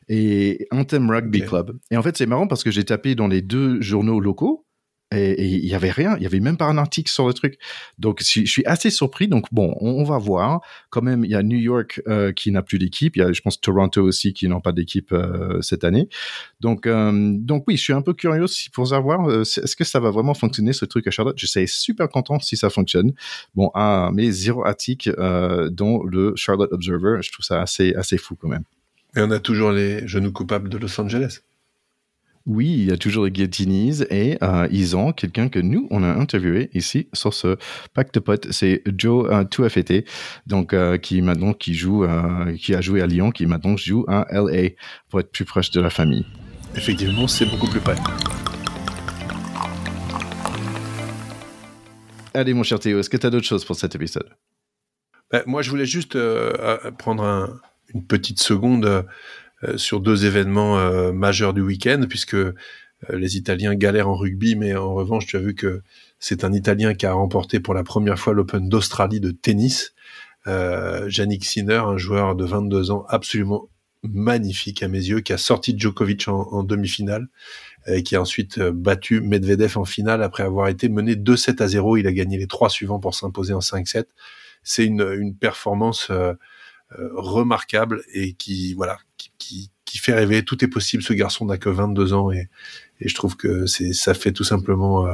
Et 0.08 0.66
Anthem 0.70 1.10
Rugby 1.10 1.42
Club. 1.44 1.78
Et 1.90 1.96
en 1.96 2.02
fait, 2.02 2.16
c'est 2.16 2.26
marrant 2.26 2.46
parce 2.46 2.62
que 2.62 2.70
j'ai 2.70 2.84
tapé 2.84 3.14
dans 3.14 3.28
les 3.28 3.42
deux 3.42 3.80
journaux 3.80 4.20
locaux 4.20 4.64
et 5.12 5.44
il 5.44 5.66
y 5.66 5.74
avait 5.74 5.90
rien, 5.90 6.16
il 6.16 6.22
y 6.22 6.26
avait 6.26 6.40
même 6.40 6.56
pas 6.56 6.66
un 6.66 6.78
article 6.78 7.10
sur 7.10 7.26
le 7.26 7.34
truc. 7.34 7.58
Donc 7.98 8.20
je 8.22 8.44
suis 8.44 8.64
assez 8.66 8.90
surpris. 8.90 9.28
Donc 9.28 9.46
bon, 9.52 9.76
on, 9.80 10.04
va 10.04 10.18
voir. 10.18 10.60
Quand 10.90 11.02
même, 11.02 11.24
il 11.24 11.30
y 11.30 11.34
a 11.34 11.42
New 11.42 11.58
York 11.58 12.02
euh, 12.08 12.32
qui 12.32 12.50
n'a 12.50 12.62
plus 12.62 12.78
d'équipe. 12.78 13.16
Il 13.16 13.20
y 13.20 13.22
a, 13.22 13.32
je 13.32 13.40
pense, 13.40 13.60
Toronto 13.60 14.02
aussi 14.02 14.32
qui 14.32 14.48
n'ont 14.48 14.60
pas 14.60 14.72
d'équipe 14.72 15.12
euh, 15.12 15.60
cette 15.60 15.84
année. 15.84 16.08
Donc 16.60 16.86
euh, 16.86 17.32
donc 17.36 17.64
oui, 17.66 17.76
je 17.76 17.82
suis 17.82 17.92
un 17.92 18.02
peu 18.02 18.14
curieux 18.14 18.46
pour 18.72 18.88
savoir 18.88 19.30
est-ce 19.30 19.76
que 19.76 19.84
ça 19.84 20.00
va 20.00 20.10
vraiment 20.10 20.34
fonctionner 20.34 20.72
ce 20.72 20.84
truc 20.84 21.06
à 21.06 21.10
Charlotte? 21.10 21.38
Je 21.38 21.46
suis 21.46 21.68
super 21.68 22.08
content 22.08 22.38
si 22.40 22.56
ça 22.56 22.70
fonctionne. 22.70 23.12
Bon, 23.54 23.70
ah, 23.74 24.10
mais 24.12 24.30
zéro 24.30 24.64
article 24.64 25.14
dans 25.72 26.02
le 26.02 26.34
Charlotte 26.36 26.72
Observer. 26.72 27.18
Je 27.22 27.30
trouve 27.32 27.44
ça 27.44 27.62
assez 27.62 27.94
assez 27.94 28.18
fou 28.18 28.36
quand 28.36 28.48
même. 28.48 28.64
Et 29.14 29.20
on 29.20 29.30
a 29.30 29.38
toujours 29.38 29.72
les 29.72 30.06
genoux 30.08 30.32
coupables 30.32 30.68
de 30.68 30.78
Los 30.78 30.98
Angeles. 31.00 31.40
Oui, 32.44 32.66
il 32.72 32.84
y 32.86 32.90
a 32.90 32.96
toujours 32.96 33.24
les 33.24 33.30
Guillotinis 33.30 34.02
et 34.10 34.36
euh, 34.42 34.66
ils 34.72 34.96
ont 34.96 35.12
quelqu'un 35.12 35.48
que 35.48 35.60
nous, 35.60 35.86
on 35.92 36.02
a 36.02 36.08
interviewé 36.08 36.70
ici 36.74 37.08
sur 37.12 37.34
ce 37.34 37.56
pack 37.94 38.12
de 38.12 38.18
potes. 38.18 38.50
C'est 38.50 38.82
Joe 38.98 39.28
euh, 39.30 39.44
Touafete, 39.44 40.04
donc 40.46 40.72
euh, 40.72 40.98
qui 40.98 41.22
maintenant 41.22 41.52
qui 41.52 41.74
joue, 41.74 42.02
euh, 42.02 42.56
qui 42.56 42.74
a 42.74 42.80
joué 42.80 43.00
à 43.00 43.06
Lyon, 43.06 43.30
qui 43.30 43.46
maintenant 43.46 43.76
joue 43.76 44.04
à 44.08 44.26
LA 44.32 44.70
pour 45.08 45.20
être 45.20 45.30
plus 45.30 45.44
proche 45.44 45.70
de 45.70 45.80
la 45.80 45.90
famille. 45.90 46.26
Effectivement, 46.74 47.28
c'est 47.28 47.46
beaucoup 47.46 47.68
plus 47.68 47.80
près. 47.80 47.94
Allez, 52.34 52.54
mon 52.54 52.64
cher 52.64 52.80
Théo, 52.80 52.98
est-ce 52.98 53.10
que 53.10 53.18
tu 53.18 53.26
as 53.26 53.30
d'autres 53.30 53.46
choses 53.46 53.64
pour 53.64 53.76
cet 53.76 53.94
épisode? 53.94 54.30
Ben, 55.30 55.42
Moi, 55.46 55.62
je 55.62 55.70
voulais 55.70 55.86
juste 55.86 56.18
prendre 56.98 57.60
une 57.94 58.04
petite 58.04 58.40
seconde 58.40 59.06
sur 59.76 60.00
deux 60.00 60.26
événements 60.26 61.12
majeurs 61.12 61.54
du 61.54 61.60
week-end, 61.60 62.04
puisque 62.08 62.36
les 63.08 63.36
Italiens 63.36 63.74
galèrent 63.74 64.08
en 64.08 64.14
rugby, 64.14 64.56
mais 64.56 64.74
en 64.74 64.94
revanche, 64.94 65.26
tu 65.26 65.36
as 65.36 65.40
vu 65.40 65.54
que 65.54 65.82
c'est 66.18 66.44
un 66.44 66.52
Italien 66.52 66.94
qui 66.94 67.06
a 67.06 67.12
remporté 67.12 67.58
pour 67.60 67.74
la 67.74 67.82
première 67.82 68.18
fois 68.18 68.32
l'Open 68.32 68.68
d'Australie 68.68 69.20
de 69.20 69.30
tennis. 69.30 69.92
Euh, 70.46 71.08
Yannick 71.10 71.44
Sinner, 71.44 71.82
un 71.84 71.96
joueur 71.96 72.34
de 72.36 72.44
22 72.44 72.90
ans 72.90 73.04
absolument 73.08 73.68
magnifique 74.02 74.82
à 74.82 74.88
mes 74.88 74.98
yeux, 74.98 75.20
qui 75.20 75.32
a 75.32 75.38
sorti 75.38 75.78
Djokovic 75.78 76.28
en, 76.28 76.62
demi-finale 76.64 77.28
et 77.86 78.02
qui 78.02 78.16
a 78.16 78.20
ensuite 78.20 78.58
euh, 78.58 78.72
battu 78.72 79.20
Medvedev 79.20 79.78
en 79.78 79.84
finale 79.84 80.22
après 80.22 80.42
avoir 80.42 80.68
été 80.68 80.88
mené 80.88 81.14
2-7 81.14 81.62
à 81.62 81.68
0. 81.68 81.96
Il 81.96 82.06
a 82.06 82.12
gagné 82.12 82.38
les 82.38 82.46
trois 82.46 82.68
suivants 82.68 83.00
pour 83.00 83.14
s'imposer 83.14 83.52
en 83.52 83.60
5-7. 83.60 84.04
C'est 84.62 84.84
une, 84.84 85.02
une, 85.18 85.34
performance 85.36 86.08
euh, 86.10 86.34
euh, 86.98 87.08
remarquable 87.14 88.02
et 88.12 88.34
qui 88.34 88.74
voilà 88.74 88.98
qui, 89.42 89.70
qui, 89.84 89.98
fait 89.98 90.14
rêver. 90.14 90.44
Tout 90.44 90.64
est 90.64 90.68
possible. 90.68 91.02
Ce 91.02 91.12
garçon 91.12 91.46
n'a 91.46 91.58
que 91.58 91.68
22 91.68 92.12
ans 92.12 92.30
et, 92.30 92.48
et 93.00 93.08
je 93.08 93.14
trouve 93.14 93.36
que 93.36 93.66
c'est 93.66 93.92
ça 93.92 94.14
fait 94.14 94.32
tout 94.32 94.44
simplement 94.44 95.06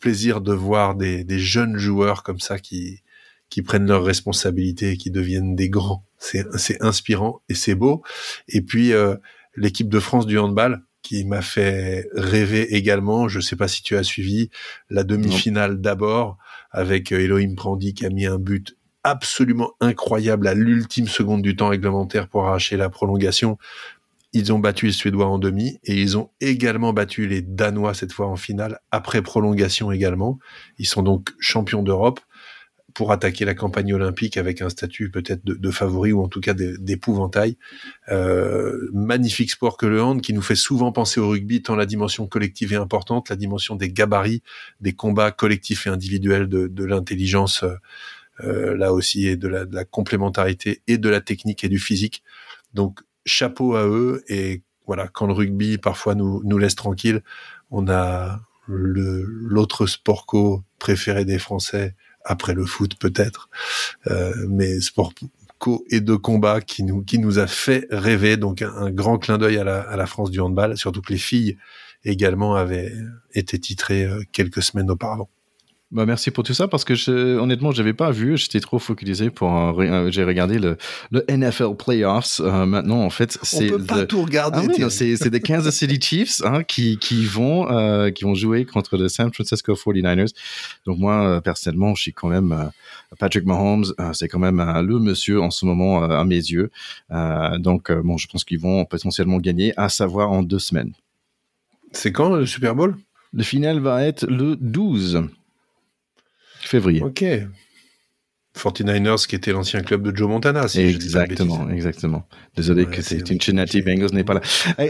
plaisir 0.00 0.40
de 0.40 0.52
voir 0.52 0.94
des, 0.94 1.24
des 1.24 1.38
jeunes 1.38 1.78
joueurs 1.78 2.22
comme 2.22 2.40
ça 2.40 2.58
qui 2.58 3.02
qui 3.50 3.62
prennent 3.62 3.86
leurs 3.86 4.04
responsabilités 4.04 4.92
et 4.92 4.96
qui 4.96 5.10
deviennent 5.10 5.56
des 5.56 5.70
grands. 5.70 6.04
C'est, 6.18 6.82
inspirant 6.82 7.42
et 7.48 7.54
c'est 7.54 7.74
beau. 7.74 8.02
Et 8.48 8.60
puis 8.60 8.92
euh, 8.92 9.16
l'équipe 9.56 9.88
de 9.88 10.00
France 10.00 10.26
du 10.26 10.38
handball 10.38 10.82
qui 11.02 11.24
m'a 11.24 11.42
fait 11.42 12.08
rêver 12.12 12.74
également. 12.74 13.28
Je 13.28 13.40
sais 13.40 13.56
pas 13.56 13.68
si 13.68 13.82
tu 13.82 13.96
as 13.96 14.02
suivi 14.02 14.50
la 14.90 15.04
demi-finale 15.04 15.80
d'abord 15.80 16.36
avec 16.70 17.12
euh, 17.12 17.20
Elohim 17.20 17.54
Prandi 17.54 17.94
qui 17.94 18.04
a 18.04 18.10
mis 18.10 18.26
un 18.26 18.38
but 18.38 18.76
absolument 19.08 19.72
incroyable 19.80 20.46
à 20.46 20.54
l'ultime 20.54 21.08
seconde 21.08 21.42
du 21.42 21.56
temps 21.56 21.68
réglementaire 21.68 22.28
pour 22.28 22.46
arracher 22.46 22.76
la 22.76 22.90
prolongation. 22.90 23.58
Ils 24.34 24.52
ont 24.52 24.58
battu 24.58 24.86
les 24.86 24.92
Suédois 24.92 25.26
en 25.26 25.38
demi 25.38 25.78
et 25.84 25.94
ils 25.94 26.18
ont 26.18 26.30
également 26.40 26.92
battu 26.92 27.26
les 27.26 27.40
Danois 27.40 27.94
cette 27.94 28.12
fois 28.12 28.26
en 28.26 28.36
finale 28.36 28.80
après 28.90 29.22
prolongation 29.22 29.90
également. 29.90 30.38
Ils 30.78 30.86
sont 30.86 31.02
donc 31.02 31.30
champions 31.40 31.82
d'Europe 31.82 32.20
pour 32.98 33.12
attaquer 33.12 33.44
la 33.44 33.54
campagne 33.54 33.94
olympique 33.94 34.36
avec 34.36 34.60
un 34.60 34.68
statut 34.68 35.10
peut-être 35.10 35.44
de, 35.44 35.70
favori 35.70 36.12
ou 36.12 36.20
en 36.20 36.28
tout 36.28 36.40
cas 36.40 36.52
d'épouvantail. 36.52 37.56
Euh, 38.10 38.90
magnifique 38.92 39.52
sport 39.52 39.76
que 39.76 39.86
le 39.86 40.02
hand 40.02 40.20
qui 40.20 40.32
nous 40.32 40.42
fait 40.42 40.56
souvent 40.56 40.90
penser 40.90 41.20
au 41.20 41.28
rugby 41.28 41.62
tant 41.62 41.76
la 41.76 41.86
dimension 41.86 42.26
collective 42.26 42.72
est 42.72 42.76
importante, 42.76 43.28
la 43.28 43.36
dimension 43.36 43.76
des 43.76 43.88
gabarits, 43.88 44.42
des 44.80 44.94
combats 44.94 45.30
collectifs 45.30 45.86
et 45.86 45.90
individuels, 45.90 46.48
de, 46.48 46.84
l'intelligence 46.84 47.62
euh, 47.62 47.74
là 48.40 48.92
aussi 48.92 49.26
et 49.26 49.36
de 49.36 49.48
la, 49.48 49.64
de 49.64 49.74
la 49.74 49.84
complémentarité 49.84 50.82
et 50.86 50.98
de 50.98 51.08
la 51.08 51.20
technique 51.20 51.64
et 51.64 51.68
du 51.68 51.78
physique. 51.78 52.22
Donc 52.74 53.00
chapeau 53.26 53.74
à 53.74 53.86
eux 53.86 54.22
et 54.28 54.62
voilà 54.86 55.08
quand 55.08 55.26
le 55.26 55.32
rugby 55.32 55.78
parfois 55.78 56.14
nous 56.14 56.42
nous 56.44 56.58
laisse 56.58 56.74
tranquille, 56.74 57.22
on 57.70 57.88
a 57.88 58.40
l'autre 58.66 59.86
sport 59.86 60.26
co 60.26 60.62
préféré 60.78 61.24
des 61.24 61.38
Français 61.38 61.94
après 62.24 62.54
le 62.54 62.66
foot 62.66 62.96
peut-être, 62.98 63.48
euh, 64.08 64.34
mais 64.48 64.80
sport 64.80 65.12
co 65.58 65.84
et 65.90 66.00
de 66.00 66.14
combat 66.14 66.60
qui 66.60 66.82
nous 66.82 67.02
qui 67.02 67.18
nous 67.18 67.38
a 67.38 67.46
fait 67.46 67.86
rêver. 67.90 68.36
Donc 68.36 68.62
un, 68.62 68.90
grand 68.90 69.18
clin 69.18 69.38
d'œil 69.38 69.58
à 69.58 69.64
la, 69.64 69.80
à 69.80 69.96
la 69.96 70.06
France 70.06 70.30
du 70.30 70.40
handball, 70.40 70.76
surtout 70.76 71.02
que 71.02 71.12
les 71.12 71.18
filles 71.18 71.56
également 72.04 72.54
avaient 72.54 72.92
été 73.34 73.58
titrées 73.58 74.04
euh, 74.04 74.22
quelques 74.32 74.62
semaines 74.62 74.90
auparavant. 74.90 75.28
Bah 75.90 76.04
merci 76.04 76.30
pour 76.30 76.44
tout 76.44 76.52
ça 76.52 76.68
parce 76.68 76.84
que 76.84 76.94
je, 76.94 77.38
honnêtement 77.38 77.70
j'avais 77.70 77.94
pas 77.94 78.10
vu, 78.10 78.36
j'étais 78.36 78.60
trop 78.60 78.78
focalisé 78.78 79.30
pour 79.30 79.82
j'ai 80.10 80.22
regardé 80.22 80.58
le, 80.58 80.76
le 81.10 81.24
NFL 81.30 81.76
playoffs. 81.78 82.40
Euh, 82.40 82.66
maintenant 82.66 83.00
en 83.00 83.08
fait 83.08 83.38
c'est 83.42 83.72
on 83.72 83.78
peut 83.78 83.84
pas 83.84 84.04
tout 84.04 84.20
regarder. 84.20 84.68
Ah 84.82 84.90
c'est 84.90 85.30
des 85.30 85.40
Kansas 85.40 85.74
City 85.74 85.98
Chiefs 86.02 86.42
hein, 86.44 86.62
qui 86.62 86.98
qui 86.98 87.24
vont 87.24 87.70
euh, 87.70 88.10
qui 88.10 88.24
vont 88.24 88.34
jouer 88.34 88.66
contre 88.66 88.98
les 88.98 89.08
San 89.08 89.32
Francisco 89.32 89.72
49ers. 89.72 90.34
Donc 90.84 90.98
moi 90.98 91.26
euh, 91.26 91.40
personnellement 91.40 91.94
je 91.94 92.02
suis 92.02 92.12
quand 92.12 92.28
même 92.28 92.52
euh, 92.52 92.66
Patrick 93.18 93.46
Mahomes, 93.46 93.86
c'est 94.12 94.28
quand 94.28 94.38
même 94.38 94.58
le 94.58 94.98
monsieur 94.98 95.40
en 95.40 95.50
ce 95.50 95.64
moment 95.64 96.02
à 96.02 96.24
mes 96.24 96.36
yeux. 96.36 96.70
donc 97.58 97.90
bon 97.90 98.18
je 98.18 98.26
pense 98.28 98.44
qu'ils 98.44 98.60
vont 98.60 98.84
potentiellement 98.84 99.38
gagner, 99.38 99.72
à 99.78 99.88
savoir 99.88 100.30
en 100.32 100.42
deux 100.42 100.58
semaines. 100.58 100.92
C'est 101.92 102.12
quand 102.12 102.28
le 102.36 102.44
Super 102.44 102.74
Bowl? 102.74 102.96
Le 103.32 103.42
final 103.42 103.80
va 103.80 104.04
être 104.04 104.26
le 104.26 104.56
12 104.56 105.22
février. 106.60 107.02
Ok. 107.02 107.24
49ers 108.58 109.26
qui 109.26 109.36
était 109.36 109.52
l'ancien 109.52 109.82
club 109.82 110.02
de 110.02 110.16
Joe 110.16 110.28
Montana. 110.28 110.68
Si 110.68 110.80
exactement, 110.80 111.68
exactement. 111.70 112.26
Désolé 112.56 112.86
que 112.86 113.00
Cincinnati 113.00 113.82
Bengals 113.82 114.12
n'est 114.12 114.24
pas 114.24 114.34
là. 114.34 114.40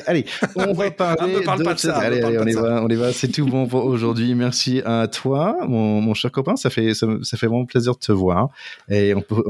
Allez, 0.06 0.24
on 0.56 0.72
va 0.72 0.90
parler. 0.90 1.34
on 1.36 1.40
ne 1.40 1.44
parle 1.44 1.62
pas 1.62 1.74
de 1.74 1.78
ça. 1.78 1.96
Allez, 1.96 2.22
allez 2.22 2.38
on, 2.38 2.46
y 2.46 2.52
va, 2.52 2.82
on 2.82 2.88
y 2.88 2.94
va. 2.94 3.12
C'est 3.12 3.28
tout 3.28 3.46
bon 3.46 3.66
pour 3.66 3.84
aujourd'hui. 3.84 4.34
Merci 4.34 4.80
à 4.84 5.06
toi, 5.08 5.56
mon, 5.68 6.00
mon, 6.00 6.14
cher 6.14 6.32
copain. 6.32 6.56
Ça 6.56 6.70
fait, 6.70 6.94
ça, 6.94 7.06
ça, 7.22 7.36
fait 7.36 7.46
vraiment 7.46 7.66
plaisir 7.66 7.92
de 7.92 7.98
te 7.98 8.12
voir. 8.12 8.48
Et 8.88 9.14
on 9.14 9.20
peut, 9.20 9.42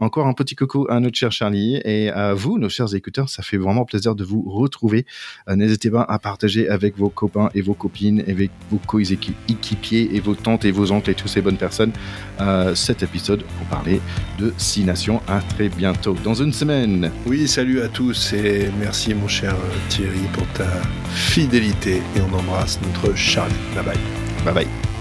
encore 0.00 0.26
un 0.26 0.32
petit 0.32 0.54
coucou 0.54 0.86
à 0.88 1.00
notre 1.00 1.16
cher 1.16 1.32
Charlie 1.32 1.80
et 1.84 2.10
à 2.10 2.34
vous, 2.34 2.58
nos 2.58 2.68
chers 2.68 2.94
écouteurs. 2.94 3.28
Ça 3.28 3.42
fait 3.42 3.56
vraiment 3.56 3.84
plaisir 3.84 4.14
de 4.14 4.24
vous 4.24 4.42
retrouver. 4.42 5.06
Euh, 5.48 5.56
n'hésitez 5.56 5.90
pas 5.90 6.02
à 6.02 6.18
partager 6.18 6.68
avec 6.68 6.96
vos 6.96 7.08
copains 7.08 7.50
et 7.54 7.60
vos 7.60 7.74
copines, 7.74 8.20
avec 8.28 8.50
vos 8.70 8.78
coéquipiers 8.78 10.10
et 10.14 10.20
vos 10.20 10.34
tantes 10.34 10.64
et 10.64 10.70
vos 10.70 10.92
oncles 10.92 11.10
et 11.10 11.14
toutes 11.14 11.28
ces 11.28 11.42
bonnes 11.42 11.56
personnes 11.56 11.92
euh, 12.40 12.74
cet 12.74 13.02
épisode 13.02 13.42
pour 13.42 13.66
parler 13.66 14.00
de 14.38 14.52
Six 14.56 14.84
Nations. 14.84 15.20
À 15.26 15.40
très 15.40 15.68
bientôt, 15.68 16.16
dans 16.24 16.34
une 16.34 16.52
semaine. 16.52 17.10
Oui, 17.26 17.48
salut 17.48 17.80
à 17.80 17.88
tous 17.88 18.32
et 18.32 18.70
merci 18.78 19.14
mon 19.14 19.28
cher 19.28 19.56
Thierry 19.88 20.20
pour 20.32 20.46
ta 20.48 20.68
fidélité 21.10 21.96
et 22.16 22.20
on 22.20 22.34
embrasse 22.34 22.78
notre 22.82 23.16
Charlie. 23.16 23.54
Bye 23.74 23.84
bye. 23.84 23.98
Bye 24.44 24.54
bye. 24.54 24.97